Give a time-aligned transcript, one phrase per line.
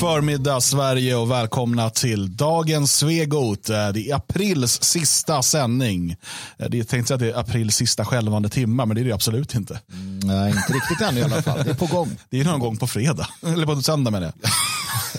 [0.00, 3.64] förmiddag Sverige och välkomna till dagens Svegot.
[3.64, 6.16] Det är aprils sista sändning.
[6.58, 9.12] Eh, Det är tänkt att det är aprils sista skälvande timmar, men det är det
[9.12, 9.80] absolut inte.
[10.24, 11.64] Nej, inte riktigt än i alla fall.
[11.64, 12.16] Det är på gång.
[12.30, 14.50] Det är någon gång på fredag, eller på söndag menar jag.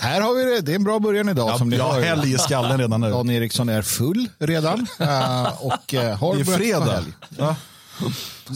[0.02, 0.60] Här har vi det.
[0.60, 1.48] Det är en bra början idag.
[1.50, 3.10] Ja, som ni jag har helg i skallen redan nu.
[3.10, 4.86] Dan Eriksson är full redan.
[4.98, 7.04] eh, och eh, har Det är fredag.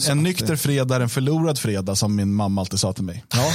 [0.09, 3.23] En nykter fredag är en förlorad fredag som min mamma alltid sa till mig.
[3.33, 3.51] Ja,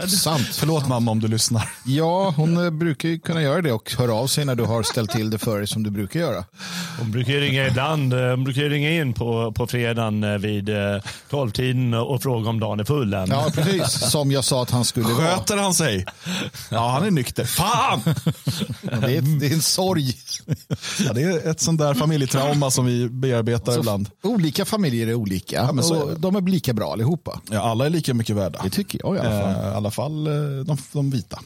[0.08, 0.48] sant.
[0.52, 1.68] Förlåt mamma om du lyssnar.
[1.84, 4.82] Ja, hon eh, brukar ju kunna göra det och höra av sig när du har
[4.82, 6.44] ställt till det för dig som du brukar göra.
[6.98, 8.12] Hon brukar ringa ibland.
[8.14, 10.68] eh, Hon brukar ringa in på, på fredagen eh, vid
[11.30, 13.28] 12-tiden och fråga om dagen är full än.
[13.30, 14.10] Ja, precis.
[14.10, 15.26] Som jag sa att han skulle vara.
[15.36, 16.06] Sköter han sig?
[16.70, 17.44] Ja, han är nykter.
[17.44, 18.00] Fan!
[18.82, 20.14] Det är, det är en sorg.
[21.06, 24.10] Ja, det är ett sånt där familjetrauma som vi bearbetar ibland.
[24.22, 25.59] Olika familjer är olika.
[25.72, 26.18] Men så är det.
[26.18, 27.40] de är lika bra allihopa.
[27.50, 28.60] Ja, alla är lika mycket värda.
[28.64, 29.64] Det tycker jag i alla fall.
[29.64, 31.38] Eh, I alla fall eh, de, de vita.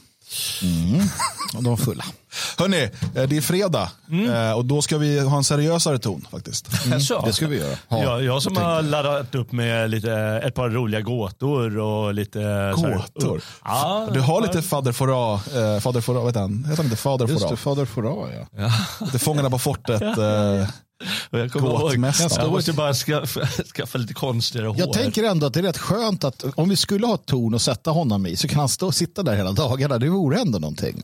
[1.57, 2.05] Och de är fulla.
[2.57, 2.83] Hörni,
[3.15, 3.91] eh, det är fredag
[4.33, 6.67] Eh, och då ska vi ha en seriösare ton faktiskt.
[7.07, 7.25] Så.
[7.25, 7.77] Det ska vi göra.
[7.87, 8.03] Ha.
[8.03, 10.11] Ja, jag som har laddat upp med lite,
[10.43, 12.73] ett par roliga gåtor och lite...
[12.75, 13.41] Gåtor?
[13.63, 16.63] Ja, Du har lite fader Fouras, eh, fader Fouras, vad heter han?
[16.65, 18.71] Heter han inte fader Just det, fader Fouras ja.
[19.11, 20.01] Det Fångarna på fortet.
[21.29, 24.79] Och jag kommer ihåg, jag måste bara skaffa, skaffa lite konstigare hår.
[24.79, 27.53] Jag tänker ändå att det är rätt skönt att om vi skulle ha ett torn
[27.53, 29.97] och sätta honom i så kan han stå och sitta där hela dagarna.
[29.97, 31.03] Det vore ändå någonting.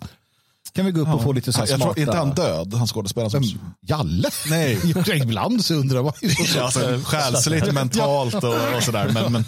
[0.74, 2.02] Kan vi gå upp och få lite så här jag tror smarta...
[2.02, 3.32] inte han död, han skådespelaren.
[3.32, 3.74] Som...
[3.82, 4.30] Jalle?
[4.50, 4.80] Nej.
[5.06, 9.10] Jag Ibland så undrar man ju så, Ja, alltså, själsligt, mentalt och, och sådär.
[9.14, 9.46] Men, men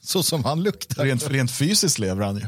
[0.00, 1.04] så som han luktar.
[1.04, 2.46] rent, rent fysiskt lever han ju.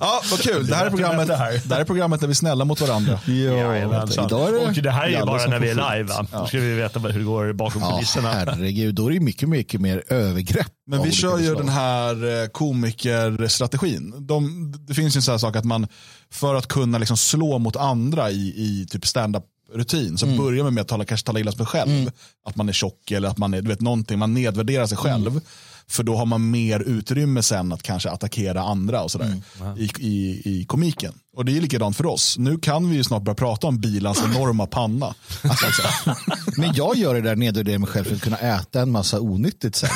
[0.00, 0.66] Ja, vad kul.
[0.66, 3.20] Det här är programmet, det här är programmet där vi är snälla mot varandra.
[3.26, 4.26] Jajamensan.
[4.26, 6.02] Idag är det och det här är ju bara när vi är live.
[6.14, 6.26] Va?
[6.32, 8.32] Då ska vi veta hur det går bakom Ja, kulisserna.
[8.32, 10.72] herregud, då är det mycket, mycket mer övergrepp.
[10.86, 14.14] Men vi kör ju den här eh, komikerstrategin.
[14.26, 15.86] De, det finns ju en sån här sak att man
[16.30, 20.38] för att kunna liksom slå mot andra i, i typ stand-up rutin så Mm.
[20.38, 22.10] börjar man med att tala, kanske tala illa om sig själv.
[22.46, 25.26] Att man är tjock eller att man är, du vet någonting, man nedvärderar sig själv.
[25.26, 25.40] Mm.
[25.90, 29.76] För då har man mer utrymme sen att kanske attackera andra och sådär Mm.
[29.78, 31.14] i, i, i komiken.
[31.36, 32.38] Och det är likadant för oss.
[32.38, 35.14] Nu kan vi ju snart börja prata om bilans enorma panna.
[36.56, 39.76] Men jag gör det där nedvärderar mig själv för att kunna äta en massa onyttigt
[39.76, 39.90] sen.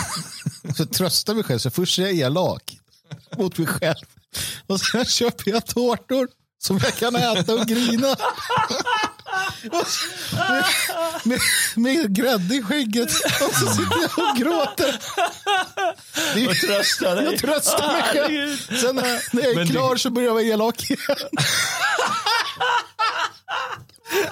[0.77, 1.59] Så tröstar mig själv.
[1.59, 2.79] Så först är jag elak
[3.39, 4.05] mot mig själv.
[4.67, 6.29] Och sen köper jag tårtor
[6.63, 8.17] som jag kan äta och grina.
[10.49, 10.65] Med,
[11.25, 11.41] med,
[11.77, 13.11] med grädde i skägget.
[13.43, 14.99] Och så sitter jag och gråter.
[16.35, 17.25] Det är- Och trösta dig.
[17.25, 18.57] Jag tröstar mig själv.
[18.81, 20.99] Sen när när jag är Men klar så börjar jag vara elak igen.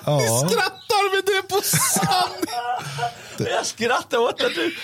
[0.05, 0.21] Ja.
[0.49, 3.51] Skrattar med det på sanning.
[3.55, 4.77] Jag skrattar åt att du...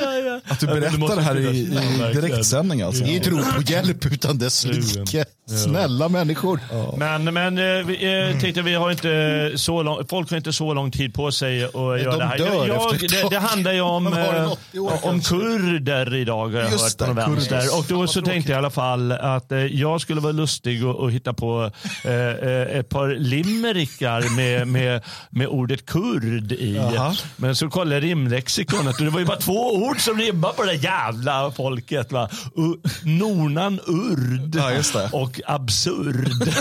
[0.00, 0.40] Ja, ja.
[0.48, 3.04] Att du berättar det här i, i direktsändning alltså.
[3.04, 5.24] Det är ett rop på hjälp utan dess like.
[5.46, 6.60] Snälla människor.
[6.96, 10.74] Men, men eh, vi eh, tänkte vi har inte så lång, folk har inte så
[10.74, 12.38] lång tid på sig att göra de det här.
[12.38, 16.70] Jag, ett det, det handlar ju om, eh, 80 år om kurder idag har jag
[16.72, 17.60] Just hört på det, någon vänster.
[17.60, 17.78] kurder.
[17.78, 20.94] Och då så tänkte jag i alla fall att eh, jag skulle vara lustig och,
[20.96, 21.70] och hitta på
[22.04, 26.74] ett par limerickar med, med, med ordet kurd i.
[26.76, 27.14] Jaha.
[27.36, 30.62] Men så kollade jag rimlexikonet och det var ju bara två ord som rimmar på
[30.64, 32.12] det där jävla folket.
[32.12, 32.28] Va?
[32.56, 36.28] U- Nornan urd Ja, och absurd.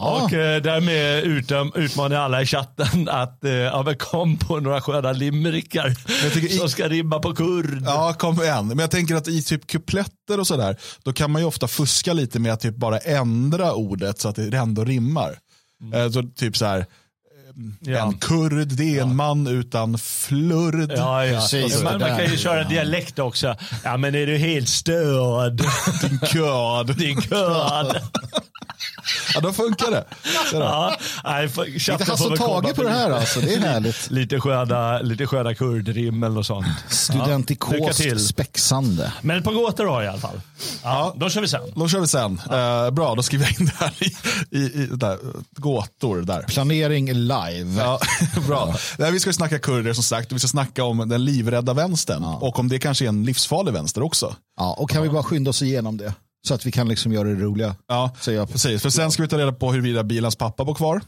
[0.00, 4.80] och eh, därmed utom, utmanar jag alla i chatten att eh, ja, kom på några
[4.80, 5.94] sköna limerickar
[6.44, 7.82] i- som ska rimma på kurd.
[7.86, 8.66] Ja, kom igen.
[8.68, 12.12] Men jag tänker att i typ kupletter och sådär, då kan man ju ofta fuska
[12.12, 15.38] lite med att typ bara ändra ordet så att det ändå rimmar.
[15.94, 16.86] Eh, Så typ så här,
[17.80, 18.06] Ja.
[18.06, 20.92] en kurd, det är en man utan flurd.
[20.96, 21.40] Ja, ja.
[21.40, 23.56] Precis, man, man kan ju köra dialekt också.
[23.84, 25.62] Ja men är du helt störd?
[26.02, 26.96] Din körd.
[26.96, 28.00] Din kurd.
[29.34, 30.04] Ja, då funkar det.
[30.52, 33.40] Ja, nej, Lite Hasse och Tage på det här alltså.
[33.40, 34.10] Det är härligt.
[34.10, 36.66] Lite sköna, lite sköna kurdrim eller sånt.
[36.88, 38.26] Studentikost till.
[38.26, 39.12] spexande.
[39.20, 40.40] Men ett par gåtor har jag i alla fall.
[40.82, 41.60] Ja, Då kör vi sen.
[41.74, 42.40] Då kör vi sen.
[42.50, 44.16] Eh, bra, då skriver jag in det här i,
[44.58, 45.18] i, i där,
[45.56, 46.22] gåtor.
[46.22, 46.42] Där.
[46.42, 47.74] Planering live.
[47.82, 48.00] Ja,
[48.46, 48.74] bra.
[48.98, 52.24] Nej, vi ska snacka kurder som sagt vi ska snacka om den livrädda vänstern.
[52.24, 54.36] Och om det kanske är en livsfarlig vänster också.
[54.56, 56.14] Ja, och kan vi bara skynda oss igenom det?
[56.46, 57.76] Så att vi kan liksom göra det roliga.
[57.88, 58.12] Ja,
[58.52, 58.82] precis.
[58.82, 61.00] För sen ska vi ta reda på huruvida bilans pappa bor kvar.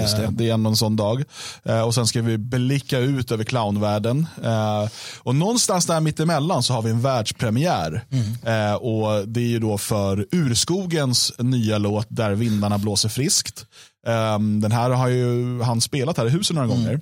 [0.00, 0.24] Just det.
[0.24, 1.24] Eh, det är ändå en sån dag.
[1.64, 4.26] Eh, och sen ska vi blicka ut över clownvärlden.
[4.44, 4.88] Eh,
[5.18, 8.04] och någonstans där mittemellan så har vi en världspremiär.
[8.10, 8.76] Mm.
[8.76, 13.66] Och det är ju då för Urskogens nya låt Där vindarna blåser friskt.
[14.06, 16.78] Eh, den här har ju han spelat här i huset några Mm.
[16.78, 17.00] gånger.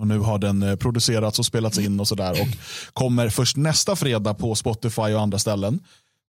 [0.00, 2.30] Och nu har den producerats och spelats in och sådär.
[2.40, 2.48] Och
[2.92, 5.80] kommer först nästa fredag på Spotify och andra ställen.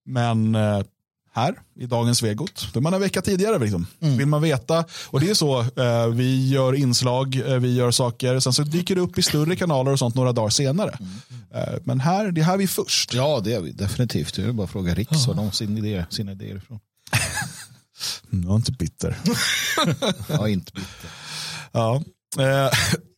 [0.08, 0.80] Men eh,
[1.32, 2.68] här i dagens Svegot.
[2.72, 3.58] Det är man en vecka tidigare.
[3.58, 3.86] Liksom.
[3.98, 4.84] Vill man veta.
[5.06, 8.40] Och det är så, eh, vi gör inslag, eh, vi gör saker.
[8.40, 10.98] Sen så dyker det upp i större kanaler och sånt några dagar senare.
[11.54, 13.14] Eh, men här, det är här vi är först.
[13.14, 14.34] Ja, det är vi definitivt.
[14.34, 16.80] Det är bara att fråga Riks var de sin idé, sina idéer ifrån.
[18.32, 19.18] Mm, Jag är inte bitter.
[20.28, 21.10] Ja, inte bitter.
[21.72, 22.02] Ja.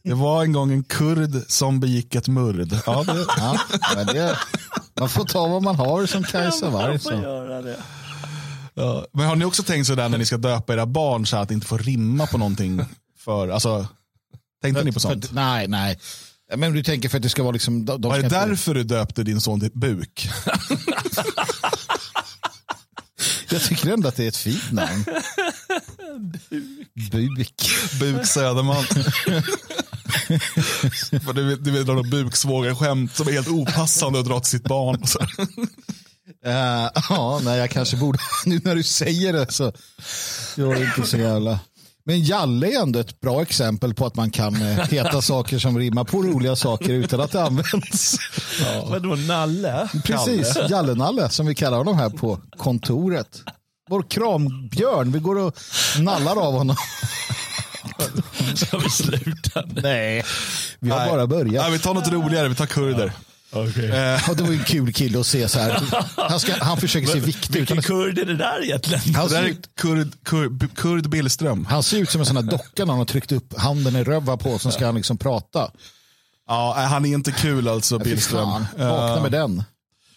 [0.05, 2.73] Det var en gång en kurd som begick ett murd.
[2.87, 3.59] Ja, det, Ja,
[3.97, 4.39] men det,
[5.01, 6.99] man får ta vad man har som Kajsa Warg.
[6.99, 7.77] Det.
[8.75, 9.07] ja.
[9.13, 11.55] Men har ni också tänkt sådär när ni ska döpa era barn så att det
[11.55, 12.81] inte får rimma på någonting?
[13.19, 13.87] För, alltså,
[14.63, 15.27] tänkte ni på sånt?
[15.27, 15.99] För- nej, nej.
[16.57, 17.85] Men du tänker för att det ska vara liksom...
[17.85, 20.29] De, de Var det inte- därför du döpte din son till Buk?
[23.51, 25.05] Jag tycker ändå att det är ett fint namn.
[27.13, 27.71] Buk.
[28.01, 28.85] Buk Söderman.
[31.25, 35.07] För du du vet några buksvågarskämt som är helt opassande att dra till sitt barn.
[35.07, 35.19] Så.
[36.47, 38.19] Eh, ja, nej, jag kanske borde...
[38.47, 39.73] Nu när du säger det så...
[40.57, 41.61] Jag är inte så jävla...
[42.05, 45.79] Men Jalle är ändå ett bra exempel på att man kan eh, heta saker som
[45.79, 48.17] rimmar på roliga saker utan att det används.
[48.85, 49.89] Vadå, Nalle?
[50.05, 53.43] Precis, Jalle-Nalle som vi kallar honom här på kontoret.
[53.91, 55.59] Vår krambjörn, vi går och
[55.99, 56.77] nallar av honom.
[58.55, 59.65] Ska vi sluta?
[59.83, 60.25] Nej,
[60.81, 61.11] vi har Nej.
[61.11, 61.63] bara börjat.
[61.65, 63.13] Nej, vi tar något roligare, vi tar kurder.
[63.53, 63.91] Okej.
[63.91, 65.83] Eh, Och det var ju en kul kille att se så här.
[66.17, 67.71] Han, ska, han försöker se viktig ut.
[67.71, 69.15] Vilken kurd är det där egentligen?
[69.15, 71.67] han, det där ser är ut kurd, kurd, kurd Billström.
[71.71, 74.05] han ser ut som en sån här docka när han har tryckt upp handen i
[74.05, 75.71] röva på så ska han liksom prata.
[76.49, 78.49] Ja, nej, han är inte kul alltså, Billström.
[78.79, 79.65] Vakna Eh, med den.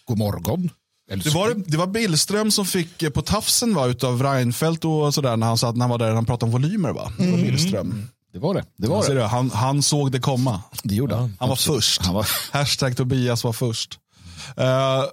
[0.04, 0.70] God morgon.
[1.08, 5.36] Det var, det var Billström som fick eh, på tafsen va, utav Reinfeldt och sådär
[5.36, 6.92] när han, satt, när han var där han pratade om volymer.
[6.92, 7.12] Va?
[7.18, 8.08] Det var Billström.
[8.32, 8.64] det var det.
[8.76, 9.24] Det, var Alltså, det.
[9.24, 10.62] han, han såg det komma.
[10.82, 11.36] det gjorde han.
[11.40, 12.02] Han var först.
[12.02, 13.98] Han var, Hashtag Tobias var först.
[14.60, 15.04] Uh,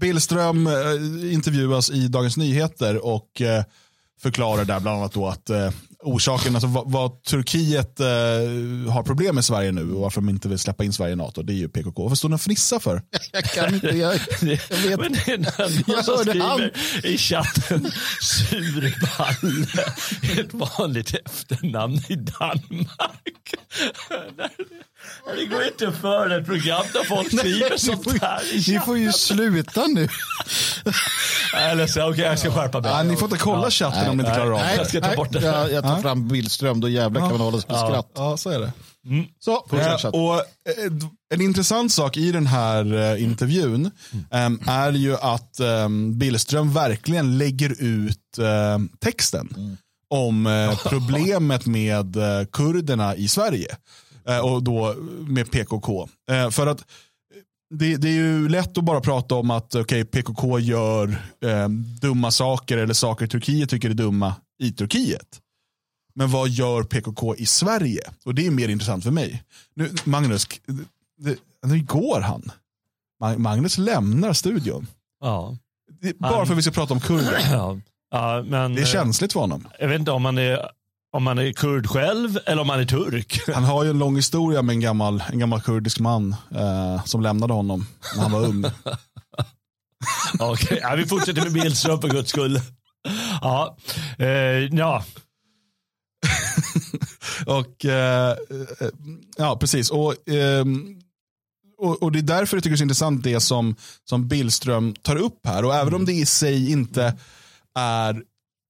[0.00, 3.64] Billström eh, intervjuas i Dagens Nyheter och eh,
[4.22, 5.70] förklarar där bland annat då att uh,
[6.02, 8.06] orsaken, alltså vad, vad Turkiet eh,
[8.92, 11.42] har problem med Sverige nu och varför de inte vill släppa in Sverige i NATO,
[11.42, 12.02] det är ju PKK.
[12.02, 13.02] Varför står ni och fnissar för?
[13.32, 13.86] jag kan inte.
[13.86, 15.00] Jag, jag vet.
[15.00, 19.84] Men det är någon Jag som hörde skriver i chatten surballe,
[20.40, 23.54] ett vanligt efternamn i Danmark.
[25.36, 29.12] Det går inte för ett program där folk skriver sånt får, här ni får ju
[29.12, 30.08] sluta nu.
[31.56, 32.90] Eller så, okej, jag ska skärpa mig.
[32.90, 34.70] Ja, ni får inte kolla chatten om ni inte klarar av nej.
[34.70, 34.76] det.
[34.76, 35.40] Jag ska ta bort det.
[35.40, 38.10] Jag, jag tar fram Billström, då jävlar kan man hålla sig på skratt.
[38.14, 38.72] Ja, så är det.
[39.38, 40.42] Så, fortsätt Eh, och eh,
[41.34, 43.90] en intressant sak i den här eh, intervjun
[44.30, 49.76] em, är ju att em, Billström verkligen lägger ut em, texten
[50.10, 53.76] om eh, problemet med eh, kurderna i Sverige.
[54.28, 54.94] Eh, och då
[55.26, 56.08] med PKK.
[56.30, 56.84] Eh, för att
[57.74, 61.08] det, det är ju lätt att bara prata om att okay, PKK gör
[61.44, 61.68] eh,
[62.00, 65.40] dumma saker eller saker Turkiet tycker är dumma i Turkiet.
[66.14, 68.00] Men vad gör PKK i Sverige?
[68.24, 69.42] Och det är mer intressant för mig.
[69.74, 70.46] Nu, Magnus,
[71.66, 72.50] nu går han.
[73.22, 74.86] Ma- Magnus lämnar studion.
[75.20, 75.56] Ja.
[76.18, 77.38] Bara Han- för att vi ska prata om kurder.
[77.50, 77.78] Ja.
[78.12, 79.68] Ja, men, Det är eh, känsligt för honom.
[79.78, 80.70] Jag vet inte om man är,
[81.12, 83.40] om man är kurd själv eller om man är turk.
[83.54, 87.20] Han har ju en lång historia med en gammal, en gammal kurdisk man eh, som
[87.22, 87.86] lämnade honom
[88.16, 88.64] när han var ung.
[90.40, 92.60] Okej, ja, vi fortsätter med Billström för guds skull.
[93.40, 93.76] Ja,
[94.18, 94.26] eh,
[94.72, 95.04] ja.
[97.46, 98.88] Och eh, eh,
[99.36, 99.90] ja, precis.
[99.90, 101.00] Och, ehm,
[101.78, 104.94] och, och det är därför jag tycker det är så intressant det som, som Billström
[105.02, 105.64] tar upp här.
[105.64, 107.16] Och även om det i sig inte
[107.74, 108.22] är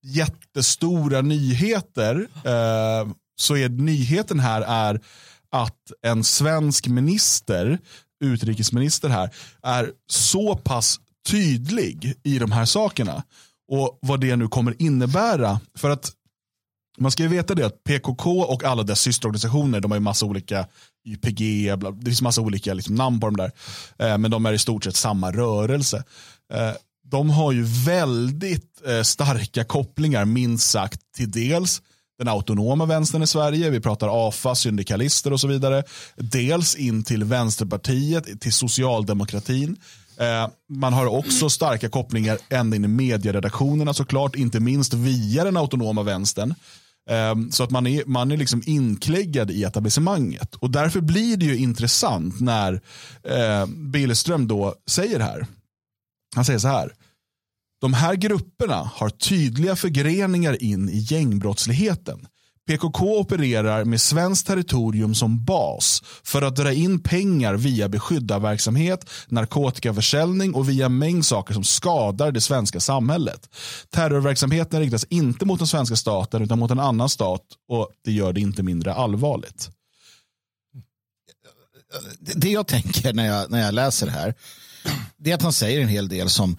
[0.02, 5.00] jättestora nyheter eh, så är nyheten här är
[5.50, 7.78] att en svensk minister,
[8.24, 9.30] utrikesminister här,
[9.62, 13.22] är så pass tydlig i de här sakerna.
[13.72, 15.60] Och vad det nu kommer innebära.
[15.74, 16.12] För att
[17.00, 20.26] man ska ju veta det att PKK och alla dess systerorganisationer, de har ju massa
[20.26, 20.66] olika
[21.06, 23.52] YPG, bla, det finns massa olika liksom, namn på dem där.
[23.98, 26.04] Eh, men de är i stort sett samma rörelse.
[26.52, 26.72] Eh,
[27.10, 31.82] de har ju väldigt eh, starka kopplingar, minst sagt, till dels
[32.18, 35.82] den autonoma vänstern i Sverige, vi pratar AFA, syndikalister och så vidare.
[36.16, 39.76] Dels in till Vänsterpartiet, till socialdemokratin.
[40.16, 45.56] Eh, man har också starka kopplingar ända in i medieredaktionerna såklart, inte minst via den
[45.56, 46.54] autonoma vänstern.
[47.10, 50.54] Ehm, så att man är, man är liksom inkläggad i etablissemanget.
[50.54, 52.80] Och därför blir det ju intressant när
[53.24, 55.46] eh, Billström då säger här.
[56.34, 56.94] Han säger så här.
[57.80, 62.26] De här grupperna har tydliga förgreningar in i gängbrottsligheten.
[62.70, 70.54] PKK opererar med svenskt territorium som bas för att dra in pengar via beskyddarverksamhet, narkotikaförsäljning
[70.54, 73.48] och via mängd saker som skadar det svenska samhället.
[73.90, 78.32] Terrorverksamheten riktas inte mot den svenska staten utan mot en annan stat och det gör
[78.32, 79.70] det inte mindre allvarligt.
[82.20, 84.34] Det jag tänker när jag, när jag läser det här
[85.16, 86.56] det är att han säger en hel del som,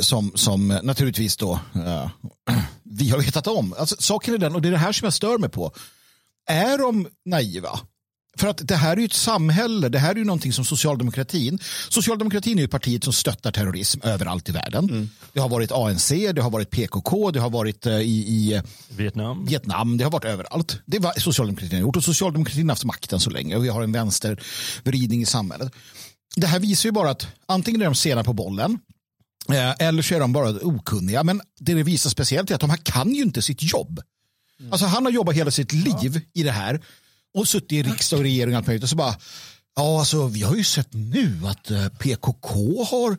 [0.00, 2.10] som, som naturligtvis då uh,
[2.82, 3.74] vi har vetat om.
[3.78, 5.72] Alltså, saken är den, och det är det här som jag stör mig på.
[6.46, 7.80] Är de naiva?
[8.36, 11.58] För att det här är ju ett samhälle, det här är ju någonting som socialdemokratin,
[11.88, 14.90] socialdemokratin är ju partiet som stöttar terrorism överallt i världen.
[14.90, 15.10] Mm.
[15.32, 18.62] Det har varit ANC, det har varit PKK, det har varit i, i
[18.96, 19.46] Vietnam.
[19.46, 20.78] Vietnam, det har varit överallt.
[20.86, 23.82] Det var socialdemokratin har gjort och socialdemokratin har haft makten så länge och vi har
[23.82, 25.72] en vänstervridning i samhället
[26.36, 28.78] det här visar ju bara att antingen är de sena på bollen eh,
[29.78, 31.24] eller så är de bara okunniga.
[31.24, 34.02] Men det det visar speciellt är att de här kan ju inte sitt jobb.
[34.60, 34.72] Mm.
[34.72, 36.80] Alltså han har jobbat hela sitt liv i det här
[37.34, 38.82] och suttit i riksdag och regering och allt möjligt.
[38.82, 39.16] Och så bara,
[39.76, 43.16] ja alltså vi har ju sett nu att eh, PKK har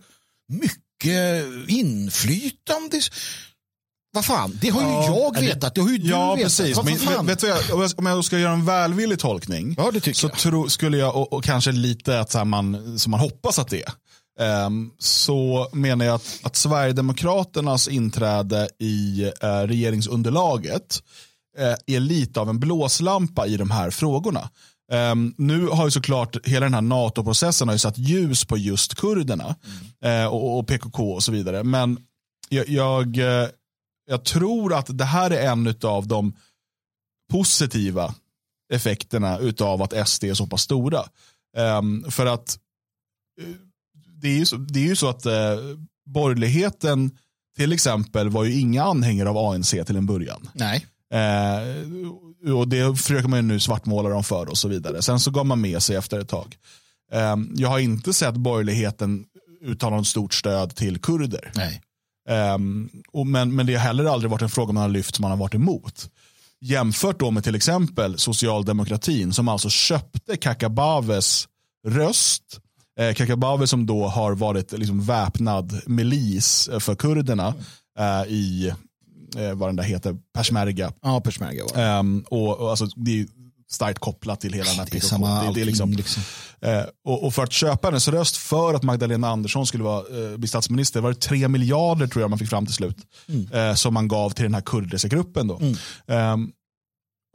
[0.48, 3.02] mycket inflytande.
[4.12, 5.76] Vad fan, det har ju ja, jag vetat.
[5.76, 6.58] Det har ju du ja, vetat.
[6.58, 6.78] Precis.
[6.84, 10.98] Men, vet, vet jag, om jag ska göra en välvillig tolkning ja, så tro, skulle
[10.98, 13.92] jag, och, och, kanske lite att så man, som man hoppas att det är,
[14.40, 21.04] Ehm, så menar jag att, att Sverigedemokraternas inträde i eh, regeringsunderlaget
[21.58, 24.50] eh, är lite av en blåslampa i de här frågorna.
[24.92, 28.96] Um, nu har ju såklart hela den här NATO-processen har ju satt ljus på just
[28.96, 29.56] kurderna
[30.02, 30.26] mm.
[30.26, 31.64] uh, och, och, PKK och så vidare.
[31.64, 31.98] Men
[32.50, 33.18] jag, jag
[34.06, 36.34] jag tror att det här är en av de
[37.32, 38.14] positiva
[38.74, 41.04] effekterna av att SD är så pass stora.
[41.58, 42.60] Um, för att
[43.42, 43.48] eh,
[44.26, 45.34] det är ju så, det är ju så att uh,
[46.06, 47.12] borgerligheten
[47.58, 50.50] till exempel var ju inga anhängare av ANC till en början.
[50.54, 50.86] Nej.
[51.14, 55.02] Uh, och det försöker man ju nu svartmåla dem för och så vidare.
[55.02, 56.58] Sen så gav man med sig efter ett tag.
[57.12, 59.26] Um, jag har inte sett borgerligheten
[59.62, 61.52] uttala något stort stöd till kurder.
[61.56, 61.82] Nej.
[62.56, 65.22] Um, och men, men det har heller aldrig varit en fråga man har lyft som
[65.22, 66.10] man har varit emot.
[66.62, 71.48] Jämfört då med till exempel socialdemokratin som alltså köpte Kakabaves
[71.88, 72.60] röst.
[73.00, 77.54] Eh, Kakabave som då har varit liksom väpnad milis för kurderna
[78.00, 78.74] eh, i
[79.38, 80.94] eh, vad den där heter, Peshmerga.
[81.02, 82.00] Ja, Peshmerga var det.
[82.00, 83.28] Um, och, och alltså, det är
[83.70, 84.88] starkt kopplat till hela den här.
[84.92, 86.24] Det är samma det, det är liksom, liksom.
[86.62, 90.38] Eh, och, och, för att köpa hennes röst för att Magdalena Andersson skulle vara, eh,
[90.38, 92.98] bli statsminister var det tre miljarder tror jag man fick fram till slut.
[93.28, 93.52] Mm.
[93.52, 95.48] Eh, som man gav till den här kurdiska gruppen.
[95.48, 95.58] Då.
[95.58, 95.76] Mm.
[96.08, 96.52] Ehm,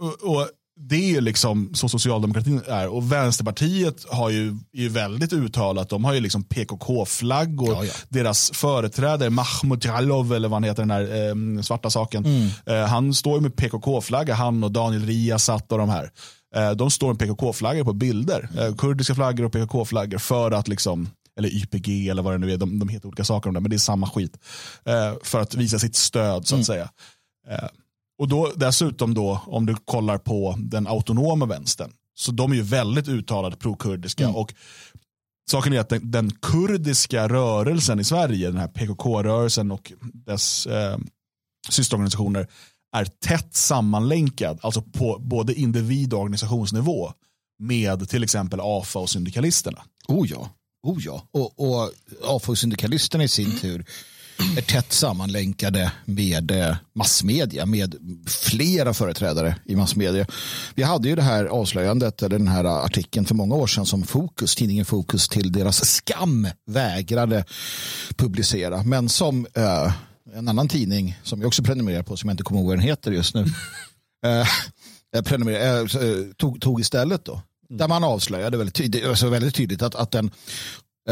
[0.02, 0.48] och, och,
[0.82, 2.88] det är liksom så socialdemokratin är.
[2.88, 5.88] Och Vänsterpartiet har ju, är ju väldigt uttalat.
[5.88, 7.74] De har ju liksom PKK-flaggor.
[7.74, 7.92] Ja, ja.
[8.08, 12.24] Deras företrädare Mahmoud Jalov, eller vad han heter, den här eh, svarta saken.
[12.24, 12.48] Mm.
[12.66, 16.10] Eh, han står ju med PKK-flagga, han och Daniel Riazat och de här.
[16.56, 18.48] Eh, de står med PKK-flaggor på bilder.
[18.58, 21.08] Eh, kurdiska flaggor och PKK-flaggor för att liksom
[21.38, 23.70] eller YPG eller vad det nu är, de, de heter olika saker om det, men
[23.70, 24.38] det är samma skit.
[24.84, 26.64] Eh, för att visa sitt stöd så att mm.
[26.64, 26.90] säga.
[28.20, 32.62] Och då, dessutom då, om du kollar på den autonoma vänstern, så de är ju
[32.62, 34.24] väldigt uttalat pro-kurdiska.
[34.24, 34.36] Mm.
[34.36, 34.54] Och
[35.50, 40.98] saken är att den, den, kurdiska rörelsen i Sverige, den här PKK-rörelsen och dess eh,
[41.68, 42.46] systerorganisationer,
[42.96, 47.12] är tätt sammanlänkad, alltså på både individ och organisationsnivå
[47.58, 49.82] med till exempel AFA och syndikalisterna.
[50.08, 50.48] Oh ja,
[50.82, 51.22] oh ja.
[51.32, 51.90] Och, och
[52.24, 53.84] AFA och syndikalisterna i sin tur
[54.56, 57.94] är tätt sammanlänkade med eh, massmedia, med
[58.26, 60.26] flera företrädare i massmedia.
[60.74, 64.02] Vi hade ju det här avslöjandet, eller den här artikeln för många år sedan som
[64.02, 67.44] Fokus, tidningen Fokus till deras skam vägrade
[68.16, 69.92] publicera, men som eh,
[70.34, 72.84] en annan tidning som jag också prenumererar på, som jag inte kommer ihåg vad den
[72.84, 73.40] heter just nu,
[74.26, 74.46] eh,
[75.16, 77.42] eh prenumerer, eh, eh, tog, tog istället då.
[77.68, 80.30] Där man avslöjade väldigt tydligt, alltså väldigt tydligt att, att den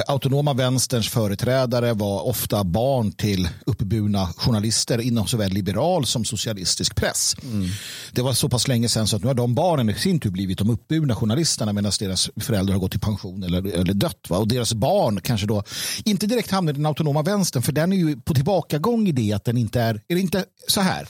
[0.07, 7.37] autonoma vänsterns företrädare var ofta barn till uppburna journalister inom såväl liberal som socialistisk press.
[7.43, 7.69] Mm.
[8.13, 10.31] Det var så pass länge sedan så att nu har de barnen i sin tur
[10.31, 14.27] blivit de uppburna journalisterna medan deras föräldrar har gått i pension eller, eller dött.
[14.29, 14.39] Va?
[14.39, 15.63] Och deras barn kanske då
[16.05, 19.33] inte direkt hamnar i den autonoma vänstern för den är ju på tillbakagång i det
[19.33, 21.09] att den inte är, är det inte så här.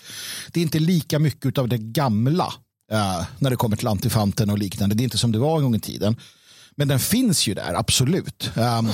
[0.53, 2.53] Det är inte lika mycket av det gamla
[2.93, 4.95] uh, när det kommer till antifanten och liknande.
[4.95, 6.17] Det är inte som det var en gång i tiden.
[6.79, 8.51] Men den finns ju där, absolut.
[8.57, 8.91] Um,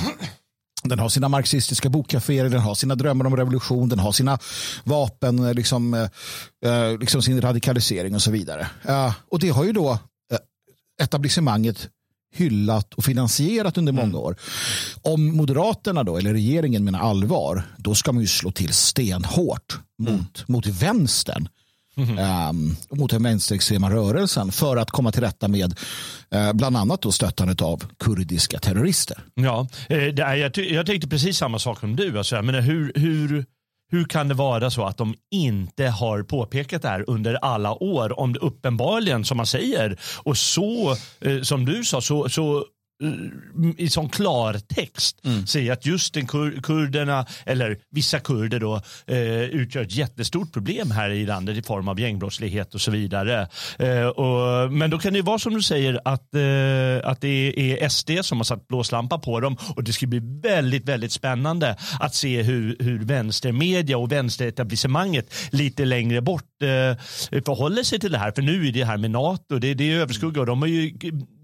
[0.84, 4.38] den har sina marxistiska bokkaféer, den har sina drömmar om revolution, den har sina
[4.84, 8.66] vapen, eh, liksom, uh, liksom sin radikalisering och så vidare.
[8.88, 10.38] Uh, och det har ju då uh,
[11.02, 11.88] etablissemanget
[12.34, 14.20] hyllat och finansierat under många mm.
[14.20, 14.36] år.
[15.02, 20.10] Om Moderaterna då, eller regeringen menar allvar, då ska man ju slå till stenhårt mot,
[20.10, 20.24] mm.
[20.46, 21.48] mot vänstern.
[21.96, 25.78] Um, mot den vänsterextrema rörelsen för att komma till rätta med
[26.34, 29.18] uh, bland annat då stöttandet av kurdiska terrorister.
[29.34, 32.18] Ja, eh, det är, jag, jag tänkte precis samma sak som du.
[32.18, 33.44] Alltså, jag menar, hur, hur,
[33.90, 38.20] hur kan det vara så att de inte har påpekat det här under alla år
[38.20, 42.64] om det uppenbarligen, som man säger, och så, eh, som du sa, så, så
[43.78, 45.46] i sån klartext Mm.
[45.46, 50.90] säger att just den kur kurderna, eller vissa kurder då, eh, utgör ett jättestort problem
[50.90, 53.48] här i landet i form av gängbrottslighet och så vidare.
[53.78, 57.54] Eh, och, men då kan det ju vara som du säger att, eh, att det
[57.72, 61.76] är SD som har satt blåslampa på dem och det ska bli väldigt, väldigt spännande
[62.00, 66.98] att se hur, hur vänstermedia och vänsteretablissemanget lite längre bort eh,
[67.44, 68.32] förhåller sig till det här.
[68.32, 70.92] För nu är det här med NATO, det, det är överskugga och de har ju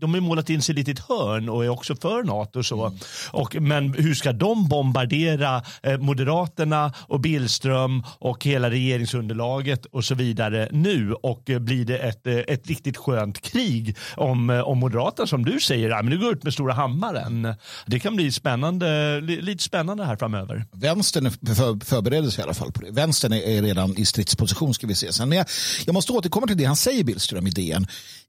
[0.00, 2.58] de har målat in sig lite i ett hörn och är också för NATO.
[2.58, 2.92] Och så.
[3.30, 10.14] Och, men hur ska de bombardera eh, Moderaterna och Billström och hela regeringsunderlaget och så
[10.14, 11.12] vidare nu?
[11.12, 15.44] Och eh, blir det ett, eh, ett riktigt skönt krig om, eh, om Moderaterna som
[15.44, 17.54] du säger, ja, men nu går ut med stora hammaren.
[17.86, 20.64] Det kan bli spännande, li, lite spännande här framöver.
[20.72, 22.90] Vänstern för, förbereder sig i alla fall på det.
[22.90, 25.28] Vänstern är, är redan i stridsposition ska vi se sen.
[25.28, 25.46] Men jag,
[25.86, 27.86] jag måste återkomma till det han säger Billström i DN.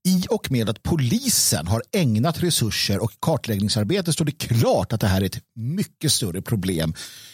[0.08, 5.08] I och med att polisen har ägnat resurser och kartläggningsarbete står det klart att det
[5.08, 6.94] här är ett mycket större problem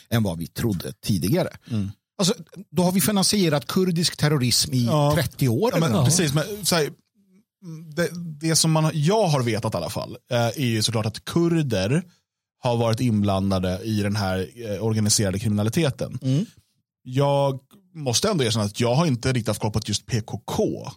[0.10, 1.50] än vad vi trodde tidigare.
[2.18, 2.34] Alltså,
[2.72, 5.12] då har vi finansierat kurdisk terrorism i Ja.
[5.16, 5.72] 30 år.
[5.74, 6.90] Ja, men, precis, men, här,
[7.96, 8.10] det,
[8.42, 12.04] det som man, jag har vetat i alla fall eh, är ju såklart att kurder
[12.60, 16.20] har varit inblandade i den här eh, organiserade kriminaliteten.
[17.04, 17.60] Jag
[17.96, 20.88] måste ändå erkänna att jag har inte riktigt haft koll på just PKK.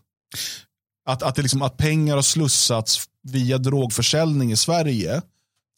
[1.07, 5.23] Att, att, det liksom, att pengar har slussats via drogförsäljning i Sverige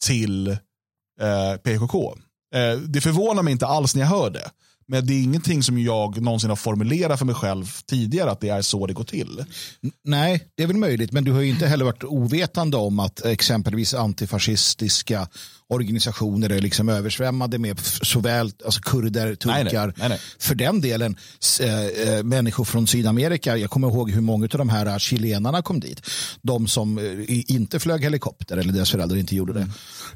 [0.05, 0.47] till
[1.21, 2.15] eh, PKK.
[2.55, 4.51] Eh, det förvånar mig inte alls när jag hör det.
[4.87, 8.49] Men det är ingenting som jag någonsin har formulerat för mig själv tidigare att det
[8.49, 9.45] är så det går till.
[10.03, 13.25] Nej, det är väl möjligt, men du har ju inte heller varit ovetande om att
[13.25, 15.27] exempelvis antifascistiska
[15.73, 19.93] organisationer är liksom översvämmade med såväl alltså kurder, turkar, nej.
[19.97, 20.19] Nej, nej.
[20.39, 21.17] för den delen
[21.61, 23.57] eh, människor från Sydamerika.
[23.57, 26.01] Jag kommer ihåg hur många av de här eh, chilenarna kom dit.
[26.41, 29.67] De som i- inte flög helikopter eller deras föräldrar inte gjorde det.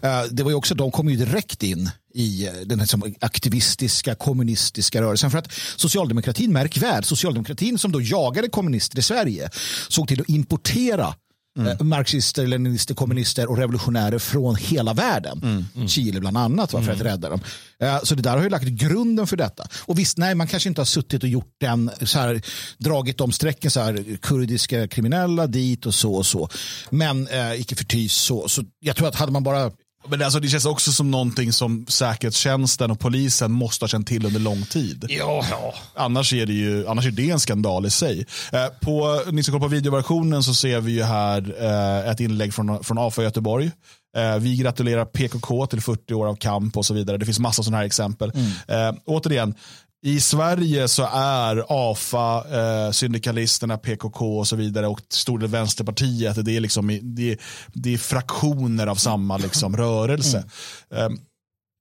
[0.08, 4.15] Eh, det var ju också, de kom ju direkt in i den här som aktivistiska
[4.15, 5.32] kommunistiska rörelsen.
[5.32, 9.50] För att socialdemokratin, märk väl, socialdemokratin som då jagade kommunister i Sverige
[9.89, 11.15] såg till att importera
[11.58, 15.65] eh, marxister, leninister, kommunister och revolutionärer från hela världen.
[15.88, 17.41] Chile bland annat va, för att rädda dem.
[17.80, 19.67] Eh, Så det där har ju lagt grunden för detta.
[19.86, 22.41] Och visst, nej, man kanske inte har suttit och gjort den, så här,
[22.78, 26.50] dragit de strecken, så här, kurdiska kriminella dit och så och så.
[26.89, 29.72] Men eh, icke förty så, så jag tror att hade man bara
[30.10, 34.26] Men alltså, det känns också som någonting som säkerhetstjänsten och polisen måste ha känt till
[34.26, 35.06] under lång tid.
[35.10, 35.74] Ja, ja.
[35.96, 38.26] Annars är det ju annars är det en skandal i sig.
[38.52, 42.54] Eh, på, ni som kollar på videoversionen så ser vi ju här eh, ett inlägg
[42.54, 43.72] från, från AFA Göteborg.
[44.17, 47.17] Eh, vi gratulerar PKK till 40 år av kamp och så vidare.
[47.17, 48.32] Det finns massa sådana här exempel.
[48.67, 49.56] Eh, återigen,
[50.01, 56.45] i Sverige så är AFA, eh, syndikalisterna, PKK och så vidare och stor del Vänsterpartiet,
[56.45, 57.38] det är, liksom, det är,
[57.73, 60.43] det är fraktioner av samma liksom, rörelse.
[60.91, 61.10] Eh,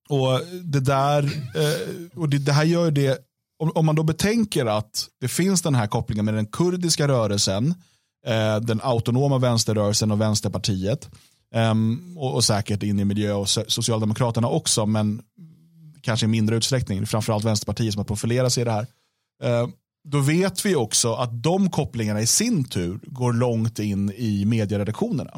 [0.09, 1.24] och det där,
[1.55, 3.18] eh, och det, det här gör det,
[3.59, 7.74] om, om man då betänker att det finns den här kopplingen med den kurdiska rörelsen,
[8.26, 11.09] eh, den autonoma vänsterrörelsen och Vänsterpartiet,
[11.55, 15.22] ehm, och, och säkert in i miljö och so- Socialdemokraterna också, men
[16.07, 18.87] kanske i mindre utsträckning, framförallt Vänsterpartiet som har profilerat sig i det här.
[19.42, 19.69] Eh,
[20.09, 25.31] då vet vi också att de kopplingarna i sin tur går långt in i medieredaktionerna.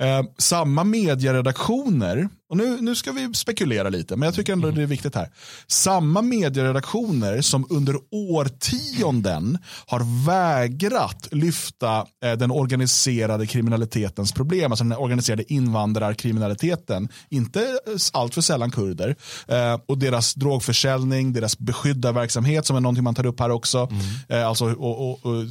[0.00, 4.82] Eh, samma medieredaktioner, och nu, nu ska vi spekulera lite, men jag tycker ändå det
[4.82, 5.30] är viktigt här.
[5.66, 14.98] Samma medieredaktioner som under årtionden har vägrat lyfta eh, den organiserade kriminalitetens problem, alltså den
[14.98, 19.16] organiserade invandrarkriminaliteten, inte eh, allt för sällan kurder,
[19.48, 23.88] eh, och deras drogförsäljning, deras beskyddarverksamhet som är någonting man tar upp här också.
[24.28, 25.44] Eh, alltså, och, och, och,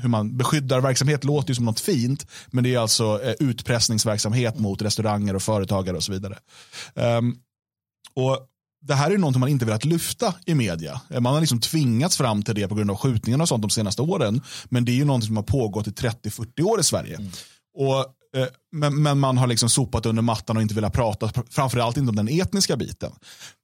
[0.00, 4.58] hur man beskyddar verksamhet låter ju som något fint, men det är alltså eh, utpressningsverksamhet
[4.58, 6.25] mot restauranger och företagare och så vidare.
[6.94, 7.36] Ehm,
[8.14, 8.48] och
[8.86, 11.00] det här är någonting man inte velat lyfta i media.
[11.10, 13.70] Eh, Man har liksom tvingats fram till det på grund av skjutningarna och sånt de
[13.70, 14.40] senaste åren.
[14.64, 17.30] Men det är ju någonting som har pågått i 30-40 år i Sverige.
[17.78, 17.98] Och,
[18.40, 22.10] eh, men, men man har liksom sopat under mattan och inte velat prata, framförallt inte
[22.10, 23.12] om den etniska biten.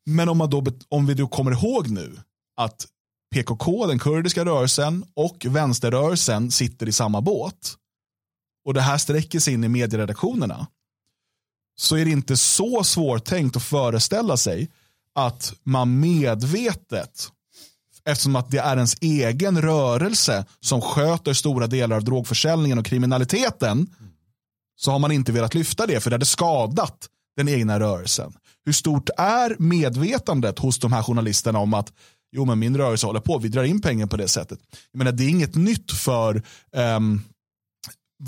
[0.07, 2.16] Men om, man då, om vi då kommer ihåg nu
[2.57, 2.87] att
[3.35, 7.75] PKK, den kurdiska rörelsen och vänsterrörelsen sitter i samma båt
[8.66, 10.66] och det här sträcker sig in i medieredaktionerna
[11.77, 14.71] så är det inte så svårtänkt att föreställa sig
[15.15, 17.33] att man medvetet
[18.05, 23.87] Eftersom att det är ens egen rörelse som sköter stora delar av drogförsäljningen och kriminaliteten
[24.77, 28.33] så har man inte velat lyfta det för det hade skadat den egna rörelsen.
[28.65, 31.93] Hur stort är medvetandet hos de här journalisterna om att
[32.33, 34.59] jo men min rörelse håller på, vi drar in pengar på det sättet.
[34.93, 36.43] Jag menar, det är inget nytt för
[36.77, 37.23] um,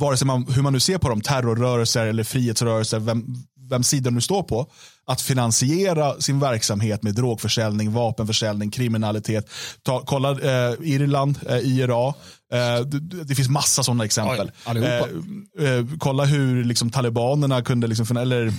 [0.01, 3.25] vare sig man, hur man nu ser på dem, terrorrörelser eller frihetsrörelser, vem,
[3.71, 4.67] vem sidan du står på,
[5.07, 9.51] att finansiera sin verksamhet med drogförsäljning, vapenförsäljning, kriminalitet.
[9.83, 12.09] Ta, kolla eh, Irland, eh, IRA.
[12.53, 14.51] Eh, det, det, finns massa sådana exempel.
[14.67, 18.53] Oj, eh, eh, kolla hur liksom, talibanerna kunde, liksom, eller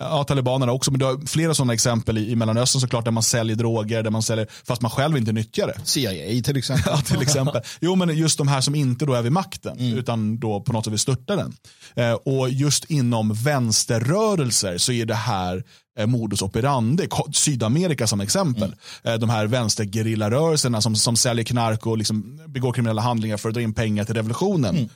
[0.00, 3.22] Ja, talibanerna också, men du har flera sådana exempel i, i Mellanöstern såklart där man
[3.22, 5.80] säljer droger, där man säljer, fast man själv inte nyttjar det.
[5.84, 6.92] CIA till exempel.
[6.96, 7.62] ja, till exempel.
[7.80, 9.98] Jo, men just de här som inte då är vid makten, mm.
[9.98, 11.56] utan då på något sätt vill störta den.
[11.94, 15.64] Eh, och just inom vänsterrörelser så är det här
[15.98, 17.08] eh, modus operandi.
[17.32, 18.74] Sydamerika som exempel.
[19.02, 19.14] Mm.
[19.14, 23.54] Eh, de här vänstergerillarörelserna som, som säljer knark och liksom begår kriminella handlingar för att
[23.54, 24.76] dra in pengar till revolutionen.
[24.76, 24.88] Mm.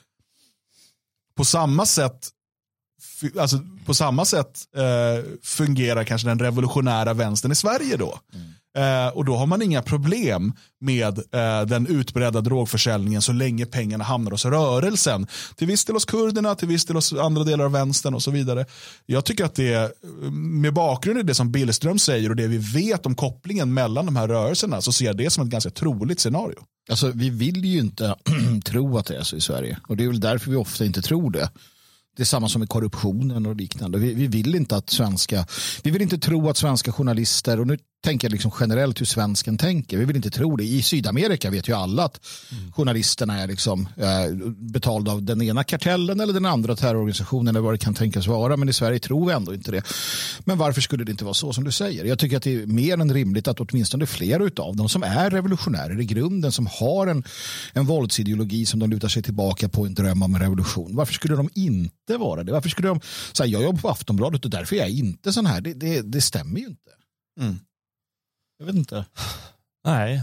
[1.35, 2.29] På samma sätt
[3.39, 8.19] alltså, på samma sätt eh, fungerar kanske den revolutionära vänstern i Sverige då.
[8.33, 8.53] Mm.
[8.77, 14.03] Eh, och då har man inga problem med eh, den utbredda drogförsäljningen så länge pengarna
[14.03, 15.27] hamnar hos rörelsen.
[15.55, 18.31] Till viss del hos kurderna, till viss del hos andra delar av vänstern och så
[18.31, 18.65] vidare.
[19.05, 19.91] Jag tycker att det,
[20.31, 24.15] med bakgrund i det som Billström säger och det vi vet om kopplingen mellan de
[24.15, 26.59] här rörelserna så ser jag det som ett ganska troligt scenario.
[26.89, 28.15] Alltså, vi vill ju inte
[28.65, 31.01] tro att det är så i Sverige och det är väl därför vi ofta inte
[31.01, 31.49] tror det.
[32.15, 33.99] Det är samma som med korruptionen och liknande.
[33.99, 35.45] Vi, vi, vill inte att svenska,
[35.83, 39.97] vi vill inte tro att svenska journalister, och nu tänker liksom generellt hur svensken tänker.
[39.97, 40.63] Vi vill inte tro det.
[40.63, 42.19] I Sydamerika vet ju alla att
[42.51, 42.71] mm.
[42.71, 47.73] journalisterna är liksom, eh, betalda av den ena kartellen eller den andra terrororganisationen eller vad
[47.73, 48.57] det kan tänkas vara.
[48.57, 49.83] Men i Sverige tror vi ändå inte det.
[50.39, 52.05] Men varför skulle det inte vara så som du säger?
[52.05, 55.29] Jag tycker att det är mer än rimligt att åtminstone fler av dem som är
[55.29, 57.23] revolutionärer i grunden, som har en,
[57.73, 60.95] en våldsideologi som de lutar sig tillbaka på en dröm om en revolution.
[60.95, 62.51] Varför skulle de inte vara det?
[62.51, 62.99] Varför skulle de
[63.33, 65.61] säga jag jobbar på Aftonbladet och därför är jag inte sån här?
[65.61, 66.91] Det, det, det stämmer ju inte.
[67.39, 67.59] Mm.
[68.63, 69.05] Jag vet inte.
[69.85, 70.21] Nej.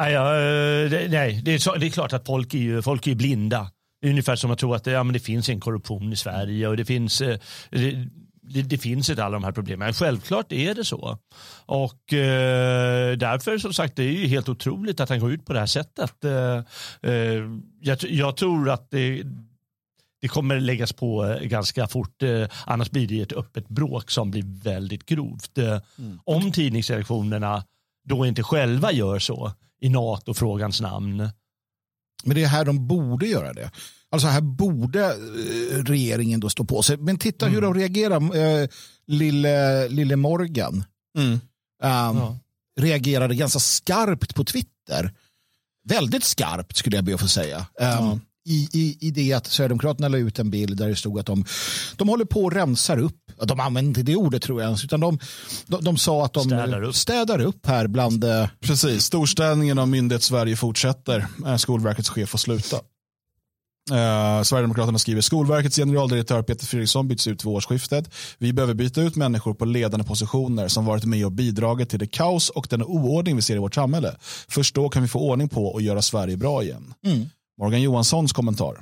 [0.00, 1.42] Nej, ja, eh, det, nej.
[1.44, 3.70] Det, är så, det är klart att folk är, ju, folk är blinda.
[4.00, 6.68] Det är ungefär som att tro att ja, men det finns en korruption i Sverige
[6.68, 7.38] och det finns, eh,
[7.70, 8.08] det,
[8.42, 9.92] det, det finns inte alla de här problemen.
[9.92, 11.18] Självklart är det så.
[11.66, 15.52] Och eh, därför som sagt det är ju helt otroligt att han går ut på
[15.52, 16.24] det här sättet.
[16.24, 16.62] Eh,
[17.12, 17.42] eh
[17.80, 19.22] jag, jag, tror att det,
[20.20, 22.22] det kommer läggas på eh, ganska fort.
[22.22, 25.58] Eh, annars blir det ett öppet bråk som blir väldigt grovt.
[25.58, 26.20] Eh, mm.
[26.24, 27.64] Om tidningsredaktionerna
[28.08, 31.28] då inte själva gör så i NATO-frågans namn.
[32.24, 33.70] Men det är här de borde göra det.
[34.10, 35.14] Alltså här borde
[35.82, 36.96] regeringen då stå på sig.
[36.96, 37.54] Men titta mm.
[37.54, 38.36] hur de reagerar.
[38.36, 38.68] Eh,
[39.06, 40.84] lille, lille Morgan
[41.18, 41.32] mm.
[41.32, 41.40] um,
[41.82, 42.38] ja.
[42.80, 45.12] reagerade ganska skarpt på Twitter.
[45.88, 47.58] Väldigt skarpt skulle jag be att få säga.
[47.58, 48.18] Um, ja
[48.50, 51.44] i, i, i det att Sverigedemokraterna la ut en bild där det stod att de,
[51.96, 53.16] de håller på och rensar upp.
[53.42, 55.18] De använde inte det ordet tror jag ens, utan de,
[55.66, 58.24] de, de sa att de städar upp, städar upp här bland...
[58.24, 61.26] Eh, Precis, storstädningen av myndighet Sverige fortsätter.
[61.58, 62.76] Skolverkets chef får sluta.
[63.90, 68.14] Uh, Sverigedemokraterna skriver Skolverkets generaldirektör Peter Fredriksson byts ut vid årsskiftet.
[68.38, 72.06] Vi behöver byta ut människor på ledande positioner som varit med och bidragit till det
[72.06, 74.16] kaos och den oordning vi ser i vårt samhälle.
[74.48, 76.94] Först då kan vi få ordning på och göra Sverige bra igen.
[77.06, 77.26] Mm.
[77.60, 78.76] Morgan Johanssons kommentar.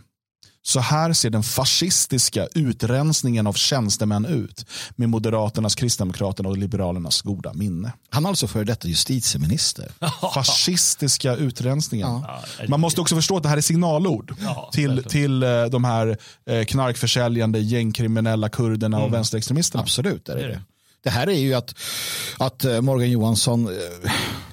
[0.62, 7.52] Så här ser den fascistiska utrensningen av tjänstemän ut med Moderaternas, Kristdemokraterna och Liberalernas goda
[7.52, 7.92] minne.
[8.10, 9.92] Han är alltså före detta justitieminister.
[10.34, 12.08] Fascistiska utrensningen.
[12.08, 12.40] Ja.
[12.68, 16.18] Man måste också förstå att det här är signalord ja, till, till eh, de här
[16.46, 19.08] eh, knarkförsäljande gängkriminella kurderna mm.
[19.08, 19.82] och vänsterextremisterna.
[19.82, 20.62] Absolut är det det.
[21.02, 21.74] Det här är ju att,
[22.38, 23.68] att eh, Morgan Johansson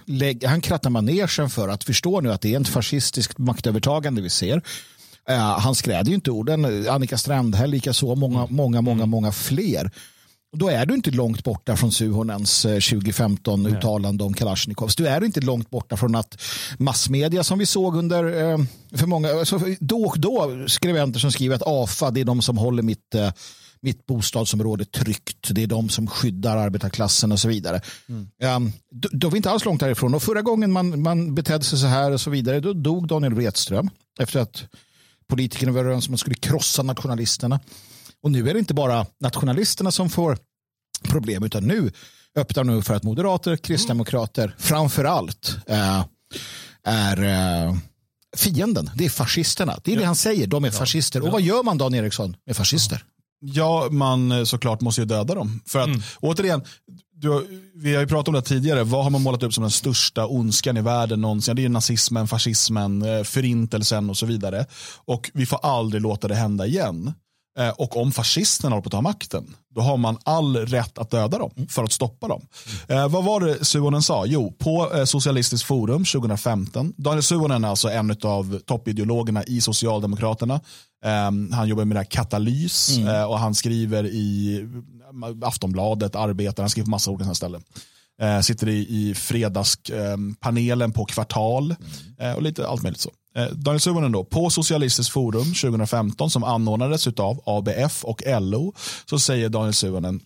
[0.06, 4.30] lägg, han krattar manegen för att förstå nu att det är ett fascistiskt maktövertagande vi
[4.30, 4.56] ser.
[5.30, 6.90] Uh, han skräder ju inte orden.
[6.90, 8.56] Annika Strandhäll likaså, många, mm.
[8.56, 9.10] många, många, mm.
[9.10, 9.92] många fler.
[10.58, 14.96] Då är du inte långt borta från Suhonens 2015 uttalande om Kalashnikovs.
[14.96, 16.42] Du är inte långt borta från att
[16.78, 18.58] massmedia som vi såg under eh,
[18.94, 22.58] för många, alltså då och då skribenter som skriver att AFA det är de som
[22.58, 23.32] håller mitt eh,
[23.82, 25.50] mitt bostadsområde tryggt.
[25.52, 27.82] Det är de som skyddar arbetarklassen och så vidare.
[28.10, 28.28] Mm.
[28.56, 30.14] Um, då, då är vi inte alls långt därifrån.
[30.14, 33.34] Och förra gången man, man betedde sig så här och så vidare, då dog Daniel
[33.34, 34.64] Wretström efter att
[35.28, 37.60] politikerna var överens om att man skulle krossa nationalisterna.
[38.24, 40.38] Och nu är det inte bara nationalisterna som får
[41.04, 41.92] problem, utan nu
[42.36, 44.56] öppnar nu för att moderater, kristdemokrater, mm.
[44.58, 46.06] framför allt äh,
[46.84, 47.76] är äh,
[48.38, 48.92] fienden.
[48.96, 49.80] Det är fascisterna.
[49.84, 50.00] Det är ja.
[50.00, 50.48] det han säger.
[50.48, 51.22] De är fascister.
[51.22, 53.04] Och vad gör man Dan Eriksson med fascister?
[53.54, 55.62] Ja, man eh, såklart måste ju döda dem.
[55.68, 56.02] För att, Mm.
[56.20, 56.62] återigen,
[57.18, 58.84] du, vi har ju pratat om det tidigare.
[58.84, 61.56] Vad har man målat upp som den största ondskan i världen någonsin?
[61.56, 64.66] Det är ju nazismen, fascismen, eh, förintelsen och så vidare.
[65.06, 67.14] Och vi får aldrig låta det hända igen.
[67.60, 71.12] Eh, Och om fascisterna håller på att ta makten, då har man all rätt att
[71.12, 72.42] döda dem för att stoppa dem.
[72.88, 74.26] Eh, vad var det Suonen sa?
[74.26, 76.94] Jo, på eh, Socialistiskt forum 2015.
[76.98, 80.54] Daniel Suonen är alltså en av toppideologerna i Socialdemokraterna.
[81.06, 84.60] Eh, han jobbar med det här katalys eh, och han skriver i
[85.44, 87.64] Aftonbladet, Arbetaren, han skriver på massa olika ställen.
[88.44, 91.76] Sitter i, i fredagspanelen på Kvartal
[92.20, 93.10] eh, och lite allt möjligt så.
[93.36, 98.74] Eh, Daniel Suhonen då, på Socialistiskt forum 2015 som anordnades av ABF och LO
[99.06, 100.22] så säger Daniel Suhonen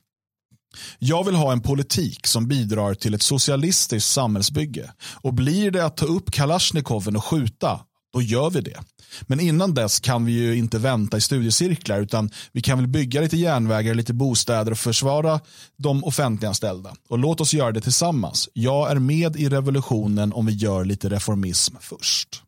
[1.00, 4.92] jag vill ha en politik som bidrar till ett socialistiskt samhällsbygge.
[5.22, 7.80] Och blir det att ta upp Kalashnikoven och skjuta,
[8.14, 8.80] då gör vi det.
[9.22, 13.22] Men innan dess kan vi ju inte vänta i studiecirklar utan vi kan väl bygga
[13.22, 15.40] lite järnvägar, lite bostäder och försvara
[15.78, 16.96] de offentliganställda.
[17.10, 18.50] Och låt oss göra det tillsammans.
[18.54, 22.44] Jag är med i revolutionen om vi gör lite reformism först.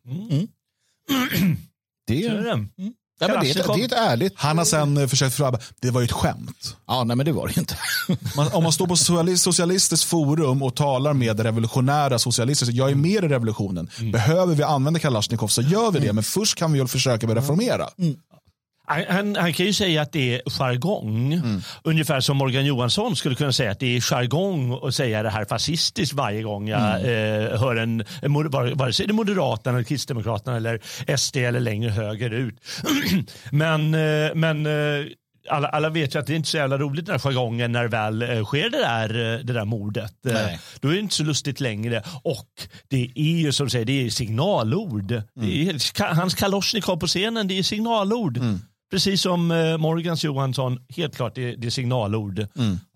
[2.06, 2.42] Det, Så är är,
[2.76, 2.92] det.
[3.22, 4.32] Ja, men det, är, det är ett ärligt...
[4.36, 6.76] Han har sen eh, försökt förklara, det var ju ett skämt.
[6.88, 7.76] Ja, nej, men det var det inte.
[8.36, 12.90] Man, om man står på sociali- socialistiskt forum och talar med revolutionära socialister, så jag
[12.90, 13.90] är med i revolutionen.
[14.12, 17.88] Behöver vi använda Kalashnikov så gör vi det, men först kan vi väl försöka reformera.
[18.86, 21.40] Han, han, han kan ju säga att det är jargong.
[21.84, 25.44] Ungefär som Morgan Johansson skulle kunna säga att det är jargong att säga det här
[25.44, 28.04] fascistiskt varje gång jag eh, hör en,
[28.74, 30.80] vare sig det är Moderaterna, eller Kristdemokraterna eller
[31.16, 32.54] SD eller längre högerut.
[33.50, 33.90] men
[34.40, 35.06] men eh,
[35.50, 37.88] alla, alla vet ju att det är inte så jävla roligt den här jargongen när
[37.88, 40.26] väl eh, sker det där, eh, det där mordet.
[40.26, 40.58] Eh, Nej.
[40.80, 42.02] Då är det inte så lustigt längre.
[42.22, 42.48] Och
[42.88, 45.06] det är ju som du säger, det är signalord.
[45.34, 48.40] Det är, ka- hans Kalashnikov på scenen, det är signalord.
[48.92, 52.46] Precis som eh, Morgans Johansson, helt klart det, det är signalord.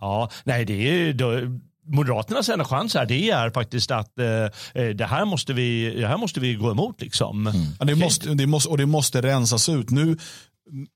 [0.00, 1.40] Ja, nej, det är då,
[1.86, 4.26] Moderaternas enda chans här det är faktiskt att eh,
[4.82, 7.00] eh, det, här måste vi, det här måste vi gå emot.
[7.00, 7.52] Liksom.
[7.78, 9.90] Ja, det måste, det måste, och det måste rensas ut.
[9.90, 10.16] Nu,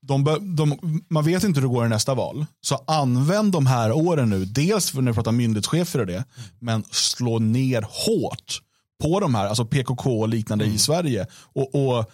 [0.01, 0.23] de,
[0.55, 2.45] de, man vet inte hur det går i nästa val.
[2.61, 4.45] Så använd de här åren nu.
[4.45, 6.23] Dels för när vi pratar myndighetschefer och det.
[6.59, 8.61] Men slå ner hårt
[9.03, 11.27] på de här, alltså PKK och liknande i Sverige.
[11.53, 12.11] Och, och,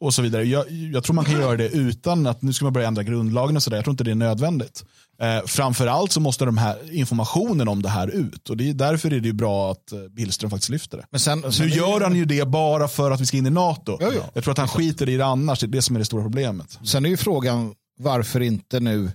[0.00, 0.44] och så vidare.
[0.44, 3.56] Jag, jag tror man kan göra det utan att nu ska man börja ändra grundlagen
[3.56, 3.76] och sådär.
[3.76, 4.84] Jag tror inte det är nödvändigt.
[5.22, 8.50] Eh, framförallt så måste de här informationen om det här ut.
[8.50, 11.06] Och det är, därför är det ju bra att eh, Billström faktiskt lyfter det.
[11.10, 13.50] Men sen, Nu sen gör han ju det bara för att vi ska in i
[13.50, 13.96] NATO.
[14.00, 14.22] Ja, ja.
[14.34, 15.60] Jag tror att han skiter i det annars.
[15.60, 16.78] Det är det som är det stora problemet.
[16.84, 19.10] Sen är ju frågan varför inte nu,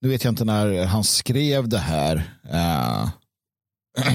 [0.00, 3.08] nu vet jag inte när han skrev det här, eh,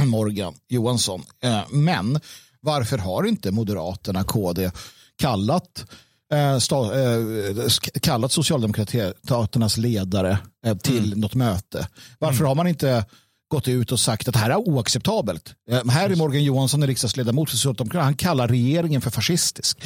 [0.06, 2.20] Morgan Johansson, eh, men
[2.62, 4.72] varför har inte Moderaterna, KD,
[5.20, 5.86] kallat,
[6.34, 7.70] eh, eh,
[8.02, 11.88] kallat Socialdemokraternas ledare eh, till något möte?
[12.20, 13.06] Varför har man inte
[13.52, 15.54] gått ut och sagt att det här är oacceptabelt.
[15.90, 18.04] Här är Morgan Johansson, riksdagsledamot för Socialdemokraterna.
[18.04, 19.78] Han kallar regeringen för fascistisk.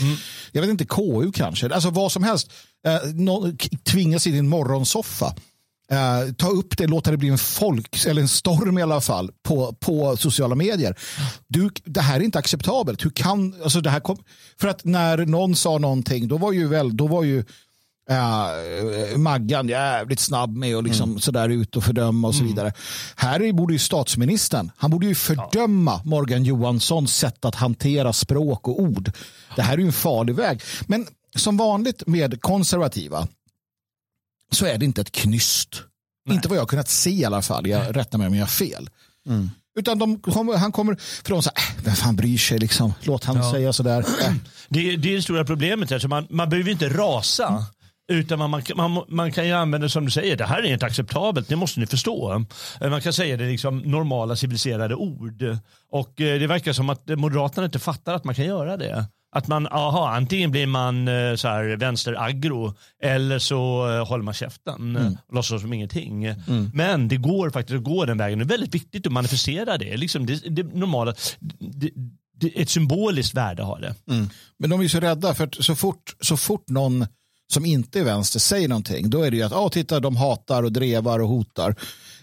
[0.51, 1.73] Jag vet inte, KU kanske.
[1.73, 2.51] Alltså vad som helst.
[2.87, 2.99] Eh,
[3.83, 5.35] tvingas in i en morgonsoffa.
[5.91, 9.31] Eh, ta upp det, låta det bli en folk, eller en storm i alla fall,
[9.43, 10.95] på, på sociala medier.
[11.47, 13.05] Du, det här är inte acceptabelt.
[13.05, 14.17] Hur kan, alltså det här kom,
[14.59, 17.45] för att när någon sa någonting, då var ju, väl, då var ju
[18.11, 22.73] Uh, Maggan jävligt snabb med att liksom sådär ut och fördöma och så vidare.
[23.15, 28.67] Här är- borde ju statsministern, han borde ju fördöma Morgan Johanssons sätt att hantera språk
[28.67, 29.11] och ord.
[29.55, 30.61] Det här är ju en farlig väg.
[30.87, 33.27] Men som vanligt med konservativa
[34.53, 35.83] så är det inte ett knyst.
[36.29, 37.67] Inte vad jag kunnat se i alla fall.
[37.67, 38.89] Jag rättar mig om jag har fel.
[39.79, 40.21] Utan de
[40.57, 42.93] han kommer från så här, äh, vem fan bryr sig liksom?
[43.01, 43.99] Låt han säga sådär.
[43.99, 44.33] Äh.
[44.69, 45.91] Det, det är det stora problemet.
[45.91, 45.99] Här.
[45.99, 47.65] Så man, man behöver inte rasa.
[48.11, 50.85] Utan man, man, man, man kan ju använda som du säger, det här är inte
[50.85, 52.45] acceptabelt, det måste ni förstå.
[52.81, 55.43] Eh, Man kan säga det liksom normala civiliserade ord.
[55.91, 59.05] Och eh, det verkar som att Moderaterna inte fattar att man kan göra det.
[59.35, 64.33] Att man, aha, antingen blir man eh, så här vänster-aggro eller så eh, håller man
[64.33, 65.17] käften mm.
[65.27, 66.27] och låtsas som ingenting.
[66.73, 68.39] Men det går faktiskt att gå den vägen.
[68.39, 69.97] Det är väldigt viktigt att manifestera det.
[69.97, 71.15] Liksom det, det normala,
[71.59, 71.89] det,
[72.39, 73.95] det, ett symboliskt värde har det.
[74.59, 77.05] Men de är så rädda för att så fort, så fort någon
[77.53, 80.63] som inte är vänster säger någonting då är det ju att ah, titta de hatar
[80.63, 81.75] och drevar och hotar.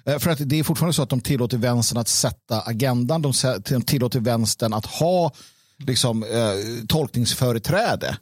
[0.04, 3.22] Eh, För att det är fortfarande så att de tillåter vänstern att sätta agendan.
[3.22, 3.32] De
[3.82, 5.32] tillåter vänstern att ha
[5.86, 8.16] liksom, eh, tolkningsföreträde.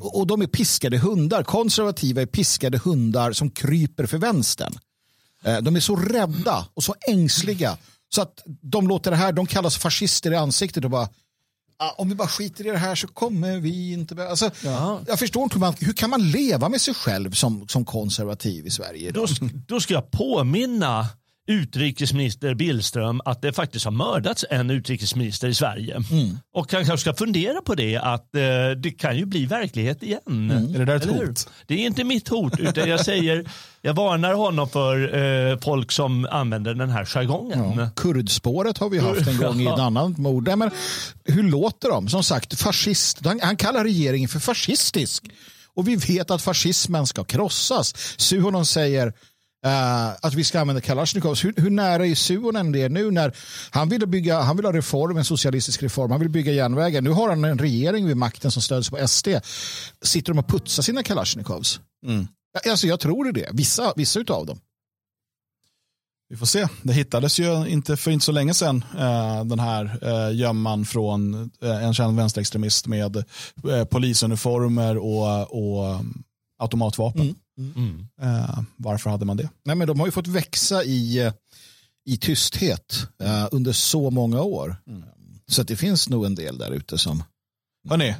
[0.00, 1.42] Och, och de är piskade hundar.
[1.42, 4.78] Konservativa är piskade hundar som kryper för vänstern.
[5.44, 7.76] Eh, De är så rädda och så ängsliga
[8.08, 11.08] så att de låter det här, de kallas fascister i ansiktet och bara
[11.78, 14.14] ah, om vi bara skiter i det här så kommer vi inte...
[14.14, 15.00] be-" Alltså, Ja.
[15.06, 18.66] Jag förstår inte hur man, hur kan man leva med sig själv som, som konservativ
[18.66, 19.28] i Sverige idag?
[19.40, 21.06] Då, då ska jag påminna
[21.46, 26.02] utrikesminister Billström att det faktiskt har mördats en utrikesminister i Sverige.
[26.54, 28.40] Och han kanske ska fundera på det att eh,
[28.82, 30.50] det kan ju bli verklighet igen.
[30.74, 31.48] Är det där ett Eller hot?
[31.66, 33.44] Det är inte mitt hot utan jag säger
[33.82, 35.14] jag varnar honom för
[35.50, 37.78] eh, folk som använder den här jargongen.
[37.78, 37.90] Ja.
[37.96, 40.48] Kurdspåret har vi haft en gång i ett annat mord.
[40.56, 40.70] Men
[41.24, 42.08] hur låter de?
[42.08, 43.26] Som sagt, fascist.
[43.26, 45.24] Han, han kallar regeringen för fascistisk.
[45.74, 47.94] Och vi vet att fascismen ska krossas.
[48.16, 49.12] Suhonen säger
[49.64, 51.44] eh, att vi ska använda Kalashnikovs.
[51.44, 53.36] Hur, hur nära är Suhonen det nu när
[53.70, 56.10] han vill, bygga, han vill ha reform, en socialistisk reform.
[56.10, 57.00] Han vill bygga järnvägar.
[57.00, 59.28] Nu har han en regering vid makten som stöds på SD.
[60.02, 61.80] Sitter de och putsar sina Kalashnikovs?
[62.06, 62.26] Mm.
[62.70, 63.48] Alltså, jag tror det.
[63.52, 64.58] Vissa, vissa av dem.
[66.28, 66.68] Vi får se.
[66.82, 71.50] Det hittades ju inte för inte så länge sedan eh, den här eh, gömman från
[71.62, 76.00] eh, en känd vänsterextremist med eh, polisuniformer och, och
[76.58, 77.34] automatvapen.
[77.58, 78.06] Mm.
[78.22, 79.48] Eh, varför hade man det?
[79.64, 81.32] Nej, men de har ju fått växa i, eh,
[82.04, 84.76] i tysthet eh, under så många år.
[85.48, 87.24] Så att det finns nog en del där ute som...
[87.88, 88.14] Hörrni,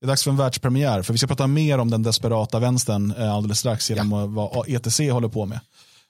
[0.00, 1.02] det är dags för en världspremiär.
[1.02, 4.68] För vi ska prata mer om den desperata vänstern eh, alldeles strax genom eh, vad
[4.68, 5.60] ETC håller på med.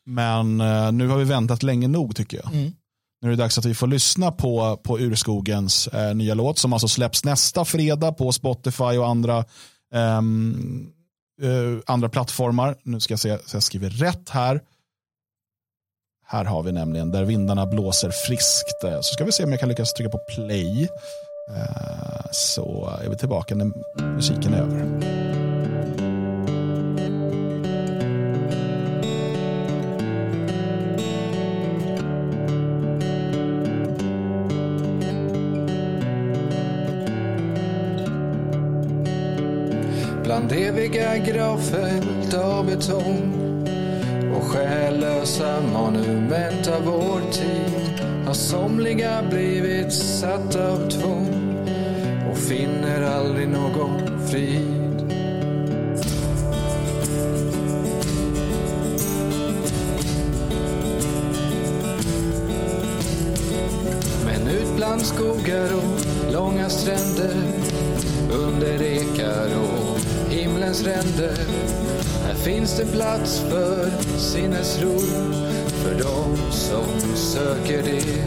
[0.07, 0.57] Men
[0.99, 2.55] nu har vi väntat länge nog tycker jag.
[2.55, 2.73] Mm.
[3.21, 6.88] Nu är det dags att vi får lyssna på, på Urskogens nya låt som alltså
[6.88, 9.44] släpps nästa fredag på Spotify och andra,
[9.94, 10.92] ehm,
[11.42, 12.77] eh, andra plattformar.
[12.83, 14.61] Nu ska jag se så jag skriver rätt här.
[16.27, 18.85] Här har vi nämligen Där vindarna blåser friskt.
[18.85, 20.83] Eh, så ska vi se om jag kan lyckas trycka på play.
[21.57, 23.72] Eh, Så är vi tillbaka när
[24.14, 25.38] musiken är över.
[40.59, 43.33] Eviga gravfält av betong
[44.37, 51.66] och själlösa monument av vår tid har somliga blivit satta av tvång
[52.31, 55.12] och finner aldrig någon frid.
[64.25, 67.35] Men ut bland skogar och långa stränder
[68.33, 69.68] under ekar och
[70.69, 71.37] himlens ränder.
[72.27, 74.99] Här finns det plats för sinnesro
[75.71, 78.25] för dem som söker det.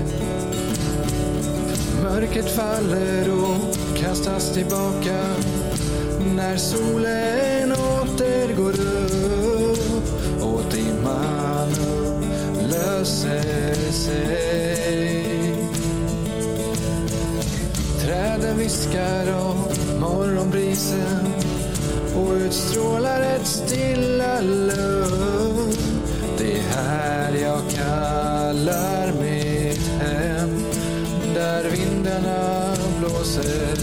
[2.04, 5.36] Mörkret faller och kastas tillbaka
[6.36, 11.70] när solen åter går upp och dimman
[12.72, 15.26] löser sig.
[18.02, 21.51] Träden viskar av morgonbrisen
[22.16, 25.78] och utstrålar ett stilla lugn.
[26.38, 30.64] Det är här jag kallar mitt hem,
[31.36, 33.81] där vindarna blåser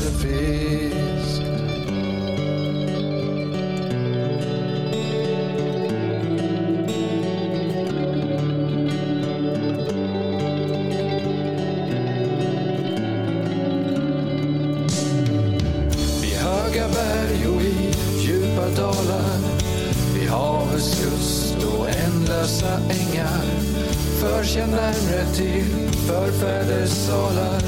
[24.58, 27.60] jag närmre till förfäders salar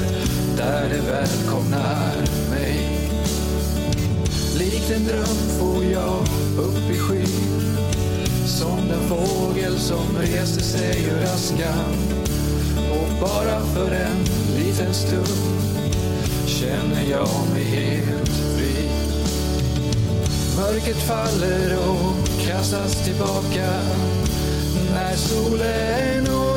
[0.57, 2.15] Där de välkomnar
[2.49, 2.99] mig
[4.57, 6.21] Likt en dröm får jag
[6.57, 7.77] upp i skyn
[8.45, 11.95] Som den fågel som reste sig ur askan
[12.91, 14.17] Och bara för en
[14.57, 15.71] liten stund
[16.45, 18.89] känner jag mig helt fri.
[20.57, 23.69] Mörkret faller och kastas tillbaka
[24.93, 26.50] när solen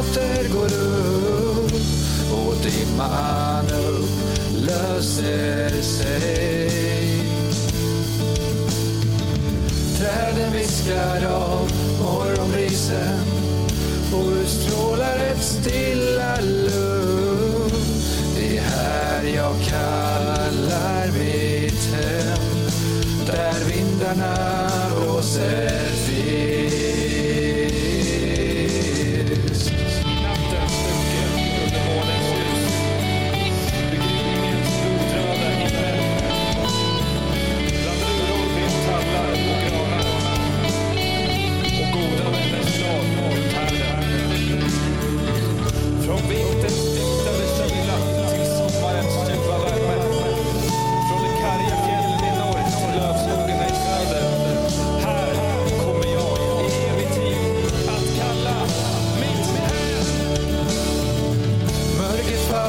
[2.64, 6.70] Dimman dimman upplöser sig.
[9.98, 11.70] Träden viskar av
[12.02, 13.20] morgonbrisen
[14.12, 17.84] och utstrålar ett stilla lugn.
[18.36, 22.68] Det är här jag kallar mitt hem,
[23.26, 25.93] där vindarna blåser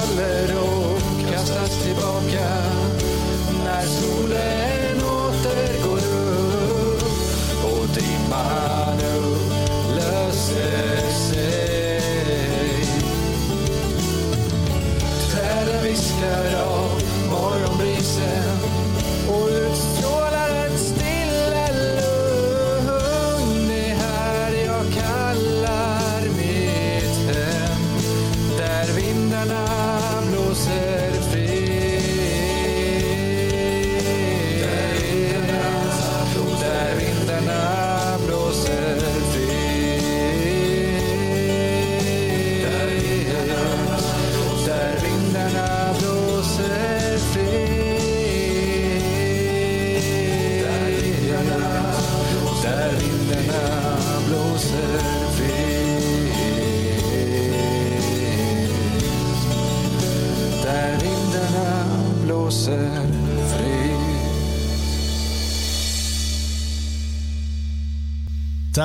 [0.06, 2.48] faller och kastas tillbaka
[3.64, 4.55] när solen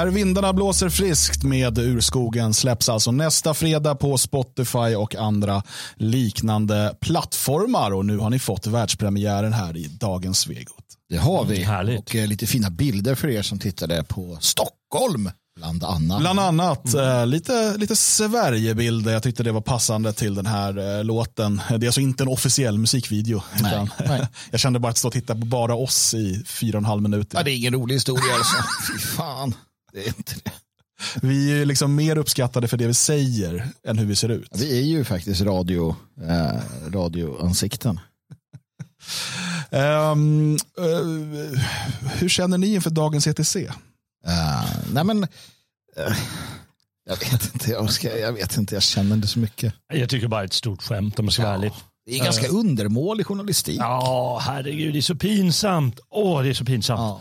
[0.01, 5.62] Där vindarna blåser friskt med Urskogen släpps alltså nästa fredag på Spotify och andra
[5.96, 7.90] liknande plattformar.
[7.90, 10.84] Och nu har ni fått världspremiären här i dagens Svegot.
[11.09, 11.62] Det har vi.
[11.62, 12.01] Härligt.
[12.01, 15.30] Och eh, lite fina bilder för er som tittade på Stockholm.
[15.57, 16.20] Bland annat.
[16.20, 19.12] Bland annat eh, lite, lite Sverigebilder.
[19.12, 21.61] Jag tyckte det var passande till den här eh, låten.
[21.68, 23.42] Det är alltså inte en officiell musikvideo.
[23.62, 24.28] Nej, utan nej.
[24.51, 27.03] jag kände bara att stå och titta på bara oss i fyra och en halv
[27.03, 27.30] minut.
[27.34, 28.57] Ja, det är ingen rolig historia alltså.
[28.92, 29.55] Fy fan.
[29.93, 30.53] Det är inte det.
[31.22, 34.49] Vi är liksom mer uppskattade för det vi säger än hur vi ser ut.
[34.55, 36.61] Vi är ju faktiskt radio, eh,
[36.93, 38.01] radioansikten.
[39.70, 41.61] Ehm, eh,
[42.18, 43.57] hur känner ni inför dagens ETC?
[43.57, 43.70] Eh,
[44.93, 45.22] nej men,
[45.97, 46.16] eh,
[47.05, 49.74] jag vet inte, jag, ska, jag vet inte, jag känner inte så mycket.
[49.93, 51.72] Jag tycker bara ett stort skämt om jag ska vara ärlig.
[52.07, 53.78] Det är ganska undermålig journalistik.
[53.80, 56.01] Ja, herregud, det är så pinsamt.
[56.11, 57.01] Åh, det är så pinsamt.
[57.01, 57.20] Ja.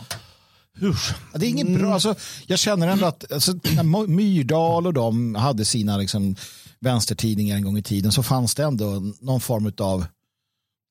[0.82, 1.14] Usch.
[1.34, 1.94] Det är inget bra.
[1.94, 2.16] Alltså,
[2.48, 6.36] jag känner ändå att alltså, när My- Myrdal och de hade sina liksom,
[6.80, 10.06] vänstertidningar en gång i tiden så fanns det ändå någon form av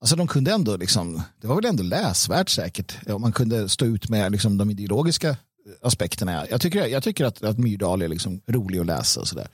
[0.00, 3.84] Alltså de kunde ändå, liksom, det var väl ändå läsvärt säkert om man kunde stå
[3.84, 5.36] ut med liksom, de ideologiska
[5.82, 6.46] aspekterna.
[6.50, 9.48] Jag tycker, jag tycker att, att Myrdal är liksom rolig att läsa och sådär.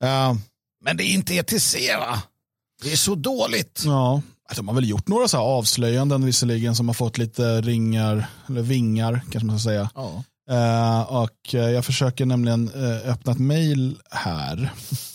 [0.00, 0.36] Ja,
[0.84, 2.22] men det är inte ETC va?
[2.82, 3.82] Det är så dåligt.
[3.84, 4.22] Ja,
[4.56, 8.62] de har väl gjort några så här avslöjanden visserligen som har fått lite ringar, eller
[8.62, 9.90] vingar kanske man ska säga.
[9.94, 10.22] Ja.
[10.50, 14.72] Eh, och eh, jag försöker nämligen eh, öppna ett mail här.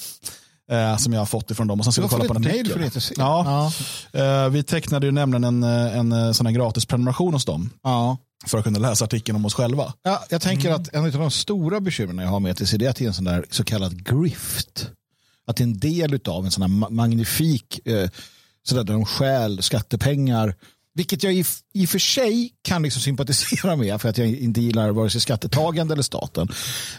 [0.71, 2.83] eh, som jag har fått ifrån dem och sen ska vi kolla på en från
[2.83, 3.11] ETC?
[3.17, 3.71] Ja.
[4.11, 4.49] Ja.
[4.49, 8.17] Vi tecknade ju nämligen en, en sån här gratis prenumeration hos dem ja.
[8.45, 9.93] för att kunna läsa artikeln om oss själva.
[10.03, 12.89] Ja, jag tänker att en av de stora bekymren jag har med ETC det är
[12.89, 14.89] att det är en sån där så kallad grift.
[15.47, 17.79] Att det är en del av en sån här ma- magnifik,
[18.69, 20.55] sådär där de stjäl skattepengar.
[20.93, 24.61] Vilket jag i, i och för sig kan liksom sympatisera med för att jag inte
[24.61, 26.47] gillar vare sig skattetagande eller staten.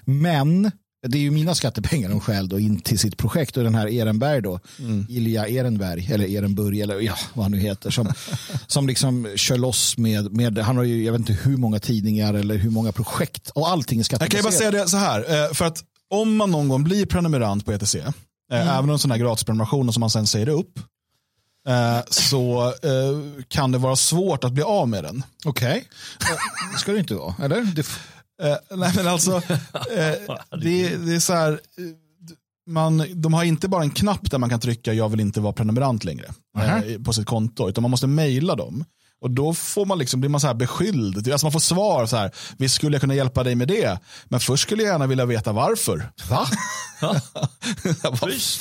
[0.04, 0.70] Men
[1.08, 3.88] det är ju mina skattepengar de stjäl då in till sitt projekt och den här
[3.88, 4.60] Ehrenberg då,
[5.08, 8.12] Ilja Ehrenberg eller Ehrenburg eller ja, vad han nu heter som,
[8.66, 12.34] som liksom kör loss med, med, han har ju jag vet inte hur många tidningar
[12.34, 14.72] eller hur många projekt och allting är Jag kan ju skattebaserat.
[14.72, 17.72] bara säga det så här, eh, för att om man någon gång blir prenumerant på
[17.72, 20.80] ETC, eh, även en sån här gratisprenumeration som man sen säger upp,
[22.08, 25.22] så eh, kan det vara svårt att bli av med den.
[25.44, 25.88] Okej,
[26.72, 27.62] det ska det inte vara, eller?
[27.74, 27.86] Det,
[28.42, 31.58] Eh, nej men alltså, eh, det, det är så här, eh,
[32.66, 35.52] man, de har inte bara en knapp där man kan trycka jag vill inte vara
[35.52, 36.26] prenumerant längre
[36.58, 36.84] Aha.
[36.84, 38.84] eh, på sitt konto, utan man måste mejla dem.
[39.22, 41.28] Och då får man liksom, blir man så här beskylld.
[41.32, 43.98] Alltså man får svar så här, visst skulle jag kunna hjälpa dig med det,
[44.28, 46.10] men först skulle jag gärna vilja veta varför.
[46.30, 46.46] va?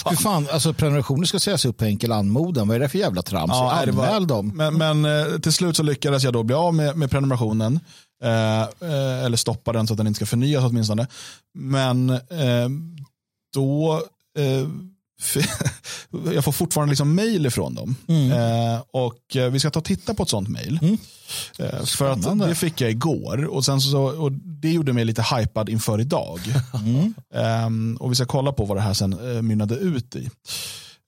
[0.10, 2.68] Hur fan, alltså prenumerationer ska sägas upp på enkel anmodan.
[2.68, 3.52] Vad är det för jävla trams?
[3.54, 4.52] Ja, det var- Anmäl dem.
[4.56, 7.80] Men, men eh, till slut så lyckades jag då bli av med, med prenumerationen.
[8.24, 11.08] Eh, eh, eller stoppa den så att den inte ska förnyas åtminstone.
[11.54, 12.20] Men eh,
[13.54, 14.02] då,
[14.38, 14.68] eh,
[16.34, 17.96] jag får fortfarande liksom mail ifrån dem.
[18.08, 18.32] Mm.
[18.32, 20.98] Eh, och eh, vi ska ta och titta på ett sånt mail.
[21.60, 25.26] Eh, för att det fick jag igår och, sen så, och det gjorde mig lite
[25.36, 26.40] hypad inför idag.
[26.74, 27.14] Mm.
[27.34, 30.30] Ehm, och vi ska kolla på vad det här sen uh, mynnade ut i.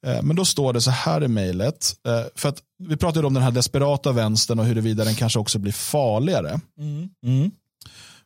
[0.05, 1.95] Eh, men då står det så här i mejlet.
[2.07, 5.59] eh, för att vi pratade om den här desperata vänstern och huruvida den kanske också
[5.59, 6.59] blir farligare.
[6.80, 7.51] Mm.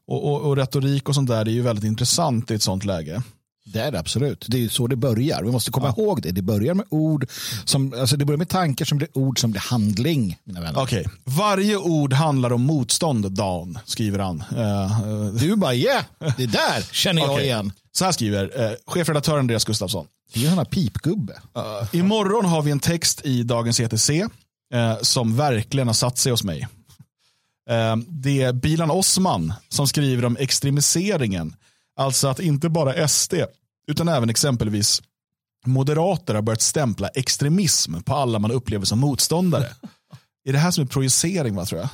[0.07, 3.23] Och, och, och retorik och sånt där är ju väldigt intressant i ett sånt läge.
[3.73, 4.45] Det är det absolut.
[4.49, 5.43] Det är så det börjar.
[5.43, 6.31] Vi måste komma ihåg det.
[6.31, 7.25] Det börjar med ord
[7.65, 10.37] som, alltså det börjar med tankar som blir ord som blir handling.
[10.75, 14.43] Okej, varje ord handlar om motstånd, Dan, skriver han.
[14.57, 16.03] Eh, Du bara, yeah,
[16.37, 17.45] det där känner jag Okej.
[17.45, 17.71] igen.
[17.91, 20.07] Så här skriver eh, chefredaktör Andreas Gustafsson.
[20.33, 21.33] Det är ju en pipgubbe.
[21.91, 24.27] Imorgon har vi en text i dagens ETC eh,
[25.01, 26.67] som verkligen har satt sig hos mig.
[27.69, 31.55] Eh, det är Bilan Osman som skriver om extremiseringen.
[31.99, 33.33] Alltså att inte bara SD
[33.91, 35.01] utan även exempelvis
[35.65, 39.73] moderater har börjat stämpla extremism på alla man upplever som motståndare.
[40.49, 41.89] är det här som är projicering va tror jag?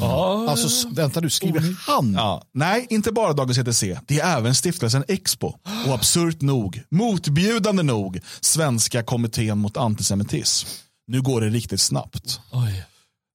[0.00, 2.12] Ja, Alltså, s- vänta du, skriver han?
[2.14, 2.42] Ja.
[2.54, 3.82] Nej, inte bara dagens ETC.
[4.06, 5.46] Det är även stiftelsen Expo.
[5.86, 10.68] Och absurt nog, motbjudande nog, Svenska kommittén mot antisemitism.
[11.06, 12.40] Nu går det riktigt snabbt.
[12.52, 12.84] oj.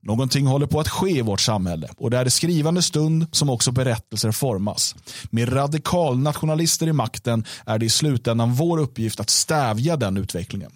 [0.04, 3.50] Någonting håller på att ske i vårt samhälle och det är det skrivande stund som
[3.50, 4.96] också berättelser formas.
[5.30, 10.72] Med radikalnationalister i makten är det i slutändan vår uppgift att stävja den utvecklingen.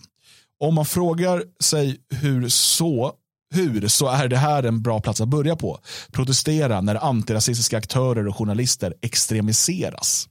[0.59, 3.13] Om man frågar sig hur så
[3.53, 5.79] hur så är det här en bra plats att börja på.
[6.11, 10.27] Protestera när antirasistiska aktörer och journalister extremiseras.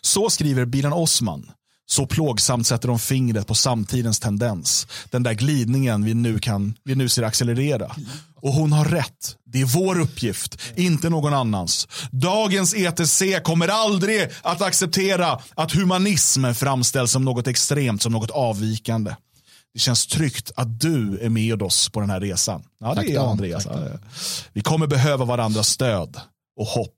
[0.00, 1.50] Så skriver Bilan Osman
[1.90, 4.86] så plågsamt sätter de fingret på samtidens tendens.
[5.10, 7.96] Den där glidningen vi nu, kan, vi nu ser accelerera.
[8.36, 9.36] Och hon har rätt.
[9.46, 11.88] Det är vår uppgift, inte någon annans.
[12.10, 19.14] Dagens ETC kommer aldrig att acceptera att humanism framställs som något extremt, som något avvikande.
[19.74, 22.62] Det känns tryggt att du är med oss på den här resan.
[22.80, 23.28] Ja, det Tack, är Dan.
[23.28, 23.64] Andreas.
[23.64, 23.76] Tack.
[24.52, 26.20] Vi kommer behöva varandras stöd
[26.56, 26.96] och hopp.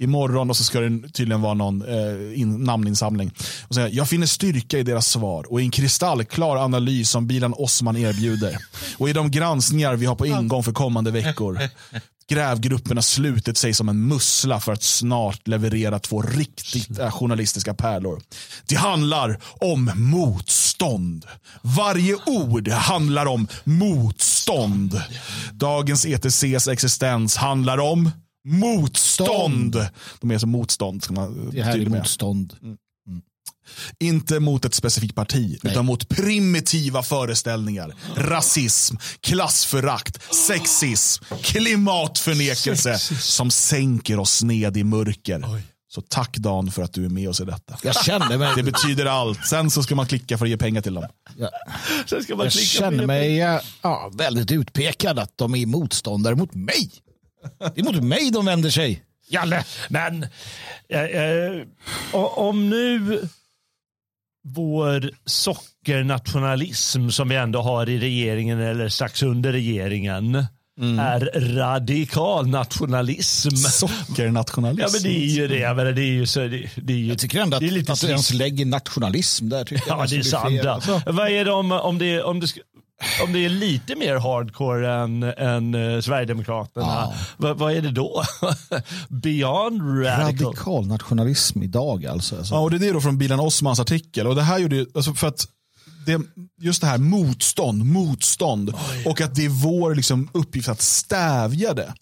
[0.00, 3.32] Imorgon och så ska det tydligen vara någon eh, in, namninsamling.
[3.68, 7.54] Och säga, jag finner styrka i deras svar och i en kristallklar analys som bilen
[7.56, 8.56] Osman erbjuder.
[8.98, 11.58] Och i de granskningar vi har på ingång för kommande veckor.
[12.28, 18.20] Grävgrupperna slutit sig som en mussla för att snart leverera två riktigt eh, journalistiska pärlor.
[18.66, 21.26] Det handlar om motstånd.
[21.62, 25.00] Varje ord handlar om motstånd.
[25.52, 28.10] Dagens ETCs existens handlar om
[28.44, 29.86] motstånd.
[30.20, 31.02] De är som motstånd.
[31.02, 31.98] Ska man Det här är tydlig med.
[31.98, 32.56] motstånd.
[34.00, 37.94] Inte mot ett specifikt parti, utan mot primitiva föreställningar.
[38.16, 45.44] Rasism, klassförakt, sexism, klimatförnekelse som sänker oss ned i mörker.
[45.88, 47.78] Så tack Dan för att du är med oss i detta.
[47.82, 49.46] Jag känner mig, Det betyder allt.
[49.46, 51.06] Sen så ska man klicka för att ge pengar till dem.
[51.36, 51.50] jag,
[52.06, 53.36] Sen ska man jag känner mig
[53.82, 56.90] ja, väldigt utpekad att de är motståndare mot mig.
[57.74, 59.02] Det är mot mig de vänder sig.
[59.28, 59.64] Jalle.
[59.88, 60.26] Men
[60.88, 61.62] eh, eh,
[62.12, 63.20] om nu
[64.44, 70.46] vår sockernationalism som vi ändå har i regeringen eller strax under regeringen
[70.80, 73.50] är radikal nationalism.
[73.56, 74.80] Sockernationalism.
[74.82, 75.58] Ja men det är ju det.
[75.58, 77.66] Jag menar, det är ju så, det, det är ju, Jag tycker ändå att, det
[77.66, 79.64] är lite att du ens lägger nationalism där.
[79.64, 80.72] Tycker jag Ja, det är andra.
[80.72, 81.02] alltså.
[81.06, 82.46] Vad är det om, om, det, om, det,
[83.24, 86.86] om det är lite mer hardcore än, än eh, Sverigedemokraterna?
[86.86, 87.14] Ja.
[87.36, 88.22] Vad, vad är det då?
[89.08, 90.46] Beyond radical.
[90.46, 92.36] Radikal nationalism idag alltså.
[92.36, 92.54] alltså.
[92.54, 94.26] Ja, och det är det då från Bilan Osmans artikel.
[94.26, 95.48] Och det här gjorde ju, alltså för att
[96.06, 96.20] det,
[96.60, 98.74] just det här motstånd, motstånd
[99.06, 101.94] och att det är vår liksom, uppgift att stävja det.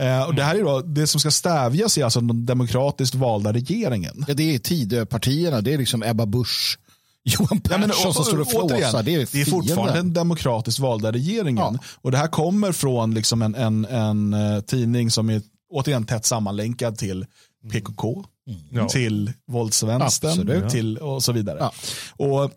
[0.00, 3.52] Eh, och det här är då, det som ska stävjas är alltså den demokratiskt valda
[3.52, 4.24] regeringen.
[4.28, 6.78] Ja, det är Tidöpartierna, det är liksom Ebba Busch,
[7.24, 9.02] Johan Ja, men, Persson som står och flåsar.
[9.02, 11.56] Det är, det är fortfarande den demokratiskt valda regeringen.
[11.74, 11.78] Ja.
[12.00, 16.24] Och det här kommer från liksom en, en, en eh, tidning som är återigen tätt
[16.26, 17.26] sammanlänkad till
[17.72, 18.24] PKK,
[18.70, 18.88] Ja.
[18.88, 20.70] till våldsvänstern Absolut.
[20.70, 21.58] till, och så vidare.
[21.60, 21.72] Ja.
[22.26, 22.50] Och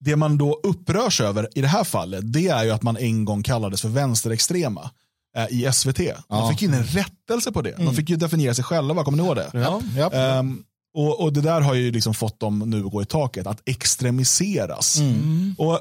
[0.00, 3.24] det man då upprörs över i det här fallet det är ju att man en
[3.24, 4.90] gång kallades för vänsterextrema
[5.36, 5.98] eh, i SVT.
[5.98, 6.36] Man Ja.
[6.44, 6.50] Mm.
[6.56, 7.74] fick in en rättelse på det.
[7.78, 9.50] De fick ju definiera sig själva, kommer ni ihåg det?
[9.52, 9.80] Ja.
[9.96, 10.10] Ja.
[10.12, 10.62] Ehm,
[10.94, 13.68] och, och det där har ju liksom fått dem nu att gå i taket, att
[13.68, 14.98] extremiseras.
[15.00, 15.54] Mm.
[15.58, 15.80] Och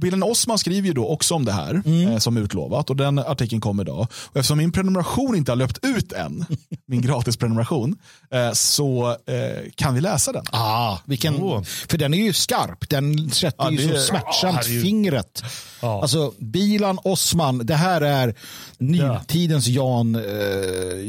[0.00, 2.08] Bilden Osman skriver ju då också om det här Mm.
[2.12, 4.00] eh, som utlovat och den artikeln kom idag.
[4.12, 6.44] Och eftersom min prenumeration inte har löpt ut än,
[6.86, 7.96] min gratis prenumeration,
[8.30, 10.44] eh, så eh, kan vi läsa den.
[10.52, 11.62] Ah, vilken, Åh.
[11.62, 12.88] För den är ju skarp.
[12.88, 15.42] Den sätter Ja, ju så är- smärtsamt ju- fingret.
[15.82, 16.02] Ja.
[16.02, 18.34] Alltså, Bilan Osman, det här är
[18.78, 20.22] nutidens Jan, eh,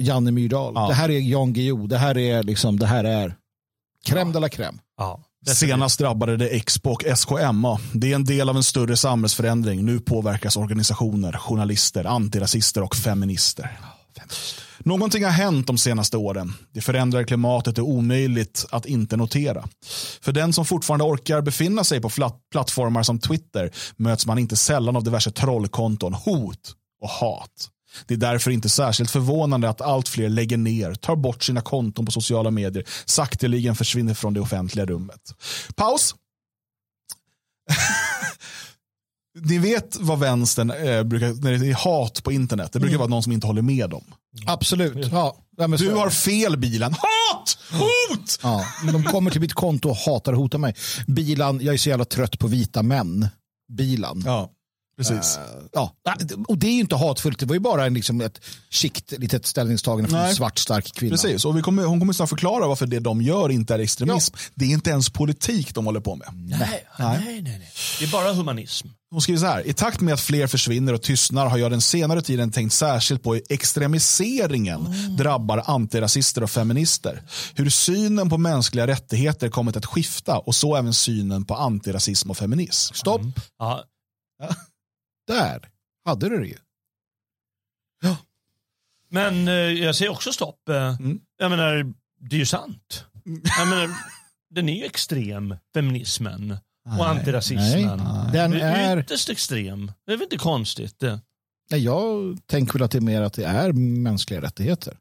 [0.06, 0.74] Janne Myrdal.
[0.76, 0.88] Ja.
[0.88, 1.88] Det här är Jan Guillou.
[1.88, 3.36] Det här är liksom, det här är
[4.08, 4.80] crème de la crème.
[4.98, 5.20] Ja.
[5.46, 7.80] Senast drabbade det Expo och SKMA.
[7.94, 9.86] Det är en del av en större samhällsförändring.
[9.86, 13.80] Nu påverkas organisationer, journalister, antirasister och feminister.
[14.80, 16.54] Någonting har hänt de senaste åren.
[16.72, 19.68] Det förändrade klimatet är omöjligt att inte notera.
[20.22, 22.10] För den som fortfarande orkar befinna sig på
[22.52, 27.70] plattformar som Twitter möts man inte sällan av diverse trollkonton, hot och hat.
[28.06, 32.06] Det är därför inte särskilt förvånande att allt fler lägger ner, tar bort sina konton
[32.06, 35.22] på sociala medier, sakteligen försvinner från det offentliga rummet.
[35.76, 36.16] Paus.
[39.40, 43.08] Ni vet vad vänstern eh, brukar, när det är hat på internet, det brukar vara
[43.08, 44.04] någon som inte håller med dem.
[44.46, 45.12] Absolut.
[45.12, 45.38] Ja.
[45.78, 46.94] Du har fel bilen.
[46.94, 47.58] Hat!
[47.72, 48.40] Hot!
[48.44, 50.76] Ja, de kommer till mitt konto och hatar och hotar mig.
[51.08, 53.28] Bilan, jag är så jävla trött på vita män.
[53.78, 54.24] Bilan.
[54.26, 54.50] Ja,
[54.98, 55.40] precis.
[55.72, 55.94] Ja,
[56.48, 58.42] och det är ju inte hatfullt, det var ju bara en, liksom ett
[58.72, 60.36] skikt litet ställningstagande från en Nej.
[60.36, 61.12] svart stark kvinna.
[61.12, 64.36] Precis, och vi kommer, hon kommer snart förklara varför det de gör inte är extremism.
[64.56, 66.28] Det är inte ens politik de håller på med.
[66.34, 66.60] Nej,
[67.00, 67.72] nej, nej, nej.
[68.00, 68.88] Det är bara humanism.
[69.12, 71.82] Hon skriver så här, i takt med att fler försvinner och tystnar har jag den
[71.82, 74.88] senare tiden tänkt särskilt på hur extremiseringen
[75.18, 77.24] drabbar antirasister och feminister.
[77.56, 82.38] Hur synen på mänskliga rättigheter kommit att skifta och så även synen på antirasism och
[82.38, 82.94] feminism.
[82.94, 83.22] Stopp,
[83.60, 83.84] Ja.
[85.28, 85.70] Där
[86.06, 86.58] hade du det ju.
[89.10, 90.70] Men eh, jag säger också stopp.
[90.70, 91.22] Eh, Mm.
[91.38, 93.06] Jag menar, det är ju sant.
[93.58, 93.90] Jag menar,
[94.50, 96.58] den är ju extrem, feminismen
[97.00, 97.98] och antirasismen.
[97.98, 99.92] Nej, den Det är är, ytterst extrem.
[100.06, 101.00] Det är väl inte konstigt?
[101.00, 101.20] Det.
[101.72, 104.98] nej, jag tänker väl att det är mer att det är mänskliga rättigheter.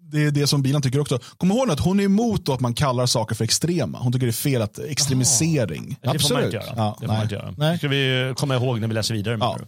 [0.00, 1.18] Det är det som bilen tycker också.
[1.36, 3.98] Kom ihåg att hon är emot att man kallar saker för extrema.
[3.98, 5.88] Hon tycker det är fel att extremisering.
[5.88, 6.44] Det får man Absolut.
[6.44, 6.74] inte göra.
[6.76, 7.22] Ja, det nej.
[7.22, 7.54] inte göra.
[7.56, 7.72] Nej.
[7.72, 9.36] Det ska vi komma ihåg när vi läser vidare.
[9.40, 9.56] Ja.
[9.58, 9.66] du?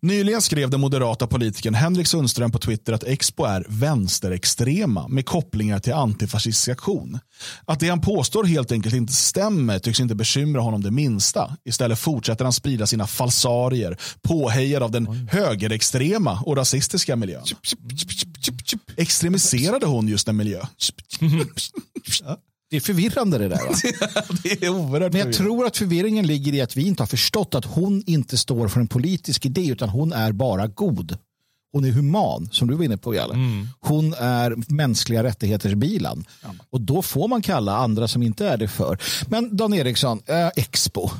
[0.00, 5.78] Nyligen skrev den moderata politikern Henrik Sundström på Twitter att Expo är vänsterextrema med kopplingar
[5.78, 7.18] till antifascistisk aktion.
[7.64, 11.56] Att det han påstår helt enkelt inte stämmer tycks inte bekymra honom det minsta.
[11.64, 17.42] Istället fortsätter han sprida sina falsarier påhejad av den högerextrema och rasistiska miljön.
[19.34, 20.60] Extremiserade hon just en miljö?
[22.70, 23.56] Det är förvirrande det där.
[23.56, 23.74] Va?
[24.42, 27.54] det är oerhört Men jag tror att förvirringen ligger i att vi inte har förstått
[27.54, 31.18] att hon inte står för en politisk idé utan hon är bara god.
[31.72, 33.34] Hon är human, som du var inne på Jalle.
[33.80, 36.24] Hon är mänskliga rättigheters bilan.
[36.70, 38.98] Och då får man kalla andra som inte är det för.
[39.28, 41.10] Men Dan Eriksson, eh, Expo.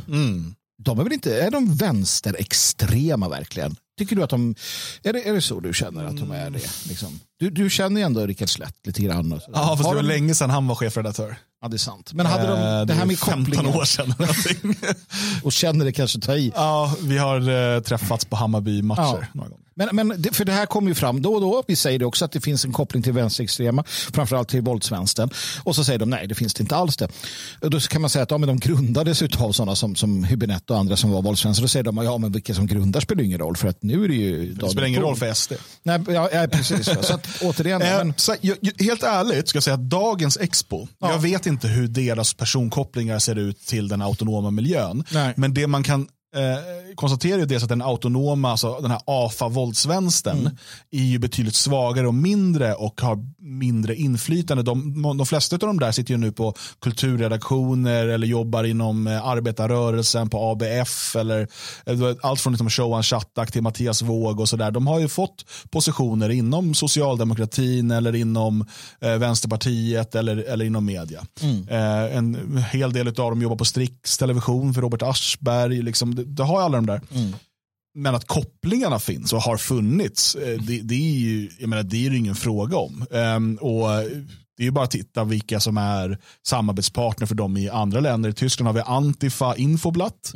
[0.82, 3.76] De är väl inte, är de vänsterextrema verkligen?
[4.01, 4.55] Tycker du att de,
[5.03, 6.61] är det, är det så du känner att de är det?
[6.88, 7.20] Liksom?
[7.38, 9.32] Du, du känner ju ändå Rickard Slätt lite grann.
[9.32, 9.40] och.
[9.53, 11.36] Ja, fast Har det var de- länge sedan han var chefredaktör.
[11.62, 12.12] Ja, det är sant.
[12.12, 14.14] Men hade de Eh, det här är med 15 kopplingen år sedan.
[15.44, 16.53] och känner det kanske ta i.
[16.55, 19.26] ja, vi har eh, träffats på Hammarby-matcher Ja.
[19.32, 19.64] några gånger.
[19.87, 21.62] Men, men det, för det här kommer ju fram då och då.
[21.66, 25.31] Vi säger det också att det finns en koppling till vänsterextrema, framförallt till våldsvänstern.
[25.62, 27.09] Och så säger de nej, det finns det inte alls det.
[27.61, 30.70] Och då kan man säga att ja, men de grundades av sådana som, som Hübinette
[30.70, 31.62] och andra som var våldsvänster.
[31.62, 34.09] Då säger de ja, men vilka som grundar spelar ingen roll för att nu är
[34.09, 34.53] det ju...
[34.53, 35.53] Det spelar ingen roll för SD.
[35.83, 36.87] Nej, ja, ja, precis.
[36.87, 38.35] så att, återigen, Eh, men, så,
[38.78, 43.39] helt ärligt ska jag säga att dagens Expo, jag vet inte hur deras personkopplingar ser
[43.39, 45.05] ut till den autonoma miljön.
[45.11, 45.35] Nej.
[45.37, 50.39] Men det man kan eh, konstatera är dels att den autonoma, alltså den här AFA-våldsvänstern
[50.41, 50.57] Mm.
[50.91, 54.62] är ju betydligt svagare och mindre och har mindre inflytande.
[54.62, 59.26] De, de flesta av de där sitter ju nu på kulturredaktioner eller jobbar inom eh,
[59.26, 61.49] arbetarrörelsen på ABF eller,
[61.87, 64.70] eller allt från liksom Showan Chattak till Mattias Våg och sådär.
[64.70, 68.66] De har ju fått positioner inom socialdemokratin eller inom
[69.01, 71.20] eh, Vänsterpartiet eller, eller inom media.
[71.68, 75.83] Eh, en hel del av dem jobbar på Strix television för Robert Aschberg.
[75.83, 77.01] Liksom, det, det har alla de där.
[77.95, 81.97] Men att kopplingarna finns och har funnits, eh, det, det är ju jag menar, det
[82.07, 83.05] är ju ingen fråga om.
[83.11, 83.89] Ehm, och
[84.57, 88.31] det är ju bara att titta vilka som är samarbetspartner för dem i andra länder.
[88.31, 90.33] I Tyskland har vi Antifa Infoblatt.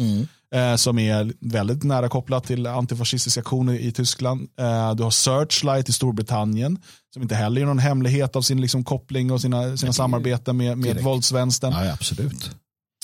[0.54, 4.48] eh, Som är väldigt nära kopplat till antifascistiska aktioner i Tyskland.
[4.60, 6.78] Eh, Du har Searchlight i Storbritannien.
[7.14, 10.78] Som inte heller är någon hemlighet av sin liksom, koppling och sina, sina samarbeten med,
[10.78, 11.72] med våldsvänstern.
[11.72, 12.50] ja, absolut.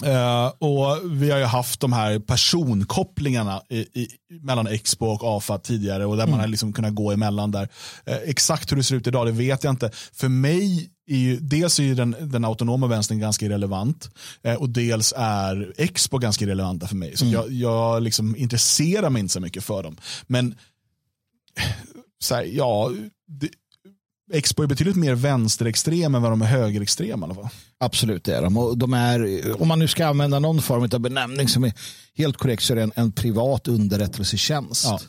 [0.05, 4.09] Eh, och vi har ju haft de här personkopplingarna i, i,
[4.41, 7.69] mellan Expo och AFA tidigare och där man har liksom kunnat gå emellan där.
[8.05, 9.91] Eh, exakt hur det ser ut idag det vet jag inte.
[10.13, 14.11] För mig är ju, dels är ju den, den autonoma vänstern ganska irrelevant
[14.43, 17.17] eh, och dels är Expo ganska irrelevanta för mig.
[17.17, 19.97] Så jag, jag liksom intresserar mig inte så mycket för dem.
[20.27, 20.55] Men
[22.19, 22.93] så här, ja,
[23.27, 23.49] det,
[24.33, 27.49] Expo är betydligt mer vänsterextrem än vad de är högerextrema i alla fall.
[27.81, 28.57] Absolut det är de.
[28.57, 31.73] Och de är, om man nu ska använda någon form av benämning som är
[32.15, 34.85] helt korrekt så är det en, en privat underrättelsetjänst.
[34.85, 35.01] Ja.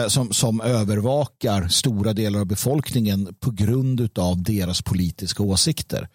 [0.00, 6.08] eh, Som, som övervakar stora delar av befolkningen på grund av deras politiska åsikter.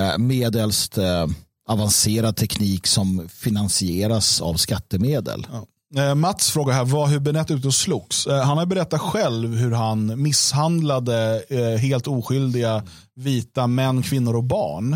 [0.00, 1.26] Eh, Medelst eh,
[1.68, 5.46] avancerad teknik som finansieras av skattemedel.
[5.52, 5.62] Eh,
[5.96, 8.26] Eh, Mats frågar här, var Hübinette ute och slogs?
[8.26, 12.82] Eh, han har berättat själv hur han misshandlade eh, helt oskyldiga
[13.16, 14.92] vita män, kvinnor och barn.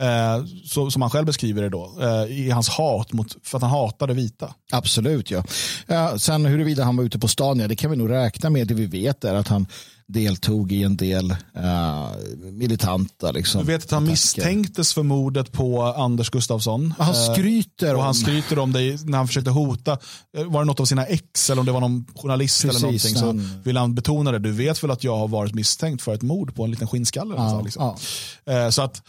[0.00, 1.92] Eh, så, som han själv beskriver det då.
[2.00, 4.54] Eh, I hans hat mot, för att han hatade vita.
[4.72, 5.44] Absolut, ja.
[5.86, 6.18] ja.
[6.18, 8.66] Sen huruvida han var ute på stan, ja, det kan vi nog räkna med.
[8.66, 9.66] Det vi vet är att han
[10.10, 12.08] deltog i en del uh,
[12.52, 14.10] militanta liksom, Jag vet att han attacker.
[14.12, 16.94] misstänktes för mordet på Anders Gustafsson.
[16.98, 18.04] Han Eh, skryter och om...
[18.04, 19.98] han skryter om det när han försökte hota.
[20.38, 22.86] Eh, Var det något av sina ex eller om det var någon journalist Precis, eller
[22.86, 24.38] någonting så han- vill han betona det.
[24.38, 27.34] Du vet väl att jag har varit misstänkt för ett mord på en liten skinnskalle?
[27.34, 27.96] eller Ja, liksom.
[28.44, 28.52] ja.
[28.52, 29.02] Eh, Så att eh,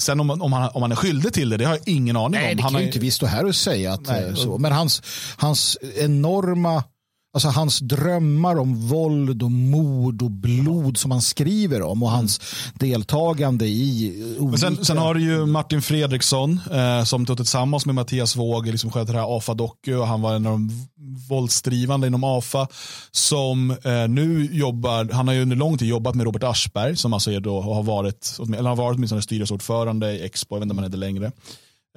[0.00, 2.40] Sen om, om, han, om han är skyldig till det, det har jag ingen aning
[2.40, 2.56] Nej, om.
[2.56, 4.58] det Han kan ju inte vi stå här och säga att Nej, eh, så.
[4.58, 5.02] Men hans,
[5.36, 6.84] hans enorma,
[7.32, 12.40] alltså hans drömmar om våld och mord och blod som han skriver om och hans
[12.74, 14.58] deltagande i olika...
[14.58, 18.90] Sen, sen har du ju Martin Fredriksson eh, som tog tillsammans med Mattias Våg liksom
[18.90, 20.88] skötte det här AFA-doku och han var en av de
[21.28, 22.68] våldsdrivande inom AFA
[23.10, 27.12] som eh, nu jobbar, han har ju under lång tid jobbat med Robert Aschberg som
[27.12, 30.72] alltså är då, har varit, eller har varit åtminstone styrelseordförande i Expo, jag vet inte
[30.72, 31.32] om han är det längre.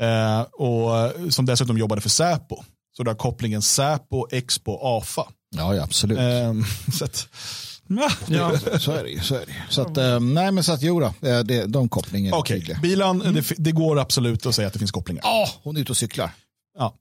[0.01, 2.63] Eh, och som dessutom jobbade för Säpo.
[2.97, 5.27] Så där kopplingen Säpo, Expo, AFA.
[5.55, 6.17] Ja, ja, absolut.
[6.19, 6.53] Eh,
[6.93, 7.27] så att,
[7.87, 9.19] ja, Ja, så är det ju.
[9.19, 9.55] Så, är det.
[9.69, 12.79] så att, eh, nej, men så att jo då, eh, det, de kopplingarna Okej, tydliga.
[12.81, 15.21] bilan, det, det går absolut att säga att det finns kopplingar.
[15.25, 16.31] Ja, hon är ute och cyklar.
[16.77, 16.95] Ja.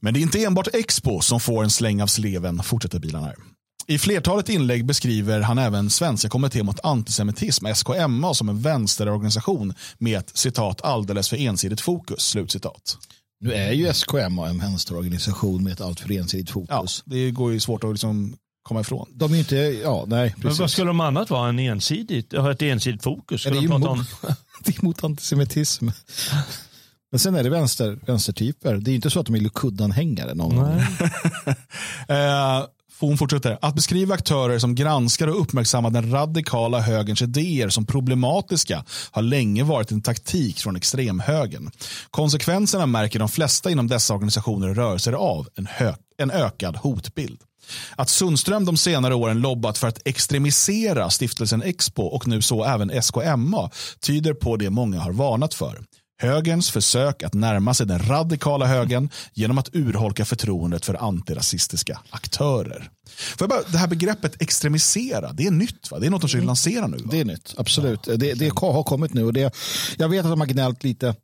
[0.00, 3.34] Men det är inte enbart Expo som får en släng av sleven, fortsätter bilen här.
[3.88, 10.18] I flertalet inlägg beskriver han även Svenska kommittén mot antisemitism, SKMA, som en vänsterorganisation med
[10.18, 12.22] ett citat alldeles för ensidigt fokus.
[12.22, 12.98] Slutcitat.
[13.40, 17.02] Nu är ju SKMA en vänsterorganisation med ett alltför ensidigt Ja, fokus.
[17.06, 19.06] det går ju svårt att liksom komma ifrån.
[19.14, 20.60] De är ju inte, ja nej Men precis.
[20.60, 21.48] vad skulle de annat vara?
[21.48, 23.44] En ensidigt, ha ett ensidigt fokus?
[23.46, 24.34] Ja, Ska det, är de ju prata mot, om,
[24.64, 25.88] det är mot antisemitism.
[27.10, 28.74] Men sen är det vänster, vänstertyper.
[28.76, 30.34] Det är inte så att de är Likud-anhängare.
[30.34, 30.80] Någon gång.
[32.08, 32.64] Eh,
[33.00, 33.58] hon fortsätter.
[33.62, 39.64] Att beskriva aktörer som granskar och uppmärksammar den radikala högerns idéer som problematiska har länge
[39.64, 41.70] varit en taktik från extremhögern.
[42.10, 47.40] Konsekvenserna märker de flesta inom dessa organisationer och rörelser av en, hö- en ökad hotbild.
[47.96, 53.02] Att Sundström de senare åren lobbat för att extremisera stiftelsen Expo och nu så även
[53.02, 53.70] SKMA
[54.00, 55.82] tyder på det många har varnat för.
[56.18, 62.90] Högerns försök att närma sig den radikala högern genom att urholka förtroendet för antirasistiska aktörer.
[63.38, 65.98] För bara, det här begreppet extremisera, det är nytt va?
[65.98, 66.96] Det är något de försöker lansera nu.
[66.96, 67.08] Va?
[67.10, 68.02] Det är nytt, absolut.
[68.02, 69.24] Det, det har kommit nu.
[69.24, 69.54] Och det,
[69.98, 71.14] jag vet att de har gnällt lite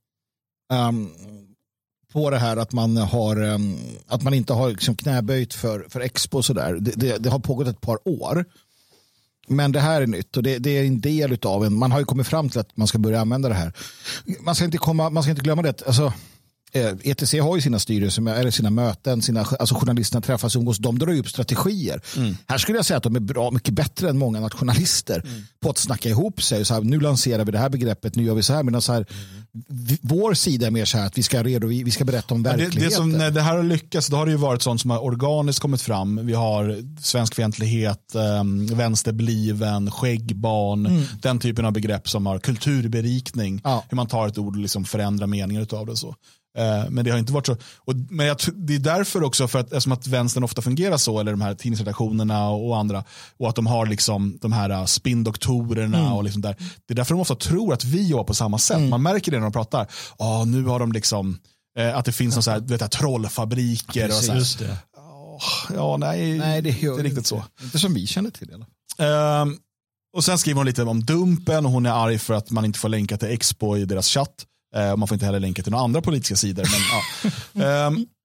[0.73, 1.11] ehm,
[2.13, 3.77] på det här att man, har, ehm,
[4.07, 6.79] att man inte har liksom knäböjt för, för Expo och sådär.
[6.81, 8.45] Det, det, det har pågått ett par år.
[9.57, 11.99] Men det här är nytt och det, det är en del av en, man har
[11.99, 13.73] ju kommit fram till att man ska börja använda det här.
[14.41, 16.13] Man ska inte, komma, man ska inte glömma det, alltså,
[17.03, 20.99] ETC har ju sina styrelser, eller sina möten, sina, alltså journalisterna träffas och umgås, de
[20.99, 22.01] drar upp strategier.
[22.49, 25.23] Här skulle jag säga att de är bra, mycket bättre än många nationalister
[25.63, 26.65] på att snacka ihop sig.
[26.65, 28.63] Så här, nu lanserar vi det här begreppet, nu gör vi så här.
[28.63, 29.07] Medan så här,
[29.69, 32.43] vi, vår sida är mer så här att vi ska, redovi, vi ska berätta om
[32.43, 32.83] Det, verkligheten.
[32.83, 35.05] det som, när det här har lyckats, då har det ju varit sånt som har
[35.05, 36.27] organiskt kommit fram.
[36.27, 43.61] Vi har svenskfientlighet, um, vänsterbliven, skäggbarn, den typen av begrepp som har kulturberikning.
[43.65, 43.85] Ja.
[43.89, 45.97] Hur man tar ett ord och liksom förändrar meningar av det.
[45.97, 46.15] Så.
[46.59, 47.57] Eh, Men det har inte varit så.
[47.77, 51.21] Och, men jag, det är därför också, för att, eftersom att vänstern ofta fungerar så,
[51.21, 53.05] eller de här tidningsredaktionerna och andra,
[53.37, 56.57] och att de har liksom de här uh, spindoktorerna och liksom där.
[56.87, 58.81] Det är därför de ofta tror att vi jobbar på samma sätt.
[58.81, 59.87] Man märker det när de pratar.
[60.19, 61.39] Ja, nu har de liksom,
[61.79, 64.09] eh, att det finns någon så här, du vet, trollfabriker.
[64.09, 64.59] och så här.
[64.59, 64.77] det.
[65.75, 67.45] Ja, nej, Nej, det gör inte riktigt så.
[67.63, 68.51] Inte som vi känner till.
[68.51, 69.49] i alla fall.
[69.49, 69.57] Ehm,
[70.17, 72.79] och sen skriver hon lite om Dumpen och hon är arg för att man inte
[72.79, 74.47] får länka till Expo i deras chatt.
[74.75, 76.65] Eh, man får inte heller länka till några andra politiska sidor.
[76.65, 77.93] Men, ja.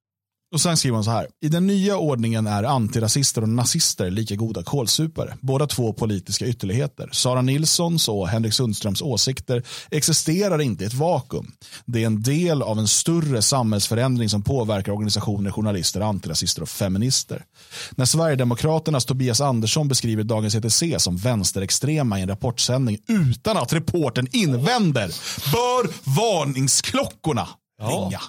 [0.52, 1.26] Och sen skriver hon så här.
[1.40, 5.36] I den nya ordningen är antirasister och nazister lika goda kålsupare.
[5.40, 7.08] Båda två politiska ytterligheter.
[7.12, 11.52] Sara Nilssons och Henrik Sundströms åsikter existerar inte i ett vakuum.
[11.84, 17.44] Det är en del av en större samhällsförändring som påverkar organisationer, journalister, antirasister och feminister.
[17.90, 24.26] När Sverigedemokraternas Tobias Andersson beskriver Dagens ETC som vänsterextrema i en rapportsändning utan att reporten
[24.32, 25.08] invänder
[25.52, 27.48] bör varningsklockorna
[27.82, 28.20] ringa.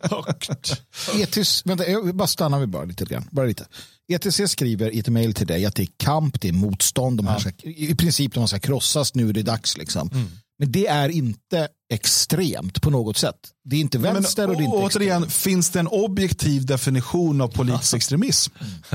[0.00, 0.82] Högt.
[1.14, 3.28] ETC, vänta, jag bara stannar vi bara lite grann.
[3.30, 3.66] Bara lite.
[4.08, 7.16] ETC skriver i ett mejl till dig att det är kamp, det är motstånd.
[7.16, 9.76] De här ska, I princip de ska krossas, nu är det dags.
[9.76, 10.10] Liksom.
[10.58, 13.36] Men det är inte extremt på något sätt.
[13.64, 14.96] Det är inte vänster och det är inte extremt.
[14.96, 18.52] återigen, finns det en objektiv definition av politisk extremism?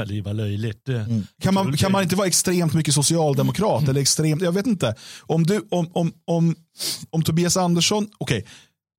[0.08, 0.86] Det var löjligt.
[0.86, 1.24] Det.
[1.42, 3.88] Kan man, kan man inte vara extremt mycket socialdemokrat?
[3.88, 4.96] Eller extremt, jag vet inte.
[5.22, 6.56] Om, du, om, om, om,
[7.10, 8.46] om Tobias Andersson, okej,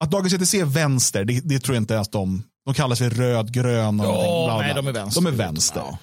[0.01, 3.09] att Dagens ETC är vänster, det, det tror jag inte ens de, de kallar sig
[3.09, 4.01] röd-grön.
[4.01, 5.20] och Ja, någonting, nej, de är vänster.
[5.22, 5.80] De är vänster.
[5.84, 5.99] Ja.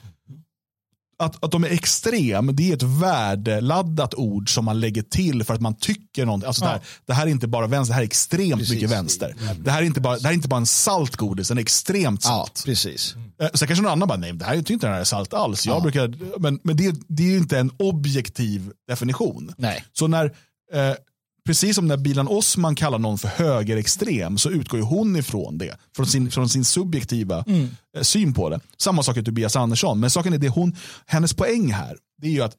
[1.18, 5.54] Att, att de är extrem, det är ett värdeladdat ord som man lägger till för
[5.54, 6.48] att man tycker någonting.
[6.48, 8.74] Alltså det, här, det här är inte bara vänster, det här är extremt Precis.
[8.74, 9.36] mycket vänster.
[9.60, 11.62] Det här, är inte bara, det här är inte bara en salt godis, den är
[11.62, 12.64] extremt Ja, salt.
[12.66, 13.16] precis.
[13.42, 15.34] Eh, Sen kanske någon annan bara, nej det här är inte den här är salt
[15.34, 15.66] alls.
[15.66, 15.82] Jag Ja.
[15.82, 19.54] brukar, men men det, det är ju inte en objektiv definition.
[19.58, 19.84] Nej.
[19.94, 20.26] Så när,
[20.74, 20.94] eh,
[21.46, 25.78] precis som när Bilan Osman kallar någon för högerextrem så utgår ju hon ifrån det.
[25.96, 27.70] Från sin, från sin subjektiva Mm.
[27.98, 28.60] eh, syn på det.
[28.78, 30.00] Samma sak är Tobias Andersson.
[30.00, 30.76] Men saken är det hon,
[31.06, 32.56] hennes poäng här, det är ju att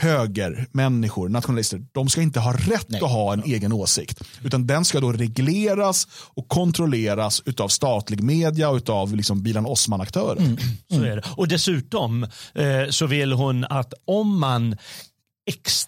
[0.00, 4.22] höger, människor, nationalister, de ska inte ha rätt att ha en egen åsikt.
[4.44, 10.40] Utan den ska då regleras och kontrolleras utav statlig media och utav liksom Bilan Osman-aktörer.
[10.40, 10.56] Mm.
[10.90, 11.22] Så är det.
[11.36, 12.22] Och dessutom
[12.54, 14.76] eh, så vill hon att om man
[15.50, 15.86] ex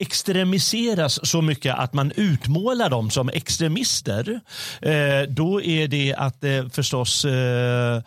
[0.00, 4.40] extremiseras så mycket att man utmålar dem som extremister,
[4.82, 8.02] eh, då är det att eh, förstås eh,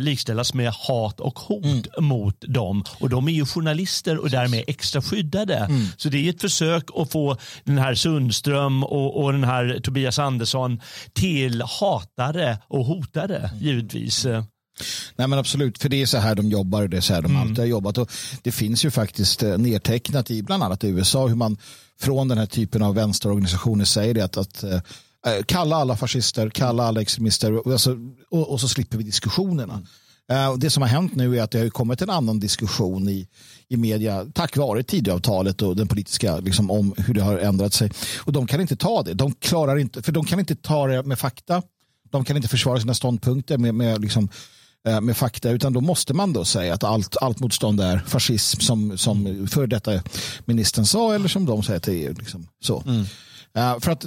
[0.00, 2.84] likställas med hat och hot mot dem.
[3.00, 5.68] Och de är ju journalister och därmed extra skyddade.
[5.96, 10.18] Så det är ett försök att få den här Sundström och, och den här Tobias
[10.18, 10.80] Andersson
[11.12, 14.26] till hatare och hotare givetvis.
[15.16, 17.22] Nej men absolut, för det är så här de jobbar och det är så här
[17.22, 17.98] de alltid har jobbat.
[17.98, 18.10] Och
[18.42, 21.56] det finns ju faktiskt eh, nedtecknat i bland annat i USA hur man
[22.00, 24.80] från den här typen av vänsterorganisationer säger det att, att eh,
[25.46, 27.96] kalla alla fascister, kalla alla extremister och, alltså,
[28.30, 29.82] och, och så slipper vi diskussionerna.
[30.30, 33.08] Eh, och det som har hänt nu är att det har kommit en annan diskussion
[33.08, 33.28] i,
[33.68, 37.90] i media tack vare Tidöavtalet och den politiska, liksom, om hur det har ändrat sig.
[38.18, 39.14] Och de kan inte ta det.
[39.14, 41.62] De klarar inte, för de kan inte ta det med fakta.
[42.10, 44.30] De kan inte försvara sina ståndpunkter med, med, liksom, eh,
[45.02, 48.98] med fakta, utan då måste man då säga att allt, allt motstånd är fascism som,
[48.98, 50.02] som för detta
[50.44, 52.14] ministern sa eller som de säger till EU.
[52.18, 52.46] Liksom.
[52.64, 52.82] Så.
[53.54, 54.06] Eh, för att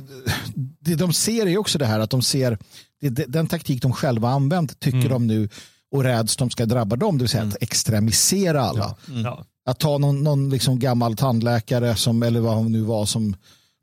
[0.80, 2.58] det de ser är också det här att de ser
[3.02, 5.50] det, den taktik de själva använt tycker de nu
[5.92, 8.96] och räds de ska drabba dem, det vill säga att extremisera alla.
[9.24, 9.46] Ja.
[9.66, 13.36] Att ta någon, någon liksom gammal tandläkare som, eller vad hon nu var som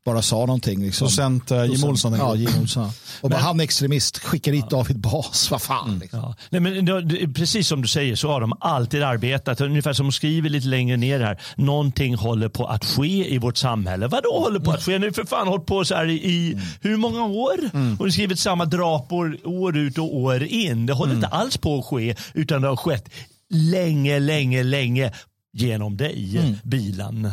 [0.05, 0.83] bara sa någonting.
[0.85, 1.07] Liksom.
[1.07, 2.13] Docent eh, Jim Olsson.
[2.13, 2.91] Ja, Jim Olsson.
[3.21, 5.99] Och bara, han är extremist, skickar dit David Bas, vad fan.
[5.99, 6.19] Liksom.
[6.21, 6.35] Ja.
[6.51, 9.61] Nej, men, det- precis som du säger så har de alltid arbetat.
[9.61, 11.41] Ungefär som de skriver lite längre ner här.
[11.57, 14.07] Någonting håller på att ske i vårt samhälle.
[14.09, 14.99] Vad då håller på att ske?
[14.99, 17.59] Nu för fan hållit på så här i, i hur många år?
[17.99, 20.87] Och de skrivit samma drapor år ut och år in.
[20.87, 23.09] Det håller inte alls på att ske utan det har skett
[23.51, 25.13] länge, länge, länge
[25.53, 27.31] genom dig, bilen.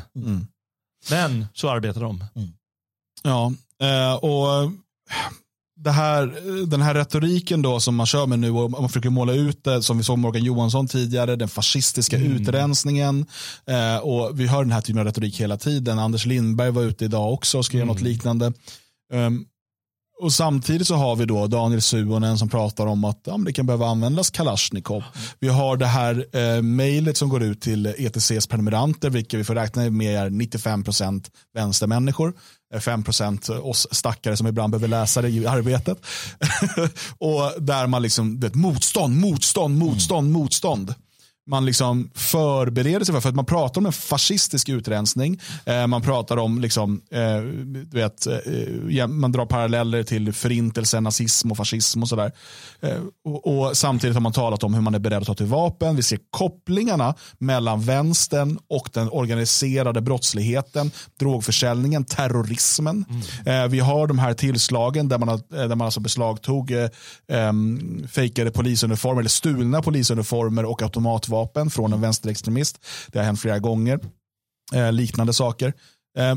[1.09, 2.23] Men så arbetar de.
[3.23, 4.71] Ja, eh, och
[5.75, 6.33] det här,
[6.65, 9.83] den här retoriken då som man kör med nu och man försöker måla ut det
[9.83, 13.25] som vi såg Morgan Johansson tidigare, den fascistiska utrensningen
[13.67, 15.99] eh, och vi hör den här typen av retorik hela tiden.
[15.99, 18.53] Anders Lindberg var ute idag också och skrev något liknande.
[19.13, 19.45] Um,
[20.21, 23.65] och samtidigt så har vi då Daniel Suonen som pratar om att ja, det kan
[23.65, 25.03] behöva användas Kalashnikov.
[25.39, 29.55] Vi har det här eh, mejlet som går ut till ETCs prenumeranter, vilket vi får
[29.55, 32.33] räkna med är 95% vänstermänniskor.
[32.73, 35.97] eh, 5% oss stackare som ibland behöver läsa det i arbetet.
[37.17, 40.93] och där man liksom, vet, motstånd, motstånd, motstånd, motstånd
[41.49, 43.21] man liksom förbereder sig för.
[43.21, 45.39] För att man pratar om en fascistisk utrensning.
[45.65, 51.51] Eh, man pratar om, liksom, eh, du vet, eh, man drar paralleller till förintelsen, nazism
[51.51, 52.31] och fascism och sådär.
[52.81, 55.45] Eh, och, och samtidigt har man talat om hur man är beredd att ta till
[55.45, 55.95] vapen.
[55.95, 63.05] Vi ser kopplingarna mellan vänstern och den organiserade brottsligheten, drogförsäljningen, terrorismen.
[63.45, 66.89] Eh, vi har de här tillslagen där man, har, eh, där man alltså beslagtog eh,
[67.27, 71.38] em, fejkade polisuniformer eller stulna polisuniformer och automatvapen
[71.69, 72.85] från en vänsterextremist.
[73.07, 73.99] Det har hänt flera gånger.
[74.73, 75.73] Eh, liknande saker.
[76.17, 76.35] Eh,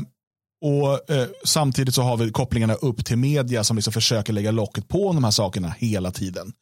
[0.61, 4.87] och eh, Samtidigt så har vi kopplingarna upp till media som liksom försöker lägga locket
[4.87, 6.53] på de här sakerna hela tiden.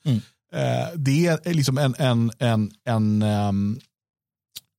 [0.53, 3.79] Eh, det är liksom en, en, en, en ehm,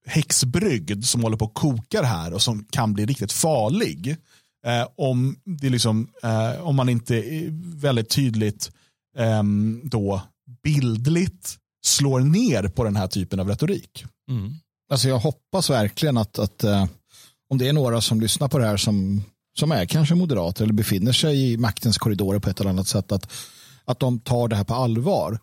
[0.07, 4.17] häxbrygd som håller på att kokar här och som kan bli riktigt farlig.
[4.67, 7.25] Eh, om, det liksom, eh, om man inte
[7.75, 8.71] väldigt tydligt
[9.19, 10.23] ehm, då
[10.63, 14.05] bildligt slår ner på den här typen av retorik.
[14.31, 14.55] Mm.
[14.91, 16.87] Alltså jag hoppas verkligen att, att eh,
[17.51, 19.23] om det är några som lyssnar på det här som,
[19.59, 23.13] som är kanske moderater eller befinner sig i maktens korridorer på ett eller annat sätt
[23.13, 23.33] att,
[23.85, 25.39] att de tar det här på allvar.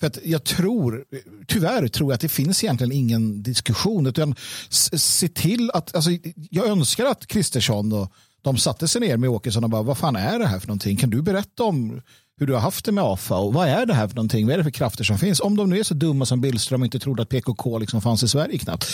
[0.00, 1.04] För att jag tror,
[1.46, 4.34] tyvärr tror jag att det finns egentligen ingen diskussion utan
[4.68, 6.10] se till att, alltså,
[6.50, 8.12] jag önskar att Kristersson och
[8.42, 10.96] de satte sig ner med Åkesson och bara, vad fan är det här för någonting?
[10.96, 12.02] Kan du berätta om
[12.40, 14.46] hur du har haft det med AFA och vad är det här för någonting?
[14.46, 15.40] Vad är det för krafter som finns?
[15.40, 18.22] Om de nu är så dumma som Billström och inte trodde att PKK liksom fanns
[18.22, 18.86] i Sverige knappt.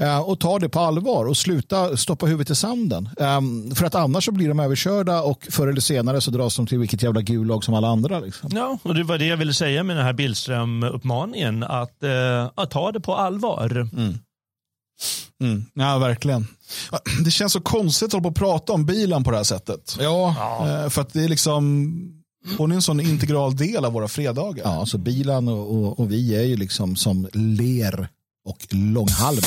[0.00, 3.08] Eh, och ta det på allvar och sluta stoppa huvudet i sanden.
[3.16, 6.66] Um, för att annars så blir de överkörda och förr eller senare så dras de
[6.66, 8.20] till vilket jävla gulag som alla andra.
[8.20, 8.50] Liksom.
[8.54, 11.62] Ja, och det var det jag ville säga med den här Billström-uppmaningen.
[11.62, 13.88] Att, eh, att ta det på allvar.
[15.42, 15.64] Mm.
[15.74, 16.46] Ja, verkligen.
[17.24, 19.96] Det känns så konstigt att hålla på och prata om bilen på det här sättet.
[20.00, 20.28] Ja.
[20.68, 21.92] Eh, För att det är liksom,
[22.58, 24.62] hon är en sån integral del av våra fredagar.
[24.64, 28.08] Ja, så bilen och, och, och vi är ju liksom som ler
[28.44, 29.38] och långhalm.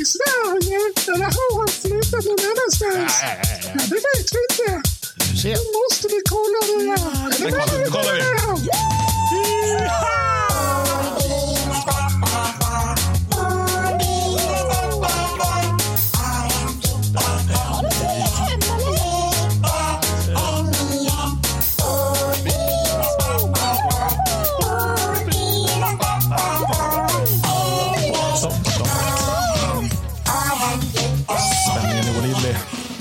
[0.00, 0.78] I Sverige
[1.14, 3.12] eller har han flyttat någon annanstans?
[3.22, 4.82] Ja, det vet vi inte.
[5.44, 6.60] Nu måste vi kolla
[7.38, 8.70] det kollar- det kollar vi.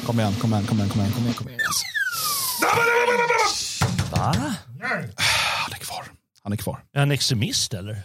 [0.10, 1.12] Kom igen, kom igen, kom igen, kom igen.
[1.14, 1.60] Kom igen, kom igen.
[1.60, 1.82] Yes.
[4.12, 4.36] Va?
[5.66, 6.05] Han är kvar.
[6.43, 6.84] Han är kvar.
[6.93, 8.01] Är han extremist eller?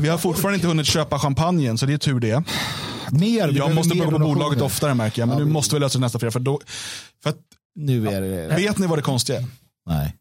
[0.00, 2.42] Vi har fortfarande inte hunnit köpa champagnen, så det är tur det.
[3.10, 5.74] Mer, Jag måste mer börja på bolaget oftare märker jag, men Ja, nu vi- måste
[5.76, 6.30] vi lösa det nästa fredag.
[6.32, 6.60] För då,
[7.22, 7.36] för att,
[7.74, 8.56] Nu är det...
[8.56, 9.46] vet ni vad det konstiga är?
[9.86, 10.16] Nej.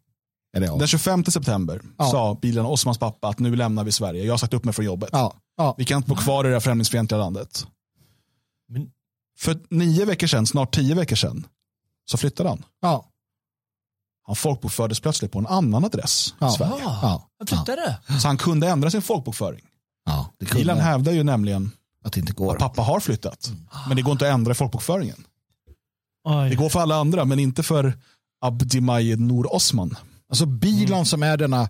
[0.57, 0.75] Är det ja.
[0.75, 2.05] Den 25 september Ja.
[2.05, 4.23] sa bilen Osmans pappa att nu lämnar vi Sverige.
[4.25, 5.09] Jag har sagt upp mig från jobbet.
[5.11, 5.33] Ja.
[5.57, 5.75] Ja.
[5.77, 7.63] Vi kan inte bo kvar i det här främlingsfientliga landet.
[8.69, 8.89] Men,
[9.37, 11.47] För nio veckor sedan, snart tio veckor sedan,
[12.05, 12.65] så flyttade han.
[12.81, 13.05] ja.
[14.27, 16.51] Han folkbokfördes plötsligt på en annan adress i Ja.
[16.51, 16.73] Sverige.
[16.79, 16.99] Ja.
[17.01, 17.29] Ja.
[17.37, 17.97] Han flyttade.
[18.21, 19.65] Så han kunde ändra sin folkbokföring.
[20.05, 20.33] ja.
[20.39, 21.71] Det kunde Bilen hävdar ju nämligen
[22.03, 22.53] att det inte går.
[22.53, 23.51] att pappa har flyttat.
[23.87, 25.23] Men det går inte att ändra i folkbokföringen.
[26.23, 26.49] Oj.
[26.49, 27.97] Det går för alla andra men inte för
[28.41, 29.97] Abdimajed Nour Osman.
[30.29, 31.69] Alltså bilen som är denna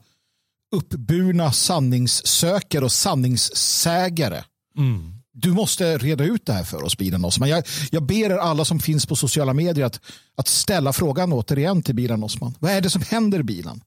[0.76, 4.44] uppburna sanningssökare och sanningssägare.
[4.78, 5.17] Mm.
[5.40, 7.50] Du måste reda ut det här för oss, Bilan Osman.
[7.50, 10.00] Jag, jag ber er alla som finns på sociala medier att,
[10.38, 12.56] att ställa frågan återigen till Bilan Osman.
[12.60, 13.82] Vad är det som händer Bilan?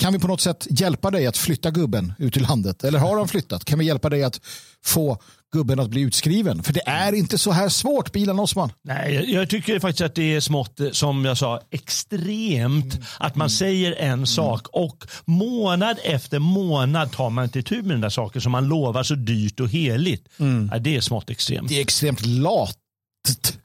[0.00, 2.84] Kan vi på något sätt hjälpa dig att flytta gubben ut i landet?
[2.84, 3.64] Eller har han flyttat?
[3.64, 4.40] Kan vi hjälpa dig att
[4.84, 5.18] få
[5.52, 6.62] gubben att bli utskriven?
[6.62, 8.70] För det är inte så här svårt, Bilan Osman.
[8.84, 13.50] Nej, jag- tycker faktiskt att det är smått, eh, som jag sa, extremt att man
[13.50, 18.42] säger en sak och månad efter månad tar man inte tur med den där saken
[18.42, 20.28] som man lovar så dyrt och heligt.
[20.72, 21.68] Ja, det är smått extremt.
[21.68, 22.76] Det är extremt lat.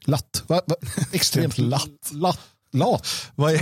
[0.04, 0.42] Latt.
[0.46, 0.74] Va, va?
[1.12, 1.88] Extremt latt.
[2.12, 2.38] Lat.
[2.72, 3.06] Lat.
[3.34, 3.58] Vad är,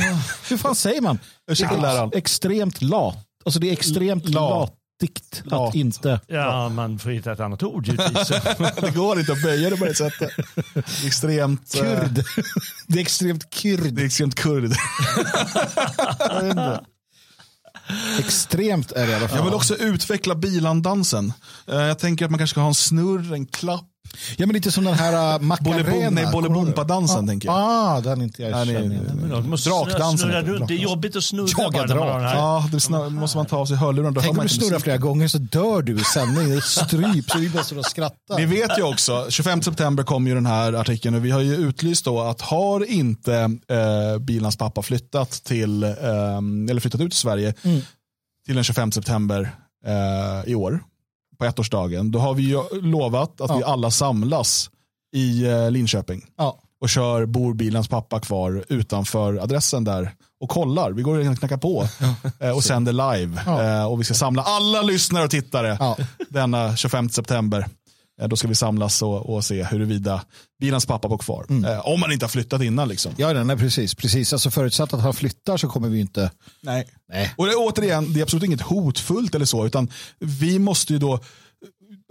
[0.51, 1.19] Hur fan säger man?
[1.51, 2.11] Ursäkta.
[2.15, 3.17] Extremt lat.
[3.45, 4.73] Alltså det är extremt Lat.
[5.01, 5.69] latigt Lat.
[5.69, 6.21] att inte...
[6.27, 8.29] Ja, man får hitta ett annat ord givetvis.
[8.81, 10.31] det går inte att böja det på det sättet.
[10.75, 12.25] Det extremt, eh, Kurd.
[12.87, 13.95] Det är extremt kurd.
[13.95, 14.73] det är extremt kurd.
[18.19, 19.39] Extremt är det i alla fall.
[19.39, 21.33] Jag vill också utveckla bilandansen.
[21.69, 23.89] Eh, Jag tänker att man kanske ska ha en snurr, en klapp.
[24.37, 25.79] Ja, men lite som den här uh, Macarena.
[25.83, 27.57] Bolibom- nej, Bolibompa-dansen, tänker jag.
[27.59, 29.31] Ah, den inte jag känner igen.
[29.65, 32.23] Drakdansen snurra det, är jobbigt att snurra Jaga drak.
[32.23, 34.21] Ja, det snör, måste man ta av sig hörlurarna.
[34.21, 36.51] Tänk om du snurrar flera gånger så dör du i sändning.
[36.51, 38.37] Det stryps och vi bara står och skrattar.
[38.39, 41.55] Ni vet ju också, 25 september kom ju den här artikeln och vi har ju
[41.57, 43.35] utlyst då att har inte
[43.69, 45.91] eh, bilans pappa flyttat till, eh,
[46.71, 47.55] eller flyttat ut till Sverige
[48.47, 49.51] till den 25 september
[49.87, 50.81] eh, i år,
[51.39, 53.67] på ettårsdagen, då har vi ju lovat att vi Ja.
[53.67, 54.71] alla samlas
[55.17, 56.59] i eh, Linköping Ja.
[56.81, 60.91] och kör bor bilans pappa kvar utanför adressen där och kollar.
[60.93, 61.89] Vi går och knackar på
[62.41, 63.43] eh, och sänder live.
[63.47, 63.63] Ja.
[63.63, 65.97] Eh, och vi ska samla alla lyssnare och tittare Ja.
[66.29, 67.67] denna 25 september.
[68.21, 70.23] Eh, Då ska vi samlas och, och se huruvida
[70.61, 71.47] bilans pappa bor kvar.
[71.51, 72.89] Eh, om man inte har flyttat innan.
[72.89, 73.13] Liksom.
[73.17, 73.95] Ja, nej, precis.
[73.95, 74.33] precis.
[74.33, 76.31] Alltså, förutsatt att han flyttar så kommer vi inte...
[76.61, 76.87] Nej.
[77.09, 77.35] Nej.
[77.37, 79.89] Och det, återigen, det är absolut inget hotfullt eller så, utan
[80.19, 81.21] vi måste ju då,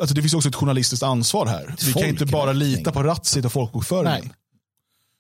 [0.02, 1.76] alltså det finns också ett journalistiskt ansvar här.
[1.86, 4.22] Vi kan inte bara lita på Ratsit och folkbokföringen.
[4.24, 4.32] Nej.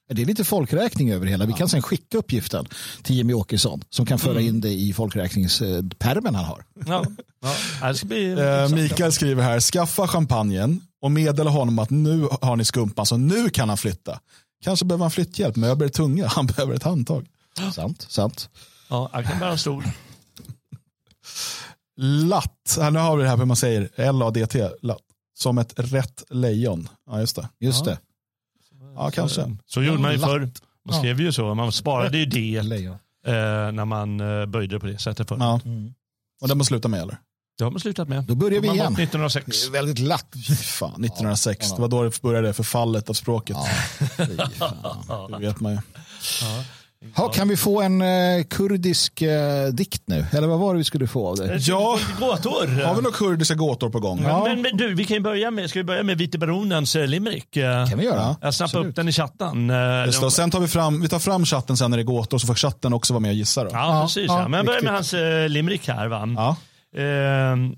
[0.09, 1.45] Det är lite folkräkning över hela.
[1.45, 2.65] Vi kan sen skicka uppgiften
[3.03, 6.63] till Jimmy Åkesson som kan föra in det i folkräkningspermen han har.
[6.87, 7.05] Ja.
[7.41, 7.55] Ja.
[8.03, 8.69] Det Eh.
[8.69, 13.49] Mikael skriver här, skaffa champagnen och meddela honom att nu har ni skumpan så nu
[13.49, 14.19] kan han flytta.
[14.63, 17.27] Kanske behöver han flytthjälp, möbler är tunga, han behöver ett handtag.
[17.75, 18.49] Sant, sant.
[18.89, 19.83] Ja, jag kan bära en stol.
[21.99, 25.01] Latt, här, nu har vi det här på hur man säger, L-A-D-T, latt.
[25.37, 26.89] Som ett rätt lejon.
[27.09, 27.49] Ja, just det.
[27.59, 27.99] Just det.
[28.97, 29.57] Ja, kanske.
[29.65, 30.49] Så gjorde man ju förr.
[30.85, 31.55] Man skrev ju så.
[31.55, 33.33] Man sparade ju det eh,
[33.71, 35.37] när man eh, böjde det på det sättet förr.
[35.39, 35.59] Ja.
[36.41, 37.17] Och det man slutar med eller?
[37.57, 38.23] Det har man slutat med.
[38.23, 38.93] Då börjar vi Man igen.
[38.93, 39.69] bort 1906.
[39.69, 40.35] Väldigt latt.
[40.63, 43.57] Fan, 1906, det var då det började förfallet av språket.
[45.29, 45.79] Det vet man ju.
[47.15, 50.25] Ha, kan vi få en eh, kurdisk eh, dikt nu?
[50.31, 51.57] Eller vad var det vi skulle få av dig?
[51.59, 52.83] Ja, Gåtor.
[52.85, 54.21] har vi några kurdiska gåtor på gång?
[54.21, 56.95] Men, men, men du, vi kan ju börja med, ska vi börja med Vite Baronens
[56.95, 57.57] eh, limerick?
[57.57, 58.35] Eh, kan vi göra?
[58.41, 58.89] Jag snappade Absolut.
[58.89, 59.69] upp den i chatten.
[59.69, 62.01] Eh, Just det, och sen tar vi fram, vi tar fram chatten sen när det
[62.01, 63.63] är gåtor så får chatten också vara med och gissa.
[63.63, 63.69] Då.
[63.73, 64.25] Ja, precis.
[64.27, 66.07] Ja, ja, Men jag börjar med hans eh, limerick här.
[66.07, 66.29] Va?
[66.35, 66.55] Ja.
[67.01, 67.75] Ehm,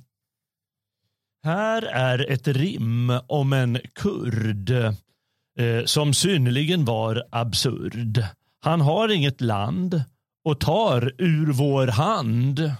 [1.43, 8.23] här är ett rim om en kurd eh, som synnerligen var absurd.
[8.61, 10.03] Han har inget land
[10.45, 12.71] och tar ur vår hand.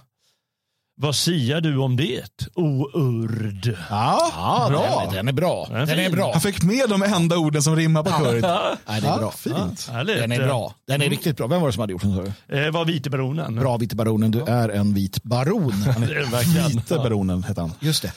[1.02, 3.78] Vad siar du om det, o urd?
[3.90, 5.04] Ja, Ja, bra.
[5.06, 5.66] Den, den är bra.
[5.70, 6.32] Den är Den är bra.
[6.32, 8.44] Han fick med de enda orden som rimmar på kurd.
[8.44, 9.32] Ja, Nej, det är bra.
[9.32, 9.90] Fint.
[9.92, 10.18] härligt.
[10.18, 10.74] Den är bra.
[10.88, 11.48] Den är riktigt bra.
[11.48, 12.16] Vem var det som hade gjort den?
[12.16, 12.66] sa du?
[12.66, 13.56] Eh, var vite baronen.
[13.56, 14.32] Bra vite baronen.
[14.32, 15.74] Du är en vit baron.
[16.00, 16.70] Det är.
[16.70, 17.72] Vite baronen heter han.
[17.80, 18.12] Just det.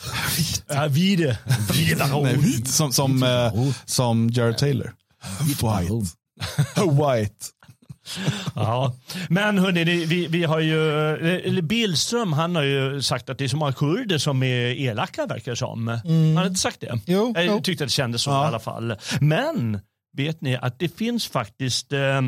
[0.69, 1.39] Ja, vide.
[1.73, 2.23] Vide baron.
[2.23, 4.93] Nej, som, som, eh, som Jared Taylor.
[5.61, 6.01] baron.
[6.01, 6.22] White.
[6.77, 7.47] White.
[8.55, 8.95] Ja.
[9.29, 11.17] Men hörni, vi, vi har ju,
[11.57, 15.27] eh, Billström han har ju sagt att det är så många kurder som är elaka
[15.27, 15.89] verkar det som.
[15.89, 17.01] Han har inte sagt det?
[17.07, 17.61] Jo, Jag jo.
[17.63, 18.45] tyckte att det kändes så Ja.
[18.45, 18.95] i alla fall.
[19.21, 19.81] Men
[20.17, 22.21] vet ni att det finns faktiskt, eh,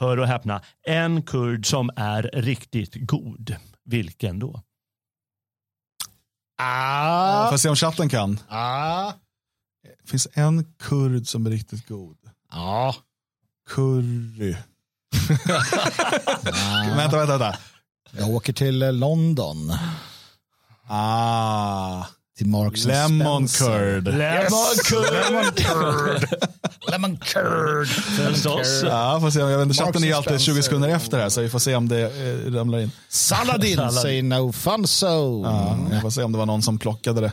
[0.00, 3.56] hör och häpna, en kurd som är riktigt god.
[3.84, 4.62] Vilken då?
[6.62, 8.38] Ah, Får se om chatten kan.
[8.48, 9.12] ah.
[10.04, 12.16] Det finns en kurd som är riktigt god.
[12.52, 12.94] Ja.
[13.68, 14.56] Curry.
[16.96, 17.56] vänta, vänta, vänta.
[18.10, 19.72] Jag åker till eh, London.
[20.90, 22.04] Ah.
[22.38, 24.08] till Marks Lemon curd.
[24.08, 26.28] Lemon curd.
[26.90, 27.88] Lemon curd.
[27.88, 28.82] Förstås.
[28.84, 29.38] Ja, får se.
[29.40, 30.62] Jag vet inte, chatten är and alltid 20 Spencer.
[30.62, 32.90] sekunder efter här så vi får se om det eh, ramlar in.
[33.08, 35.42] Saladin säger no fun so.
[35.44, 37.32] Ja, vi får se om det var någon som plockade det.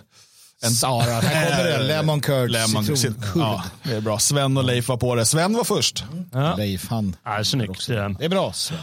[0.64, 1.84] En Sara, här kommer det.
[1.88, 3.41] Lemon curd, Lemon citronkurd.
[3.41, 4.20] Ja, det är bra.
[4.20, 5.26] Sven och Leif var på det.
[5.26, 6.03] Sven var först.
[6.32, 6.56] Ja.
[6.56, 7.16] Leif, han.
[7.24, 7.88] Ja, snyggt.
[7.88, 8.53] Det är bra.
[8.53, 8.80] Sven.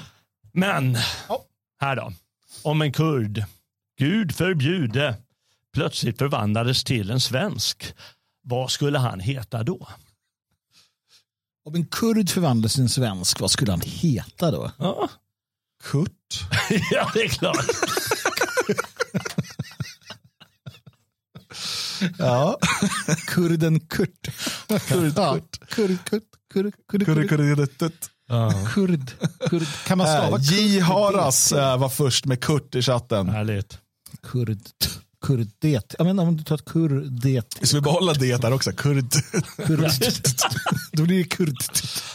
[0.53, 0.99] Men,
[1.81, 2.13] här då.
[2.63, 3.45] Om en kurd,
[3.99, 5.17] Gud förbjude,
[5.75, 7.95] plötsligt förvandlades till en svensk.
[8.45, 9.89] Vad skulle han heta då?
[11.65, 14.71] Om en kurd förvandlas till en svensk, vad skulle han heta då?
[14.79, 15.09] Ja,
[15.83, 16.41] Kurt.
[16.91, 17.67] ja det är klart.
[22.19, 22.57] Ja.
[23.27, 24.29] Kurden Kurt.
[24.89, 25.31] Kurd, ja.
[25.33, 28.11] kurd, kurd, kurd, kurd, Kurre, kurd, kurre, tutt.
[28.75, 29.11] kurd,
[29.51, 29.67] kurd.
[29.87, 30.81] Kan man stava Äh, J.
[30.83, 33.29] Haras äh, var först med Kurt i chatten.
[33.29, 33.79] Härligt.
[34.23, 34.59] kurd?
[35.23, 35.95] Kurdet.
[35.99, 37.59] Jag menar om du tar ett kurdet.
[37.63, 38.73] Ska vi behålla det där också?
[38.73, 39.05] Kurd.
[40.93, 41.57] Då blir det kurd.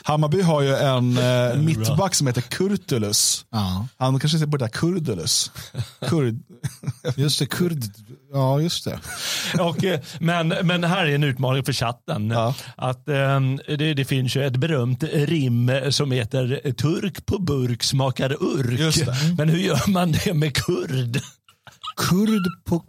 [0.03, 3.45] Hammarby har ju en äh, mittback som heter Kurtulus.
[3.51, 5.51] Ja, Han kanske borde heta Kurdulus.
[6.07, 6.39] Kurd.
[7.15, 7.45] just det.
[7.45, 7.83] Kurd.
[8.33, 8.99] Ja, just det.
[9.59, 12.29] Och, eh, men, men här är en utmaning för chatten.
[12.29, 12.55] Ja.
[12.75, 13.39] Att, eh,
[13.77, 18.79] det, det finns ju ett berömt rim som heter turk på burk smakar urk.
[18.79, 19.15] Just det.
[19.37, 21.21] Men hur gör man det med kurd?
[21.97, 22.83] Kurd på...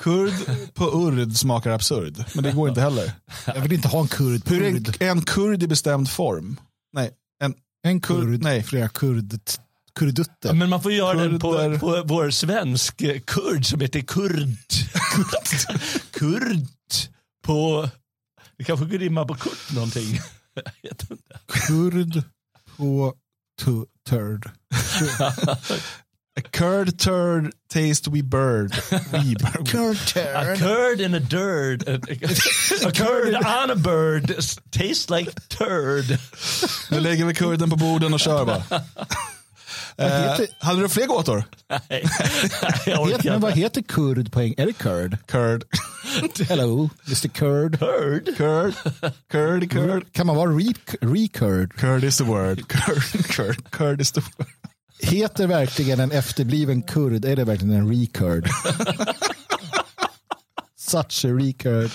[0.00, 0.32] Kurd
[0.74, 2.24] på urd smakar absurd.
[2.34, 3.12] Men det går inte heller.
[3.46, 4.42] Jag vill inte ha en kurd.
[4.46, 4.96] Hur är kurd.
[5.00, 6.60] en, en kurd i bestämd form?
[6.92, 7.10] Nej,
[7.42, 8.22] en En kurd.
[8.22, 8.62] Kurd, nej.
[8.62, 9.40] Flera kurd.
[9.94, 10.52] Kurdutter.
[10.52, 11.78] Men man får göra den Kurder.
[11.78, 14.48] på, på vår svensk eh, kurd som heter kurd.
[15.14, 15.80] Kurd.
[16.10, 16.66] kurd
[17.44, 17.88] på...
[18.58, 20.20] Det kanske går rimma på kurt någonting.
[20.54, 21.38] Jag vet inte.
[21.46, 22.22] Kurd
[22.76, 23.14] på
[23.62, 24.50] tu- turd.
[26.38, 28.72] a curd turd taste we bird.
[29.12, 29.68] We bird.
[29.68, 30.58] Kurd A turd.
[30.58, 31.82] curd in a dirt.
[31.88, 31.94] A,
[32.88, 34.26] a curd on a bird
[34.70, 36.18] tastes like turd.
[36.90, 38.62] Nu lägger vi kurden på borden och kör bara.
[40.00, 41.44] Eh, heter- hade du fler gåtor?
[41.88, 42.04] Nej,
[42.98, 44.62] orkar men vad heter kurd på engelska?
[44.62, 45.16] Är det kurd?
[45.26, 45.64] Curd.
[46.48, 47.78] Hello, Mr Kurd.
[47.78, 48.36] Kurd?
[48.36, 48.74] Curd.
[49.30, 50.12] Curd, curd.
[50.12, 51.72] Kan man vara re- re-kurd?
[51.76, 52.68] Curd is the word.
[52.68, 54.48] Curd, curd, curd is the word.
[54.98, 58.48] Heter verkligen en efterbliven kurd, är det verkligen en re-kurd?
[60.78, 61.90] Such a re-kurd.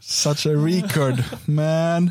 [0.00, 2.10] Such a recurd, man.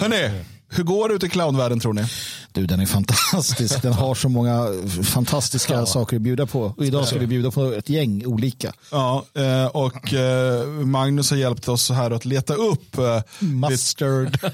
[0.00, 2.04] Hörni, hur går det ute i clownvärlden tror ni?
[2.52, 3.82] Du, den är fantastisk.
[3.82, 4.66] Den har så många
[5.04, 6.74] fantastiska saker att bjuda på.
[6.76, 8.72] Och idag ska vi bjuda på ett gäng olika.
[8.90, 14.38] Ja, eh, och eh, Magnus har hjälpt oss här att leta upp eh, Mustard.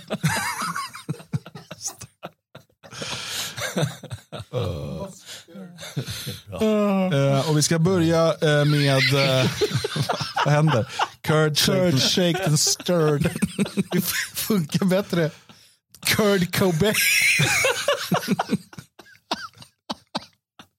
[7.12, 9.50] Eh, och vi ska börja eh, med, eh,
[10.44, 10.86] vad händer?
[11.20, 12.32] Curd Curd shake.
[12.32, 13.22] shaked and stirred.
[13.92, 14.04] Det
[14.34, 15.30] funkar bättre.
[16.06, 16.94] Curd Cobain.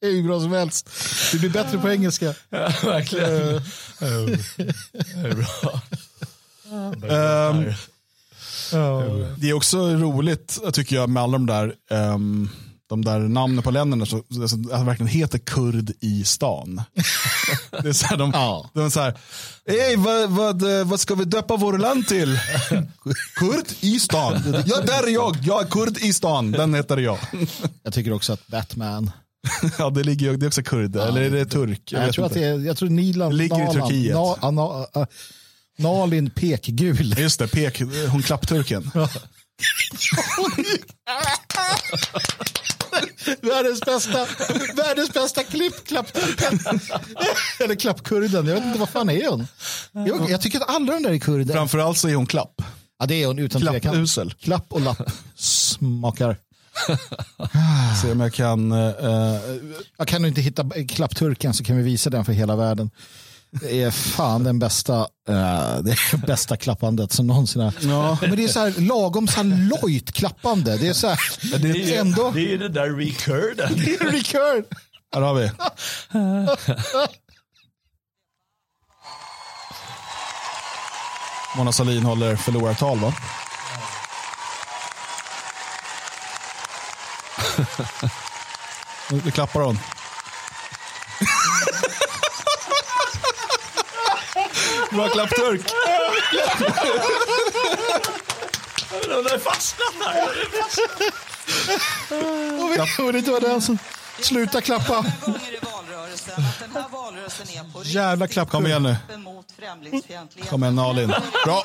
[0.01, 0.89] Det är hur bra som helst.
[1.31, 2.33] Det blir bättre på engelska.
[2.49, 3.61] Verkligen.
[3.99, 4.05] Det
[5.15, 5.81] är bra.
[7.09, 7.73] Ehm,
[9.37, 12.49] det är också roligt tycker jag med alla de där, ehm,
[12.89, 16.81] de där namnen på länderna så, så, så, att det verkligen heter kurd i stan.
[17.83, 18.69] det är så här, de, Ja.
[18.73, 19.17] de är så här,
[19.67, 22.39] Hej, vad, vad, eh, vad ska vi döpa vår land till?
[23.35, 24.63] kurd i stan.
[24.65, 25.37] Ja, där är jag.
[25.43, 26.51] Jag är kurd i stan.
[26.51, 27.17] Den heter jag.
[27.83, 29.11] Jag tycker också att Batman.
[29.77, 30.95] ja, det ligger ju- det är också kurd.
[30.95, 31.81] Eller är det turk?
[31.91, 34.15] Jag, vet tror att det är, jag tror Nilan, Ligger i Nalan, Turkiet.
[34.15, 35.07] Na, na, a,
[35.77, 37.15] Nalin Pekgul.
[37.19, 37.81] Just det, pek,
[38.11, 38.91] hon klappturken.
[43.41, 44.25] Världens bästa,
[44.75, 46.59] världens bästa klipp, klappturken.
[47.59, 48.31] Eller klappkurden.
[48.47, 49.47] Jag vet inte vad fan är hon.
[49.91, 51.53] Jag, jag tycker att alla de där är kurder.
[51.53, 52.61] Framförallt så är hon klapp.
[52.99, 54.07] Ja, det är hon utan tvekan.
[54.41, 55.01] Klapp och lapp.
[55.35, 56.37] Smakar.
[58.01, 58.71] Se om jag kan...
[58.71, 59.41] eh, eh,
[59.97, 62.89] Jag kan du inte hitta klappturken så kan vi visa den för hela världen.
[63.51, 65.97] Det är fan den bästa, eh, det
[66.27, 67.73] bästa klappandet som någonsin har.
[67.81, 68.17] Ja.
[68.21, 70.77] Men det är så här lagom så här lojt klappande.
[70.77, 71.19] Det är så här,
[71.59, 72.27] det är ändå...
[72.27, 73.73] är, det är det där recurden.
[73.85, 74.65] Det är recurd.
[75.13, 75.51] här har vi.
[81.57, 83.13] Mona Sahlin håller förlorartal va?
[89.11, 89.79] Nu klappar hon.
[94.97, 95.61] Bra klappturk.
[99.07, 100.29] De har fastnat här.
[102.63, 103.77] Och och det var den som
[104.19, 105.05] slutar klappa.
[106.73, 108.49] den Jävla klapp.
[108.49, 108.95] Kom igen nu.
[110.49, 111.13] Kom igen Nalin.
[111.45, 111.63] Bra.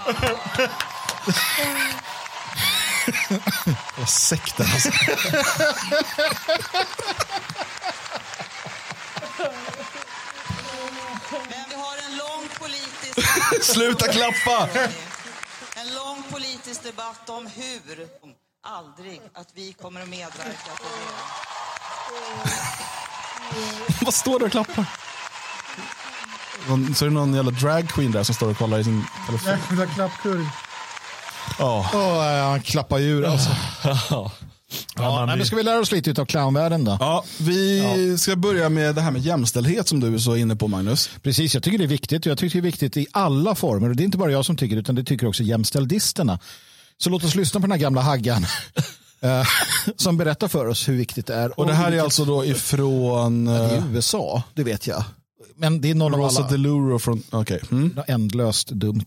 [3.98, 4.90] Vad sekten alltså.
[11.30, 13.21] Men vi har en lång politisk...
[13.60, 14.68] Sluta klappa!
[15.76, 18.06] En lång politisk debatt om hur,
[18.66, 20.84] aldrig, att vi kommer att medverka till
[22.44, 22.50] det.
[24.04, 24.84] Vad står du och klappar?
[26.68, 29.06] Någon- Så är det någon jävla drag queen där som står och kollar i sin
[29.26, 29.58] telefon.
[29.70, 30.46] Jävla klappkurv.
[31.58, 31.90] Ja.
[31.94, 33.50] Åh, han klappar djur alltså.
[34.96, 36.96] Ja, nej, men ska vi lära oss lite av clownvärlden då?
[37.00, 40.68] Ja, vi ska börja med det här med jämställdhet som du är så inne på
[40.68, 41.10] Magnus.
[41.22, 42.26] Precis, jag tycker det är viktigt.
[42.26, 43.88] Jag tycker det är viktigt i alla former.
[43.90, 46.38] Och det är inte bara jag som tycker det, utan det tycker också jämställdisterna.
[46.98, 48.46] Så låt oss lyssna på den här gamla haggan
[49.20, 49.46] eh,
[49.96, 51.60] som berättar för oss hur viktigt det är.
[51.60, 55.04] Och det här är vilket- alltså då ifrån i uh, USA, det vet jag.
[55.56, 57.60] Men det är någon av Rosa alla DeLuro från, okej.
[57.70, 57.88] Mm.
[57.96, 59.06] något ändlöst dumt.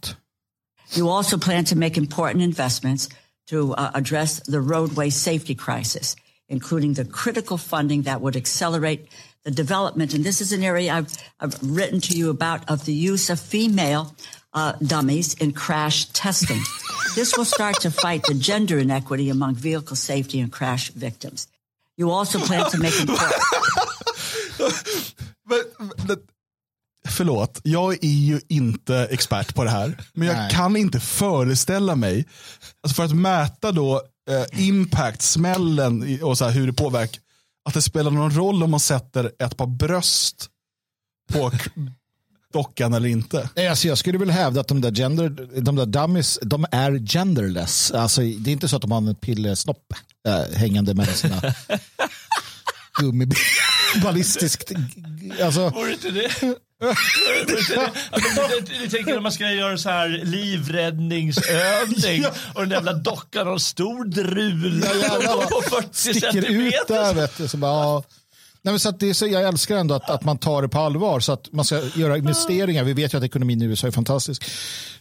[0.97, 3.09] You also plan to make important investments
[3.47, 6.15] to uh, address the roadway safety crisis,
[6.49, 9.07] including the critical funding that would accelerate
[9.43, 10.13] the development.
[10.13, 13.39] And this is an area I've, I've written to you about of the use of
[13.39, 14.15] female
[14.53, 16.61] uh, dummies in crash testing.
[17.15, 21.47] this will start to fight the gender inequity among vehicle safety and crash victims.
[21.97, 23.41] You also plan to make important.
[25.47, 25.63] Men,
[26.07, 26.17] men,
[27.07, 29.97] förlåt, jag är ju inte expert på det här.
[30.13, 30.51] Men jag Nej.
[30.51, 32.25] kan inte föreställa mig,
[32.83, 37.21] alltså för att mäta då eh, impact, smällen och så här, hur det påverkar,
[37.67, 40.49] att det spelar någon roll om man sätter ett par bröst
[41.33, 41.51] på
[42.53, 43.49] dockan eller inte.
[43.55, 45.29] Nej, alltså jag skulle väl hävda att de där, gender,
[45.61, 47.91] de där dummies de är genderless.
[47.91, 49.93] Alltså, det är inte så att de har en pillesnopp
[50.27, 51.41] äh, hängande mellan sina
[52.99, 53.27] gummi
[54.03, 54.71] ballistiskt.
[55.43, 56.55] Alltså, Vore inte det?
[56.83, 56.97] Att
[58.81, 63.59] Ni tänker när man ska göra så här livräddningsövning och den jävla dockan har en
[63.59, 64.81] stor drul
[65.51, 66.93] på 40 sticker ut centimeter.
[66.93, 67.13] där.
[67.13, 68.03] Vet du, så bara, ja.
[68.65, 70.79] Nej, men så det är så, jag älskar ändå att, att man tar det på
[70.79, 72.83] allvar så att man ska göra investeringar.
[72.83, 74.43] Vi vet ju att ekonomin i USA är fantastisk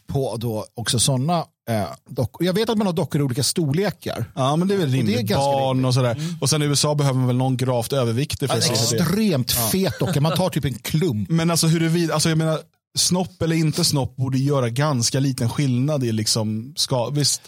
[0.07, 1.39] på då också sådana
[1.71, 2.47] eh, dockor.
[2.47, 4.25] Jag vet att man har dockor i olika storlekar.
[4.35, 5.21] Ja men det är väl det är rimligt.
[5.21, 6.17] ganska Barn och sådär.
[6.41, 9.03] Och sen i USA behöver man väl någon gravt överviktig för att se det.
[9.03, 10.21] Extremt fet docka.
[10.21, 11.29] Man tar typ en klump.
[11.29, 12.59] Men alltså huruvida, alltså jag menar,
[12.99, 17.43] snopp eller inte snopp borde göra ganska liten skillnad i liksom, ska, visst.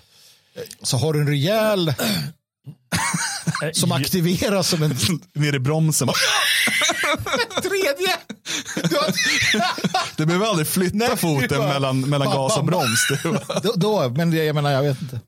[0.82, 1.94] Så har du en rejäl
[3.72, 4.96] som aktiveras som en
[5.34, 6.08] Ner i bromsen.
[7.62, 8.16] tredje.
[10.16, 12.66] Du behöver aldrig flytta Nej, foten mellan, mellan Bam, gas och bam.
[12.66, 13.08] broms.
[13.62, 15.20] Då, då, men det, jag menar, jag vet inte.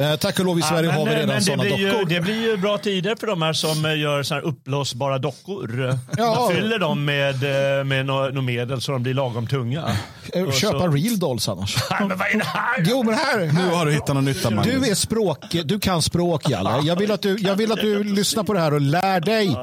[0.00, 1.90] Eh, tack och lov i Sverige Ja, har vi redan men det, sådana blir ju,
[1.90, 2.04] dockor.
[2.08, 5.98] det blir ju bra tider för de här som eh, gör så här uppblåsbara dockor.
[6.16, 6.34] Ja.
[6.34, 9.96] Man fyller dem med, eh, med något nå medel så de blir lagom tunga.
[10.32, 11.76] Eh, Och Köpa så- real dolls annars.
[11.90, 12.84] Nej, men vad är det här?
[12.88, 13.38] Jo, men här.
[13.52, 14.74] Nu har du hittat något nytt där, Magnus.
[14.84, 16.80] Du är språk, du kan språk Jalle.
[16.82, 19.56] Jag vill att du, jag vill att du lyssnar på det här och lär dig.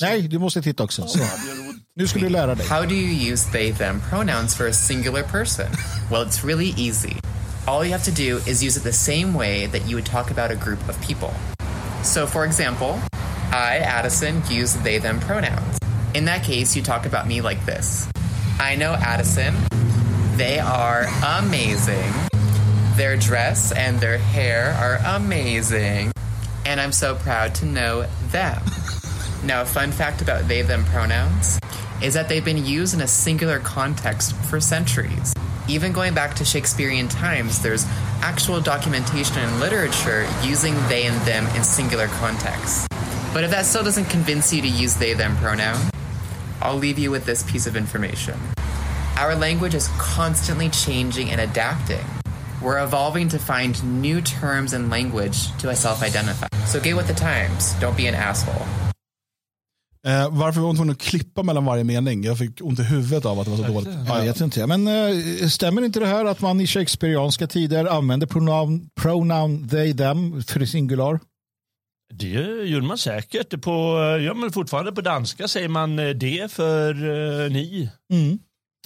[0.00, 1.06] Nej, du måste titta också.
[1.06, 1.18] Så.
[1.96, 2.66] Nu ska du lära dig.
[2.68, 5.66] How do you use they them pronouns for a singular person?
[6.10, 7.12] Well, it's really easy.
[7.68, 10.30] All you have to do is use it the same way that you would talk
[10.30, 11.34] about a group of people.
[12.02, 12.98] So, for example,
[13.52, 15.78] I, Addison, use they them pronouns.
[16.14, 18.08] In that case, you talk about me like this
[18.58, 19.54] I know Addison.
[20.36, 22.10] They are amazing.
[22.96, 26.10] Their dress and their hair are amazing.
[26.64, 28.62] And I'm so proud to know them.
[29.44, 31.60] Now, a fun fact about they them pronouns
[32.02, 35.34] is that they've been used in a singular context for centuries.
[35.68, 37.84] Even going back to Shakespearean times, there's
[38.22, 42.88] actual documentation in literature using they and them in singular contexts.
[43.34, 45.78] But if that still doesn't convince you to use they them pronoun,
[46.62, 48.40] I'll leave you with this piece of information.
[49.18, 52.04] Our language is constantly changing and adapting.
[52.62, 56.48] We're evolving to find new terms and language to self identify.
[56.64, 58.87] So get with the times, don't be an asshole.
[60.06, 62.24] Eh, varför var hon tvungen att klippa mellan varje mening?
[62.24, 63.88] Jag fick ont i huvudet av att det var så dåligt.
[64.06, 64.66] Jag vet inte.
[64.66, 69.94] Men eh, stämmer inte det här att man i shakespearianska tider använder pronoun, pronoun they,
[69.94, 71.20] them för singular?
[72.14, 73.62] Det gjorde man säkert.
[73.62, 76.94] På, ja, men fortfarande på danska säger man eh, det för
[77.44, 77.90] eh, ni.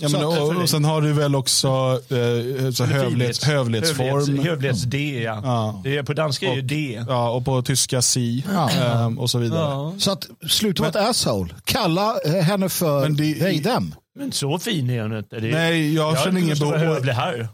[0.01, 1.69] Ja, men, Så- och, och sen har du väl också
[2.09, 4.09] eh, så hövlighets, hövlighetsform.
[4.09, 5.41] Hövlighets, hövlighets D, ja.
[5.45, 5.81] Ja.
[5.85, 7.05] Det är, på danska är ju D.
[7.09, 8.45] Ja, och på tyska si
[8.83, 9.61] ehm, och så vidare.
[9.61, 9.95] Ja.
[9.99, 11.55] Så att sluta vara ett asshole.
[11.65, 13.95] Kalla eh, henne för Men det- they, them.
[14.19, 15.41] Men så fin är hon inte.
[15.41, 17.05] Det, Nej, jag jag känner ingen behov.
[17.09, 17.49] här.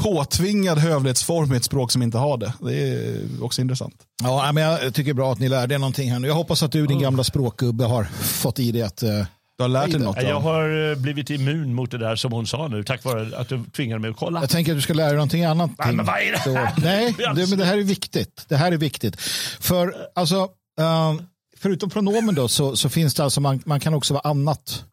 [0.00, 2.52] påtvingad hövlighetsform i ett språk som inte har det.
[2.60, 3.94] Det är också intressant.
[4.22, 6.28] Ja, men jag tycker det är bra att ni lärde er någonting här nu.
[6.28, 9.02] Jag hoppas att du, din gamla språkgubbe, har fått i dig att...
[9.02, 9.24] eh,
[9.58, 10.22] Du har lärt dig något.
[10.22, 13.48] Jag har eh, blivit immun mot det där som hon sa nu tack vare att
[13.48, 14.40] du tvingade mig att kolla.
[14.40, 15.70] Jag tänker att du ska lära dig någonting annat.
[15.78, 16.74] Nej, men vad är det här?
[16.74, 18.44] Så- Nej, det, men det här är viktigt.
[18.48, 19.20] Det här är viktigt.
[19.60, 20.48] För alltså,
[20.80, 21.22] ehm,
[21.58, 24.84] förutom pronomen då, så, så finns det alltså, man, man kan också vara annat.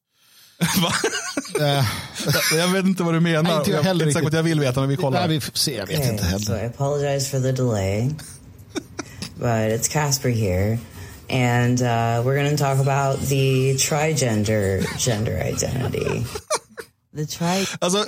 [0.81, 0.91] Va?
[1.65, 1.85] Eh,
[2.57, 3.44] Jag vet inte vad du menar.
[3.44, 4.38] Nej, inte jag jag heller inte säker på att riktigt.
[4.38, 5.27] jag vill veta, men vi nej, kollar.
[5.27, 6.64] vi får se, jag vet inte Okay, so heller.
[6.64, 8.10] I apologize for the delay,
[9.35, 10.77] but it's Casper here,
[11.30, 16.26] and uh, we're going to talk about the trigender gender identity.
[17.15, 18.06] The tri Alltså,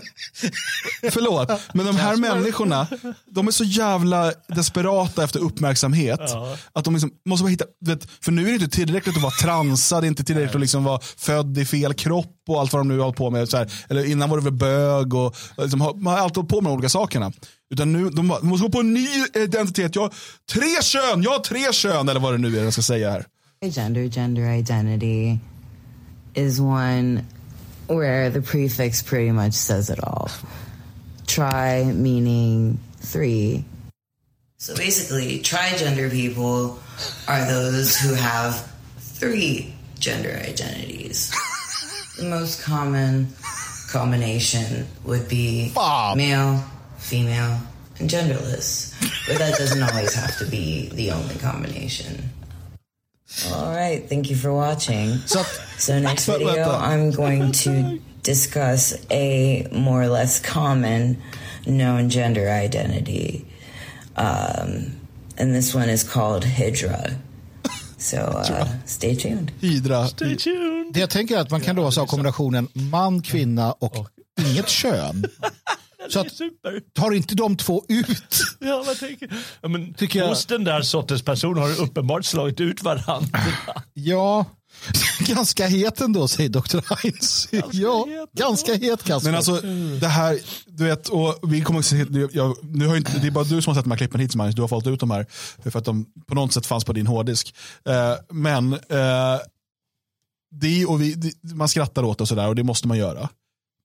[1.12, 2.88] förlåt, men de här människorna,
[3.26, 6.20] de är så jävla desperata efter uppmärksamhet.
[6.74, 9.32] Att de liksom måste bara hitta, vet, för nu är det inte tillräckligt att vara
[9.42, 12.80] transad, det är inte tillräckligt att liksom vara född i fel kropp och allt vad
[12.80, 13.50] de nu har hållit på med.
[13.50, 15.26] Så här, eller innan var det väl bög och
[15.56, 17.32] och liksom, har- man har alltid hållit på med de olika sakerna.
[17.74, 19.96] Utan nu, de, bara, de måste gå på en ny identitet.
[19.96, 20.14] Jag har
[20.54, 23.26] tre kön, jag har tre kön, eller vad det nu är jag ska säga här.
[23.76, 25.38] gender gender identity
[26.34, 27.26] is one
[27.88, 30.30] where the prefix pretty much says it all.
[31.28, 33.66] Tri meaning three.
[34.58, 36.80] So basically, trigender people
[37.28, 41.32] are those who have three gender identities.
[42.18, 43.28] the most common
[43.92, 45.72] combination would be
[46.16, 46.64] male,
[46.98, 47.60] female,
[48.00, 48.94] and genderless.
[49.28, 52.30] But that doesn't always have to be the only combination.
[53.54, 55.18] All right, thank you for watching.
[55.26, 55.48] Så att,
[55.78, 57.72] So next But- but, video, I'm going to
[58.22, 61.18] discuss a more or less common
[61.66, 63.42] known gender identity,
[64.16, 64.92] um,
[65.38, 67.00] and this one is called Hydra.
[67.98, 69.52] So uh, stay tuned.
[69.62, 70.08] Hydra.
[70.08, 70.94] Stay tuned.
[70.94, 74.08] det jag tänker är att man kan då alltså ha kombinationen man, kvinna och
[74.40, 75.26] inget kön.
[76.10, 76.82] Så att, Super.
[76.94, 78.42] tar inte de två ut?
[78.60, 79.30] Ja, vad tänker
[79.62, 83.40] ja, men Tycker jag- Hos den där sortens person har uppenbart slagit ut varandra.
[83.94, 84.46] Ja,
[85.20, 86.80] ganska het ändå säger Dr.
[87.04, 87.48] Heinz.
[87.72, 89.30] Ja, het, ganska het Kasper.
[89.32, 89.62] Men alltså
[90.00, 93.32] det här, du vet, och vi kommer också se, jag, nu har inte, det är
[93.32, 95.12] bara du som har sett de här klippen hittills Magnus, du har valt ut de
[95.12, 95.26] här
[95.64, 97.56] för att de på något sätt fanns på din hårddisk.
[97.86, 99.40] Eh, men eh,
[100.52, 103.30] det, och vi, det, man skrattar åt det och sådär och det måste man göra.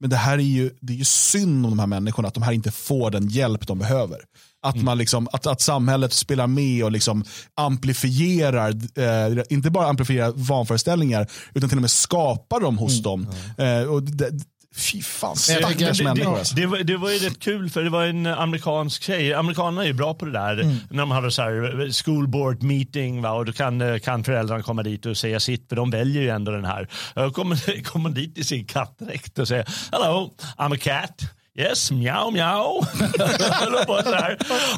[0.00, 2.42] Men det här är ju, det är ju synd om de här människorna, att de
[2.42, 4.18] här inte får den hjälp de behöver.
[4.62, 7.24] Att, man liksom, att, att samhället spelar med och liksom
[7.54, 8.68] amplifierar,
[8.98, 13.26] eh, inte bara amplifierar vanföreställningar, utan till och med skapar dem hos dem.
[13.58, 14.30] Eh, och det,
[14.74, 16.32] fy fan, jag stackars det, människor.
[16.32, 16.54] det, alltså.
[16.54, 19.34] det, var, det var ju rätt kul för det var en amerikansk tjej.
[19.34, 20.60] Amerikanerna är ju bra på det där.
[20.60, 20.76] Mm.
[20.90, 24.62] När de hade så här school board meeting va, och då kan, eh, kan föräldrarna
[24.62, 26.88] komma dit och säga sitt för de väljer ju ändå den här.
[27.14, 31.22] Då kommer, kommer dit i sin kattdräkt och säger Hello, I'm a cat.
[31.58, 32.84] Yes, mjau mjau.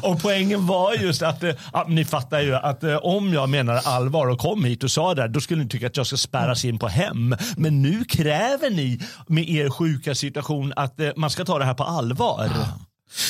[0.09, 3.75] Och poängen var just att, eh, ja, ni fattar ju att eh, om jag menar
[3.85, 6.17] allvar och kom hit och sa det här, då skulle ni tycka att jag ska
[6.17, 7.35] spärras in på hem.
[7.57, 11.73] Men nu kräver ni med er sjuka situation att eh, man ska ta det här
[11.73, 12.49] på allvar.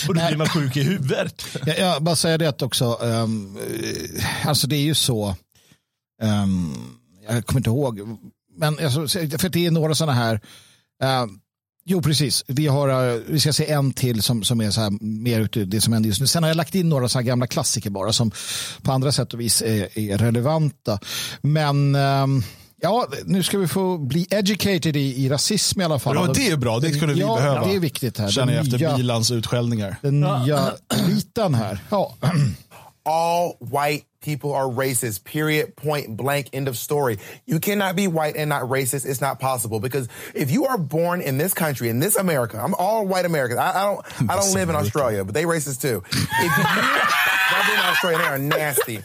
[0.08, 1.46] Och då blir man sjuk i huvudet.
[1.66, 2.98] Jag, jag bara säger det också.
[3.02, 3.58] Um,
[4.46, 5.36] alltså det är ju så.
[6.22, 6.74] ehm,
[7.30, 8.00] jag kommer inte ihåg.
[8.58, 9.08] Men alltså,
[9.38, 10.42] för det är några sådana här.
[11.04, 11.40] ehm,
[11.86, 12.44] jo, precis.
[12.48, 15.66] Vi, har, eh, vi ska se en till som, som är så här, mer ute
[15.66, 16.28] det som händer just nu.
[16.28, 18.32] Sen har jag lagt in några så här gamla klassiker bara som
[18.82, 21.00] på andra sätt och vis är, är relevanta.
[21.42, 22.44] Men ehm,
[22.82, 26.16] ja, nu ska vi få bli educated i, i rasism i alla fall.
[26.16, 27.68] Ja, det är bra, det skulle vi ja, behöva.
[27.68, 28.32] det är viktigt här.
[28.32, 29.96] Känner jag efter Bilans utskällningar.
[30.02, 31.80] Den nya elitan här.
[31.90, 32.16] Ja.
[33.06, 35.24] all white people are racist.
[35.24, 35.76] Period.
[35.76, 36.50] Point blank.
[36.54, 37.20] End of story.
[37.46, 39.06] You cannot be white and not racist.
[39.06, 42.74] It's not possible because if you are born in this country, in this America, I'm
[42.74, 43.60] all white Americans.
[43.60, 44.30] I, I don't.
[44.32, 46.02] I don't live in Australia, but they racist too.
[46.08, 49.00] If you, I've been in Australia, they are nasty.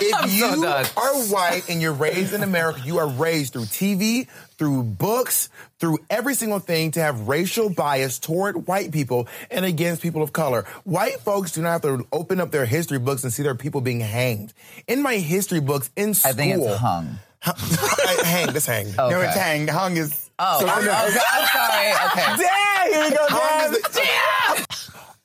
[0.00, 4.26] If you are white and you're raised in America, you are raised through TV,
[4.58, 5.48] through books,
[5.78, 10.32] through every single thing to have racial bias toward white people and against people of
[10.32, 10.64] color.
[10.84, 13.80] White folks do not have to open up their history books and see their people
[13.80, 14.52] being hanged.
[14.86, 17.18] In my history books in school, I think it's hung.
[18.24, 18.52] hang.
[18.52, 18.94] This hang.
[18.96, 19.66] No, it's hang.
[19.68, 20.30] Hung is.
[20.38, 21.92] Oh, So- I'm, I'm sorry.
[22.06, 22.42] Okay.
[22.42, 22.92] Damn!
[22.92, 24.66] Here we go, Hung is the-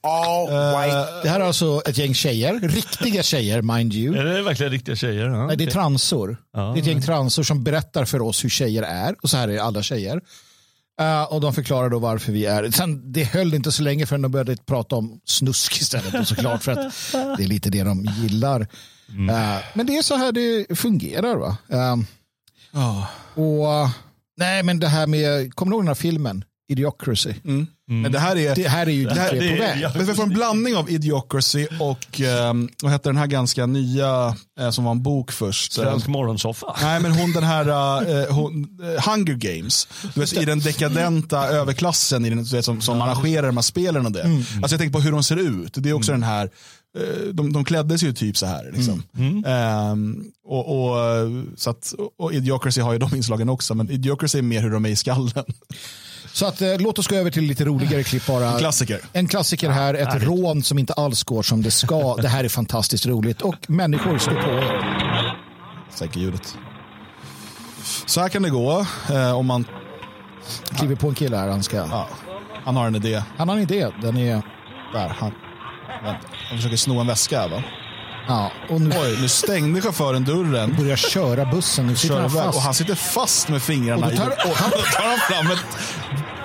[0.08, 1.08] All white.
[1.24, 4.18] Det här är alltså ett gäng tjejer, riktiga tjejer mind you.
[4.18, 5.26] Är det verkligen riktiga tjejer?
[5.26, 5.74] Ja, Nej, det är okej.
[5.74, 6.38] transor.
[6.54, 9.16] Det är ett gäng transor som berättar för oss hur tjejer är.
[9.24, 10.22] Och så här är alla tjejer.
[11.02, 12.72] Eh, och de förklarar då varför vi är.
[12.72, 16.14] Sen, det höll inte så länge förrän de började prata om snusk istället.
[16.20, 18.62] Och såklart för att det är lite det de gillar.
[18.62, 21.36] Eh, men det är så här det fungerar.
[21.36, 21.58] va.
[21.70, 21.96] Eh,
[23.44, 23.90] och,
[24.38, 26.44] nej, men det här med, kommer du ihåg den här filmen?
[26.70, 27.34] Idiocracy.
[27.90, 29.74] Men det här är, Det här är ju dit här- vi är på det är-
[29.74, 29.82] väg.
[29.82, 29.92] ja.
[30.06, 32.20] Vi får en blandning av Idiocracy och
[32.50, 35.74] um, vad hette den här ganska nya eh, som var en bok först?
[35.74, 36.76] Svensk morgonsoffa.
[36.82, 39.88] Nej, men hon den här uh, hon, eh, Hunger Games.
[40.14, 43.62] Du vet, I den dekadenta överklassen i den, du vet, som, som arrangerar de här
[43.62, 44.22] spelen och det.
[44.22, 44.38] Mm.
[44.38, 45.74] Alltså jag tänker på hur de ser ut.
[45.76, 46.50] Det är också den här,
[47.34, 48.72] de, de klädde sig ju typ så här.
[48.76, 49.04] Liksom.
[49.18, 49.46] Mm.
[49.46, 54.38] Ehm, och, och, eh, så att, och Idiocracy har ju de inslagen också, men Idiocracy
[54.38, 55.44] är mer hur de är i skallen.
[56.34, 58.58] Så att, eh, låt oss gå över till lite roligare klipp bara.
[58.60, 59.00] Klassiker.
[59.14, 62.16] En klassiker här, ett rån som inte alls går som det ska.
[62.16, 65.38] Det här är fantastiskt roligt och människor står på er.
[65.96, 66.58] Säker ljudet.
[68.06, 69.66] Så här kan det gå eh, om man,
[70.78, 71.78] Kliver på en kille här, han ska...
[71.78, 72.08] ja,
[72.64, 73.24] han har en idé.
[73.38, 74.42] Han har en idé, den är...
[74.94, 75.32] Där, han,
[76.04, 77.64] vänta, han försöker sno en väska här, va?
[78.28, 80.76] Ja, och nu Oj, nu stängde chauffören dörren.
[80.80, 81.88] börjar köra bussen.
[81.88, 82.58] Nu sitter Kör han fast.
[82.58, 85.52] och han sitter fast med fingrarna Och då tar- i och han tar han fram
[85.52, 85.66] ett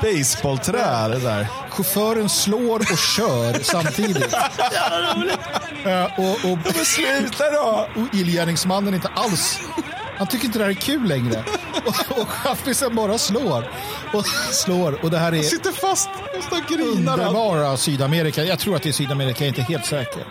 [0.02, 1.08] baseballträ.
[1.08, 1.46] Det där.
[1.70, 4.34] Chauffören slår och kör samtidigt.
[5.84, 7.88] Ja, och, och, Men sluta då!
[7.96, 9.58] och illgärningsmannen inte alls...
[10.18, 11.44] Han tycker inte det här är kul längre.
[11.86, 13.70] Och, och chaffisen bara slår.
[14.12, 15.04] Och slår.
[15.04, 17.12] Och det här är Sitter fast och står och grinar.
[17.20, 18.44] underbara Sydamerika.
[18.44, 20.24] Jag tror att det är Sydamerika, jag är inte helt säker.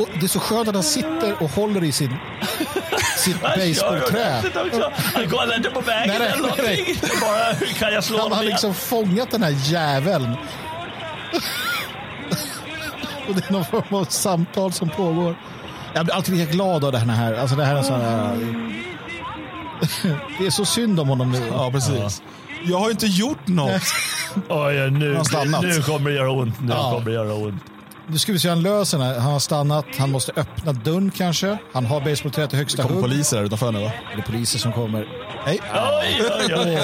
[0.00, 2.16] Och det är så skönt att han sitter och håller i sin,
[3.16, 4.42] sitt basebollträ.
[5.14, 6.96] Han går inte på vägen Nej, nej, eller nej, någonting.
[7.20, 10.36] Bara, hur kan jag slå Han honom har liksom fångat den här jäveln.
[13.28, 15.36] Och det är någon form av samtal som pågår.
[15.94, 17.34] Jag blir alltid lika glad av det här.
[17.34, 18.36] Alltså det här är sån här...
[20.38, 21.42] Det är så synd om honom nu.
[21.52, 22.22] Ja, precis.
[22.64, 23.82] Jag har inte gjort något.
[24.48, 25.20] Oj, nu,
[25.62, 26.60] nu kommer det göra ont.
[26.60, 26.90] Nu Ja.
[26.92, 27.62] kommer det göra ont.
[28.10, 29.18] Nu ska vi se hur han löser den här.
[29.18, 31.58] Han har stannat, han måste öppna dörren kanske.
[31.72, 33.10] Han har basebollträet i högsta Det kommer hugg.
[33.10, 33.92] poliser här utanför nu va?
[34.16, 35.06] Det är poliser som kommer.
[35.44, 35.60] Hej.
[35.74, 36.78] Oj, oj, oj.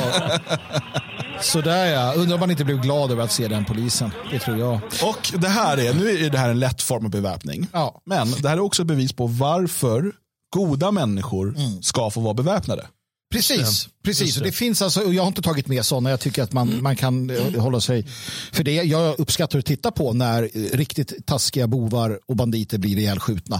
[1.40, 2.12] Sådär ja.
[2.15, 4.11] Undrar om man inte blev glad över att se den polisen.
[4.31, 4.74] Det tror jag.
[5.03, 7.66] Och det här är, nu är det här en lätt form av beväpning.
[7.73, 8.01] Ja.
[8.05, 10.12] Men det här är också ett bevis på varför
[10.55, 12.86] goda människor ska få vara beväpnade.
[13.31, 14.36] Precis, precis.
[14.36, 16.11] Och det finns alltså, och jag har inte tagit med sådana.
[16.11, 18.07] Jag tycker att man, man kan eh, hålla sig
[18.53, 18.73] för det.
[18.73, 23.57] Jag uppskattar att titta på när eh, riktigt taskiga bovar och banditer blir ihjälskjutna.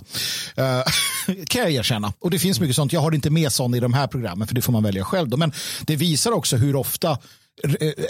[0.59, 2.13] Uh, kan jag erkänna.
[2.19, 2.93] Och det finns mycket sånt.
[2.93, 5.29] Jag har inte med sånt i de här programmen för det får man välja själv.
[5.29, 5.37] Då.
[5.37, 5.53] Men
[5.87, 7.19] det visar också hur ofta,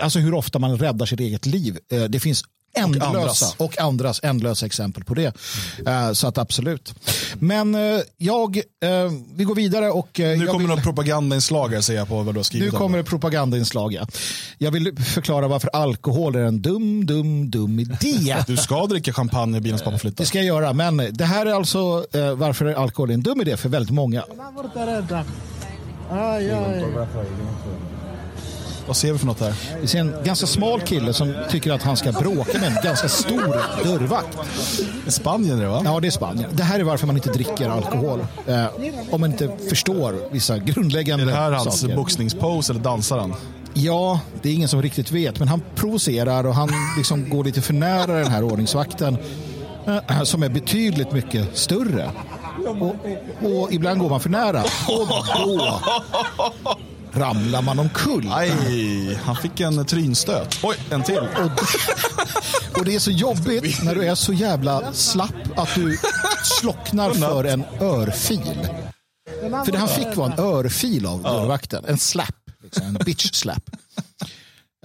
[0.00, 1.78] alltså hur ofta man räddar sitt eget liv.
[2.08, 2.44] Det finns
[2.76, 3.54] ändlösa andras.
[3.58, 5.36] och andras ändlösa exempel på det.
[5.86, 6.94] Eh, Så att absolut.
[7.34, 8.62] Men eh, jag, eh,
[9.36, 12.34] vi går vidare och Nu jag kommer vill- några propagandainslag här ser jag på vad
[12.34, 13.04] du har skrivit nu om kommer det.
[13.04, 13.92] det propagandainslag.
[13.92, 14.06] Ja.
[14.58, 18.36] Jag vill förklara varför alkohol är en dum, dum, dum idé.
[18.46, 20.24] Du ska dricka champagne i bilens pappa flyttar.
[20.24, 23.56] Det ska jag göra, men det här är alltså varför alkohol är en dum idé
[23.56, 24.24] för väldigt många.
[28.86, 29.54] Vad ser vi för något här?
[29.80, 33.08] Vi ser en ganska smal kille som tycker att han ska bråka med en ganska
[33.08, 34.38] stor dörrvakt.
[35.06, 35.82] Spanien det va?
[35.84, 36.50] Ja, det är Spanien.
[36.52, 38.26] Det här är varför man inte dricker alkohol.
[38.46, 38.66] Eh,
[39.10, 41.96] om man inte förstår vissa grundläggande Är det här hans saker.
[41.96, 43.34] boxningspose eller dansar han?
[43.74, 47.62] Ja, det är ingen som riktigt vet, men han provocerar och han liksom går lite
[47.62, 49.16] för nära den här ordningsvakten
[49.86, 52.10] eh, som är betydligt mycket större.
[52.66, 52.96] Och,
[53.62, 55.08] och ibland går man för nära och
[55.46, 55.70] då
[57.16, 58.28] ramlar man omkull.
[58.32, 60.58] Aj, han fick en trynstöt.
[60.62, 61.28] Oj, en till.
[62.76, 65.98] Och det är så jobbigt när du är så jävla slapp att du
[66.60, 68.68] slocknar för en örfil.
[69.64, 71.84] För det han fick var en örfil av dörrvakten.
[71.88, 72.34] En slap.
[72.62, 73.70] Liksom, en bitch slap.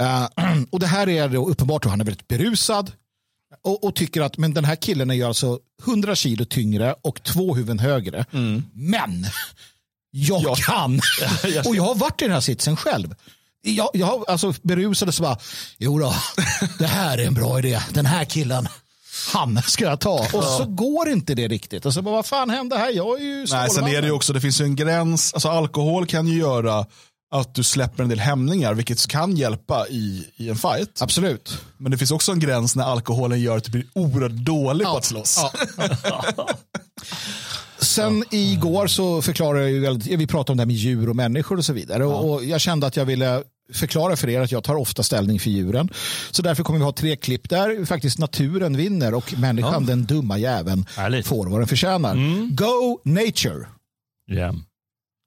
[0.01, 0.27] Eh,
[0.69, 2.91] och det här är då uppenbart att han är väldigt berusad.
[3.63, 7.23] Och, och tycker att men den här killen är ju alltså 100 kilo tyngre och
[7.23, 8.25] två huvuden högre.
[8.73, 9.25] Men
[10.11, 10.95] jag kan.
[11.65, 13.15] och jag har varit i den här sitsen själv.
[13.61, 15.37] Jag, jag har alltså berusad och så bara,
[15.77, 16.13] jo då,
[16.79, 17.79] det här är en bra idé.
[17.89, 18.67] Den här killen,
[19.33, 20.27] han ska jag ta.
[20.33, 21.85] Och så går inte det riktigt.
[21.85, 22.91] Och så bara, vad fan hände här?
[22.91, 25.33] Jag är ju Nej, sen är det ju också, det finns ju en gräns.
[25.33, 26.85] Alltså alkohol kan ju göra
[27.31, 31.01] att du släpper en del hämningar, vilket kan hjälpa i, i en fight.
[31.01, 31.57] Absolut.
[31.77, 34.97] Men det finns också en gräns när alkoholen gör att du blir oerhört dålig på
[34.97, 35.39] att slåss.
[37.81, 41.15] Sen igår så förklarade jag ju, väldigt- vi pratade om det här med djur och
[41.15, 42.05] människor och så vidare.
[42.05, 43.43] Och, och jag kände att jag ville
[43.73, 45.89] förklara för er att jag tar ofta ställning för djuren.
[46.31, 50.37] Så därför kommer vi ha tre klipp där faktiskt naturen vinner och människan, den dumma
[50.37, 51.27] jäveln, Härligt.
[51.27, 52.15] får vad den förtjänar.
[52.55, 53.65] Go nature.
[54.25, 54.55] Ja.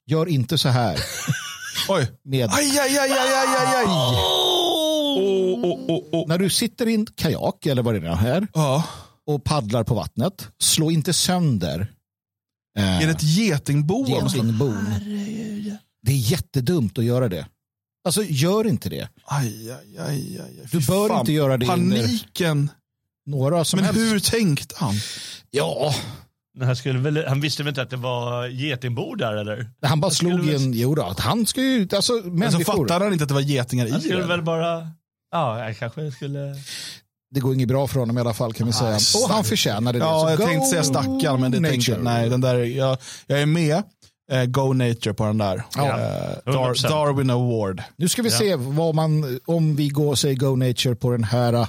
[0.06, 0.98] Gör inte så här.
[1.89, 2.06] Oj.
[2.24, 3.85] Med, Aj, aj, aj, aj, aj, aj, aj.
[3.86, 6.28] Oh, oh, oh, oh.
[6.28, 8.85] när du sitter i en kajak eller vad det är här Ja.
[9.26, 11.86] och paddlar på vattnet, slå inte sönder
[12.78, 14.06] eh, Är det ett getingbo?
[14.06, 14.84] getingbo'n.
[16.02, 17.46] Det är jättedumt att göra det.
[18.05, 19.09] Alltså gör inte det.
[19.24, 20.66] Aj, aj, aj, aj.
[20.72, 21.20] Du bör fan.
[21.20, 22.70] inte göra det Paniken.
[23.26, 24.01] några som Men helst.
[24.01, 24.94] hur tänkte han?
[25.51, 25.94] Ja,
[26.56, 29.70] Men Han, skulle väl, han visste väl inte att det var getingbo där eller?
[29.82, 32.22] han bara skulle slog i väl- en, jo då, att han ska ju, alltså Men
[32.22, 34.26] så människor, fattade han inte att det var getingar Han i skulle det.
[34.26, 34.88] väl bara...
[35.32, 36.55] Ja, jag kanske skulle...
[37.35, 38.97] det går inget bra för honom i alla fall kan vi säga.
[39.15, 40.05] Ah, Och han förtjänade det.
[40.05, 41.97] Ja, Så jag go tänkte säga stackarn, men det tänkte nature.
[41.97, 43.82] jag, nej, den där, jag, jag är med.
[44.32, 45.62] Eh, go nature på den där.
[45.77, 46.89] Ja, Eh, Dar, 100%.
[46.89, 47.82] Darwin Award.
[47.97, 51.24] Nu ska vi se vad man, om vi går och säger go nature på den
[51.24, 51.52] här.
[51.52, 51.69] äh,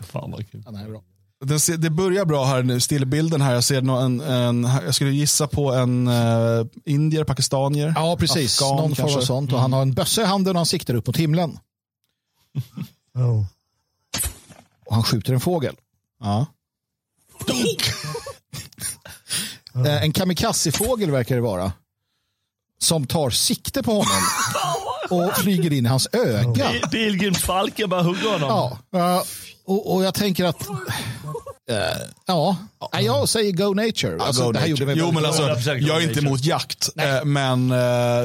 [0.00, 0.62] Fan vad kul.
[0.64, 1.02] Ja, den här är bra.
[1.44, 3.54] Den ser, det börjar bra här nu, stillbilden här.
[3.54, 7.92] Jag ser nå- en, en, jag skulle gissa på en uh, indier, pakistanier.
[7.96, 8.62] Ja, precis.
[8.62, 9.52] Afghan Någon form av sånt.
[9.52, 11.58] Och han har en bössa i handen och han siktar upp mot himlen.
[14.88, 15.76] Och han skjuter en fågel.
[16.20, 16.46] Ja.
[19.86, 21.72] Eh, En kamikaze-fågel verkar det vara.
[22.78, 24.06] Som tar sikte på honom.
[25.10, 26.70] och flyger in i hans öga.
[26.90, 28.76] Pilgrimsfalken bara hugger honom.
[28.92, 29.24] Ja,
[29.66, 30.68] och, och jag tänker att...
[31.70, 31.76] eh,
[32.26, 32.56] ja,
[32.92, 34.18] Nej, jag säger go nature.
[34.20, 34.94] Alltså, go det här gjorde nature.
[34.96, 37.76] mig jo, men alltså, jag är inte emot jakt, eh, men eh,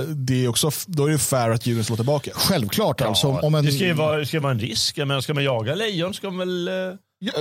[0.08, 2.32] det är också, då är det fair att djuren slår tillbaka.
[2.36, 3.28] Självklart alltså.
[3.28, 4.98] Ja, Om en, Det ska ju vara, det ska vara en risk.
[4.98, 6.68] Men ska man jaga lejon ska man väl...
[6.68, 6.74] eh,
[7.20, 7.32] ja,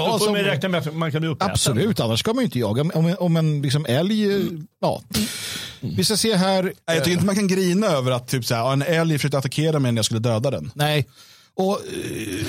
[0.00, 1.50] då får alltså, man räkna med att man kan bli uppäten.
[1.52, 2.82] Absolut, annars ska man ju inte jaga.
[2.94, 4.40] Om, en- om en liksom älg, eh,
[4.80, 5.02] ja.
[5.82, 6.62] Vi ska se här.
[6.62, 9.38] Nej, Jag tycker inte man kan grina över att typ, så här, en älg försökte
[9.38, 10.70] attackera mig när jag skulle döda den.
[10.74, 11.08] Nej.
[11.54, 11.80] Och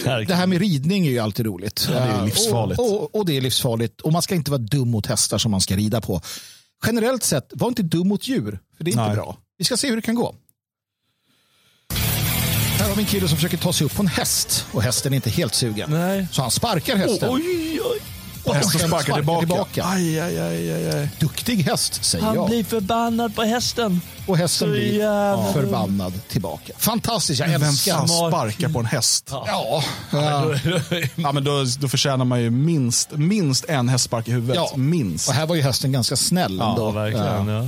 [0.06, 1.88] eh, det här med ridning är ju alltid roligt.
[1.92, 2.80] Ja, det är Eh, livsfarligt.
[2.80, 4.02] Och, och, och det är livsfarligt.
[4.02, 6.22] Och man ska inte vara dum mot hästar som man ska rida på.
[6.86, 8.60] Generellt sett, var inte dum mot djur.
[8.78, 9.16] För det är inte Nej.
[9.16, 9.38] bra.
[9.58, 10.36] Vi ska se hur det kan gå.
[12.80, 14.66] Här har vi en kille som försöker ta sig upp på en häst.
[14.72, 15.92] Och hästen är inte helt sugen.
[15.92, 16.28] Nej.
[16.32, 17.30] Så han sparkar hästen.
[17.32, 18.02] Oj, oj.
[18.44, 19.84] Och Hästen sparkar tillbaka.
[19.86, 20.20] Aj.
[20.20, 21.10] Aj, aj, aj, aj.
[21.20, 22.48] Duktig häst, säger Han jag.
[22.50, 24.02] blir förbannad på hästen.
[24.28, 26.74] Och hästen Så blir jävla- förbannad tillbaka.
[26.78, 28.10] Fantastiskt, jag Vem älskar Smart.
[28.32, 29.28] sparkar på en häst?
[29.32, 30.54] Ja, ja.
[31.16, 34.56] Ja, men då, då förtjänar man ju minst, minst en hästspark i huvudet.
[34.56, 34.72] Ja.
[34.78, 35.28] Minst.
[35.30, 36.92] Och här var ju hästen ganska snäll Ja, ändå.
[36.92, 37.48] verkligen.
[37.48, 37.68] Ja.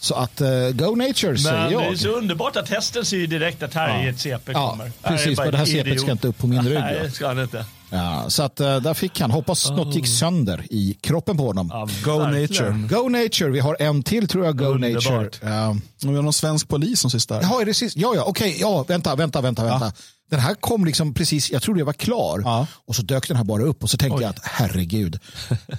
[0.00, 1.98] Så att uh, go nature säger Men det är jag.
[1.98, 4.92] så underbart att hästen ser ju direkt att här är ett CP Ja, kommer.
[5.02, 6.00] precis, Här är bara för det här idiot.
[6.00, 7.64] ska inte upp på min rygg, Nej, det ska han inte.
[7.90, 9.30] Ja, så att uh, där fick han.
[9.30, 11.68] Hoppas något gick sönder i kroppen på honom.
[11.72, 12.82] Ja, Go verkligen.
[12.82, 13.02] nature.
[13.02, 14.58] Go nature, vi har en till tror jag.
[14.58, 15.04] Go Underbart.
[15.04, 15.30] nature.
[15.42, 15.76] Ja.
[16.02, 17.42] Vi har någon svensk polis som sista här.
[17.42, 17.96] Jaha, är det sist?
[17.96, 18.56] Ja, ja, okej.
[18.60, 19.64] Ja, vänta, vänta, vänta.
[19.64, 19.92] vänta.
[20.30, 22.40] Den här kom liksom precis, jag trodde jag var klar.
[22.44, 22.66] Ja.
[22.86, 25.18] Och så dök den här bara upp och så tänkte jag att herregud,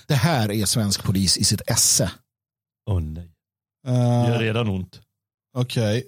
[0.08, 2.12] det här är svensk polis i sitt esse.
[2.90, 3.32] Åh nej.
[3.88, 5.00] Eh, Det gör redan ont.
[5.58, 6.04] Okej.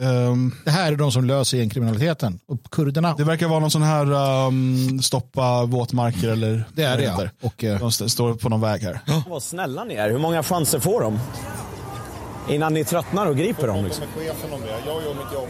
[0.00, 2.38] Ehm, Det här är de som löser gängkriminaliteten.
[2.48, 4.12] Och kurderna, det verkar vara någon sån här
[4.46, 7.22] um, stoppa våtmarker eller det är det ja.
[7.42, 9.00] Och, eh, De st- står på någon väg här.
[9.28, 10.10] Vad snälla ni är.
[10.10, 11.18] Hur många chanser får de?
[12.48, 13.84] Innan ni tröttnar och griper dem.
[13.84, 14.04] Liksom.
[14.16, 14.66] chefen om det.
[14.86, 15.48] Jag gör mitt jobb.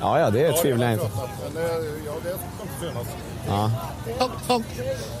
[0.00, 1.10] Ja, ja, det tvivlar jag inte.
[3.48, 3.70] Ja.
[4.18, 4.64] Han, han,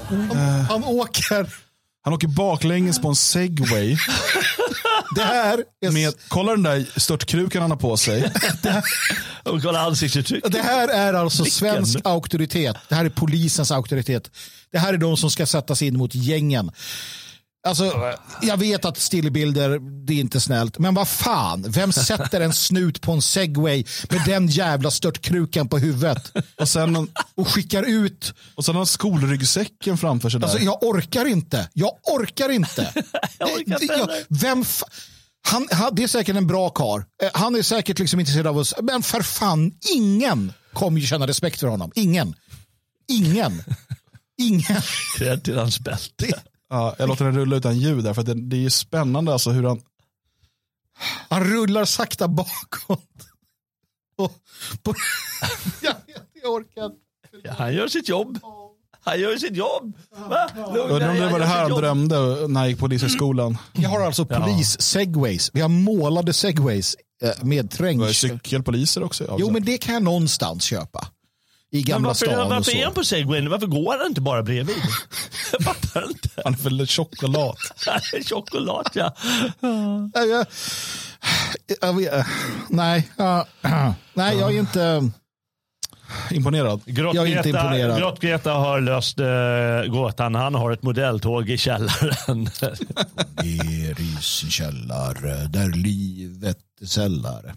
[0.08, 1.54] han, han åker.
[2.10, 3.96] Han åker baklänges på en segway.
[5.14, 8.32] Det här är, Med, kolla den där störtkrukan han har på sig.
[9.42, 10.44] Och kolla ansiktsuttryck.
[10.48, 12.76] det här är alltså svensk auktoritet.
[12.88, 14.30] Det här är polisens auktoritet.
[14.72, 16.70] Det här är de som ska sättas in mot gängen.
[17.68, 20.78] Alltså, jag vet att stillbilder, det är inte snällt.
[20.78, 25.78] Men vad fan, vem sätter en snut på en segway med den jävla störtkrukan på
[25.78, 26.32] huvudet?
[26.60, 28.34] Och sen, Och skickar ut.
[28.54, 30.46] och sen har skolryggsäcken framför sig där.
[30.48, 31.68] Alltså, jag orkar inte.
[31.72, 32.92] Jag orkar inte.
[33.38, 34.84] Jag orkar inte Det- jag- vem fa-
[35.42, 37.04] han, han, det är säkert en bra kar.
[37.34, 38.74] Han är säkert liksom intresserad av oss.
[38.82, 41.92] Men för fan, ingen kommer ju känna respekt för honom.
[41.94, 42.34] Ingen.
[43.08, 43.62] Ingen.
[44.40, 44.82] Ingen.
[45.18, 46.40] Cred till hans bälte.
[46.70, 49.32] Ja, jag låter den rulla utan ljud där, för att det, det är ju spännande
[49.32, 49.80] alltså hur han...
[51.28, 53.06] Han rullar sakta bakåt.
[54.16, 54.32] Och,
[54.82, 54.94] på,
[55.82, 55.94] jag,
[56.42, 56.96] jag orkar inte.
[57.44, 58.38] Ja, han gör sitt jobb.
[59.04, 59.96] Han gör sitt jobb.
[60.28, 60.50] Va?
[60.56, 61.80] Lugna Undrar om det var det här han jobb.
[61.80, 63.58] drömde när han gick på polishögskolan.
[63.72, 65.50] Vi har alltså polis-segways.
[65.54, 68.14] Vi har målade segways eh, med trängsel.
[68.14, 69.36] cykelpoliser också.
[69.38, 71.06] Jo, men det kan jag någonstans köpa.
[71.72, 72.84] I Gamla varför, stan och varför är så.
[72.84, 73.50] han på segwayn?
[73.50, 74.76] Varför går han inte bara bredvid?
[75.52, 76.28] Jag fattar inte.
[76.44, 77.56] Han är väl choklad.
[78.30, 79.14] Choklad ja.
[80.14, 80.46] Jag, jag,
[81.80, 82.26] jag, vet-
[82.68, 83.46] nej, ja,
[84.14, 85.10] nej, jag är inte...
[86.30, 86.80] Imponerad.
[86.84, 87.98] Jag är inte imponerad.
[87.98, 90.34] Grott-Greta har löst uh, gåtan.
[90.34, 92.38] Han har ett modelltåg i källaren.
[93.42, 97.54] Ner i sin källare där livet är sällare.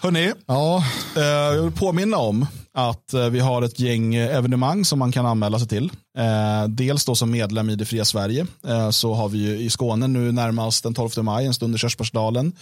[0.00, 0.84] Hörni, Ja,
[1.16, 2.46] eh, jag vill påminna om
[2.78, 5.90] att eh, vi har ett gäng eh, evenemang som man kan anmäla sig till.
[6.18, 8.46] Eh, dels då som medlem i det fria Sverige.
[8.90, 12.52] Så har vi ju i Skåne nu närmast den 12 maj, en stund i Körsbärsdalen.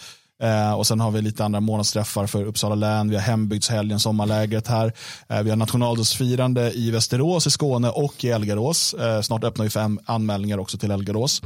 [0.77, 3.09] Och sen har vi lite andra månadsträffar för Uppsala län.
[3.09, 4.93] Vi har hembygdshelgen, sommarlägret här.
[5.43, 8.95] Vi har nationaldagsfirande i Västerås i Skåne och i Elgarås.
[9.23, 11.41] Snart öppnar vi för anmälningar också till Elgarås.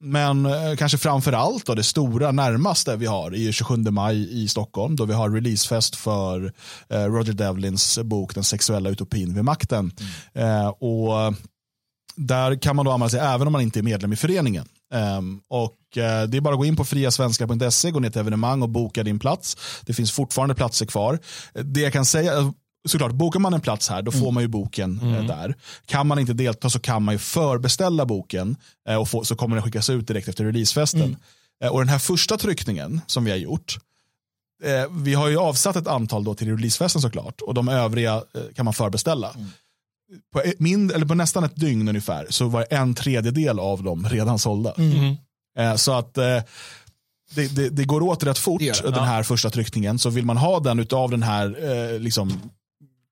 [0.00, 4.48] Men eh, kanske framför allt då, det stora närmaste vi har är 27 maj i
[4.48, 6.52] Stockholm då vi har releasefest för
[6.88, 9.92] eh, Roger Devlins bok Den sexuella utopin vid makten.
[10.32, 11.34] Eh, och
[12.16, 14.68] där kan man då anmäla sig även om man inte är medlem i föreningen.
[15.18, 18.62] Um, och uh, Det är bara att gå in på friasvenska.se, gå ner till evenemang
[18.62, 19.56] och boka din plats.
[19.86, 21.18] Det finns fortfarande platser kvar.
[21.52, 22.32] Det jag kan säga,
[22.88, 25.54] såklart, bokar man en plats här, då får man ju boken eh, där.
[25.86, 28.56] Kan man inte delta så kan man ju förbeställa boken
[28.88, 31.16] eh, och få, så kommer den skickas ut direkt efter releasefesten.
[31.64, 33.78] Eh, och den här första tryckningen som vi har gjort,
[34.90, 38.22] vi har ju avsatt ett antal då till releasefesten såklart och de övriga
[38.54, 39.34] kan man förbeställa.
[40.32, 44.08] På, ett- min, eller på nästan ett dygn ungefär så var en tredjedel av dem
[44.08, 44.74] redan sålda.
[45.58, 46.44] Eh, så att det,
[47.56, 48.60] det, det går åt rätt fort,
[48.90, 49.98] den här första tryckningen.
[49.98, 51.46] Så vill man ha den utav den här,
[51.94, 52.40] eh, liksom,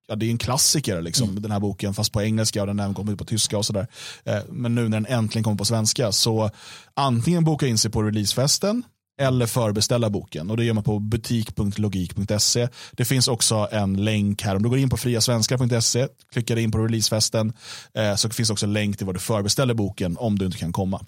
[0.08, 2.94] ja, det är en klassiker, liksom, den här boken, fast på engelska och den även
[2.94, 3.86] kommer ut på tyska och sådär.
[4.24, 6.50] Eh, men nu när den äntligen kommer på svenska, så
[6.94, 8.82] antingen boka in sig på releasefesten
[9.20, 10.50] eller förbeställa boken.
[10.50, 12.68] Och Det gör man på butik.logik.se.
[12.92, 14.56] Det finns också en länk här.
[14.56, 17.52] Om du går in på friasvenskar.se, klickar in på releasefesten,
[17.94, 20.72] eh, så finns också en länk till var du förbeställer boken om du inte kan
[20.72, 21.00] komma.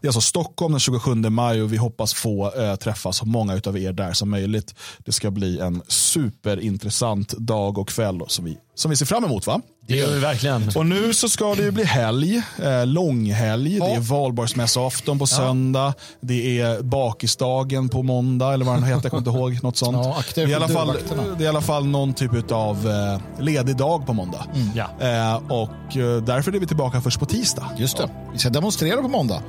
[0.00, 3.60] Det är alltså Stockholm den 27 maj och vi hoppas få eh, träffa så många
[3.66, 4.74] av er där som möjligt.
[4.98, 9.46] Det ska bli en superintressant dag och kväll som vi, som vi ser fram emot.
[9.46, 9.60] va?
[9.86, 10.70] Det gör vi verkligen.
[10.74, 13.80] Och nu så ska det ju bli helg, eh, långhelg.
[13.80, 15.94] Det är valborgsmässoafton på söndag.
[16.20, 19.62] Det är bakisdagen på måndag eller vad den heter, jag kommer inte ihåg.
[19.62, 19.96] Något sånt.
[19.96, 20.96] Ja, det, är i alla fall,
[21.38, 24.46] det är i alla fall någon typ av eh, ledig dag på måndag.
[24.74, 24.84] Ja.
[25.00, 27.68] Eh, och eh, därför är vi tillbaka först på tisdag.
[27.78, 28.10] Just det.
[28.32, 29.42] Vi ska demonstrera på måndag.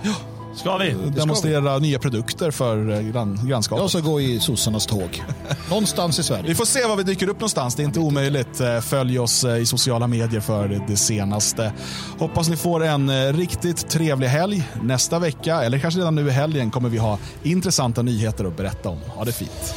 [0.56, 0.95] Ska vi?
[1.15, 3.82] Demonstrera nya produkter för eh, grann, grannskapet.
[3.84, 5.23] Jag ska gå i sossarnas tåg.
[5.69, 6.44] Någonstans i Sverige.
[6.48, 7.76] Vi får se var vi dyker upp någonstans.
[7.76, 8.61] Det är inte omöjligt.
[8.61, 11.73] Eh, Följ oss eh, i sociala medier för det senaste.
[12.19, 14.64] Hoppas ni får en riktigt trevlig helg.
[14.84, 18.90] Nästa vecka, eller kanske redan nu i helgen, kommer vi ha intressanta nyheter att berätta
[18.90, 18.98] om.
[19.07, 19.73] Ha det fint.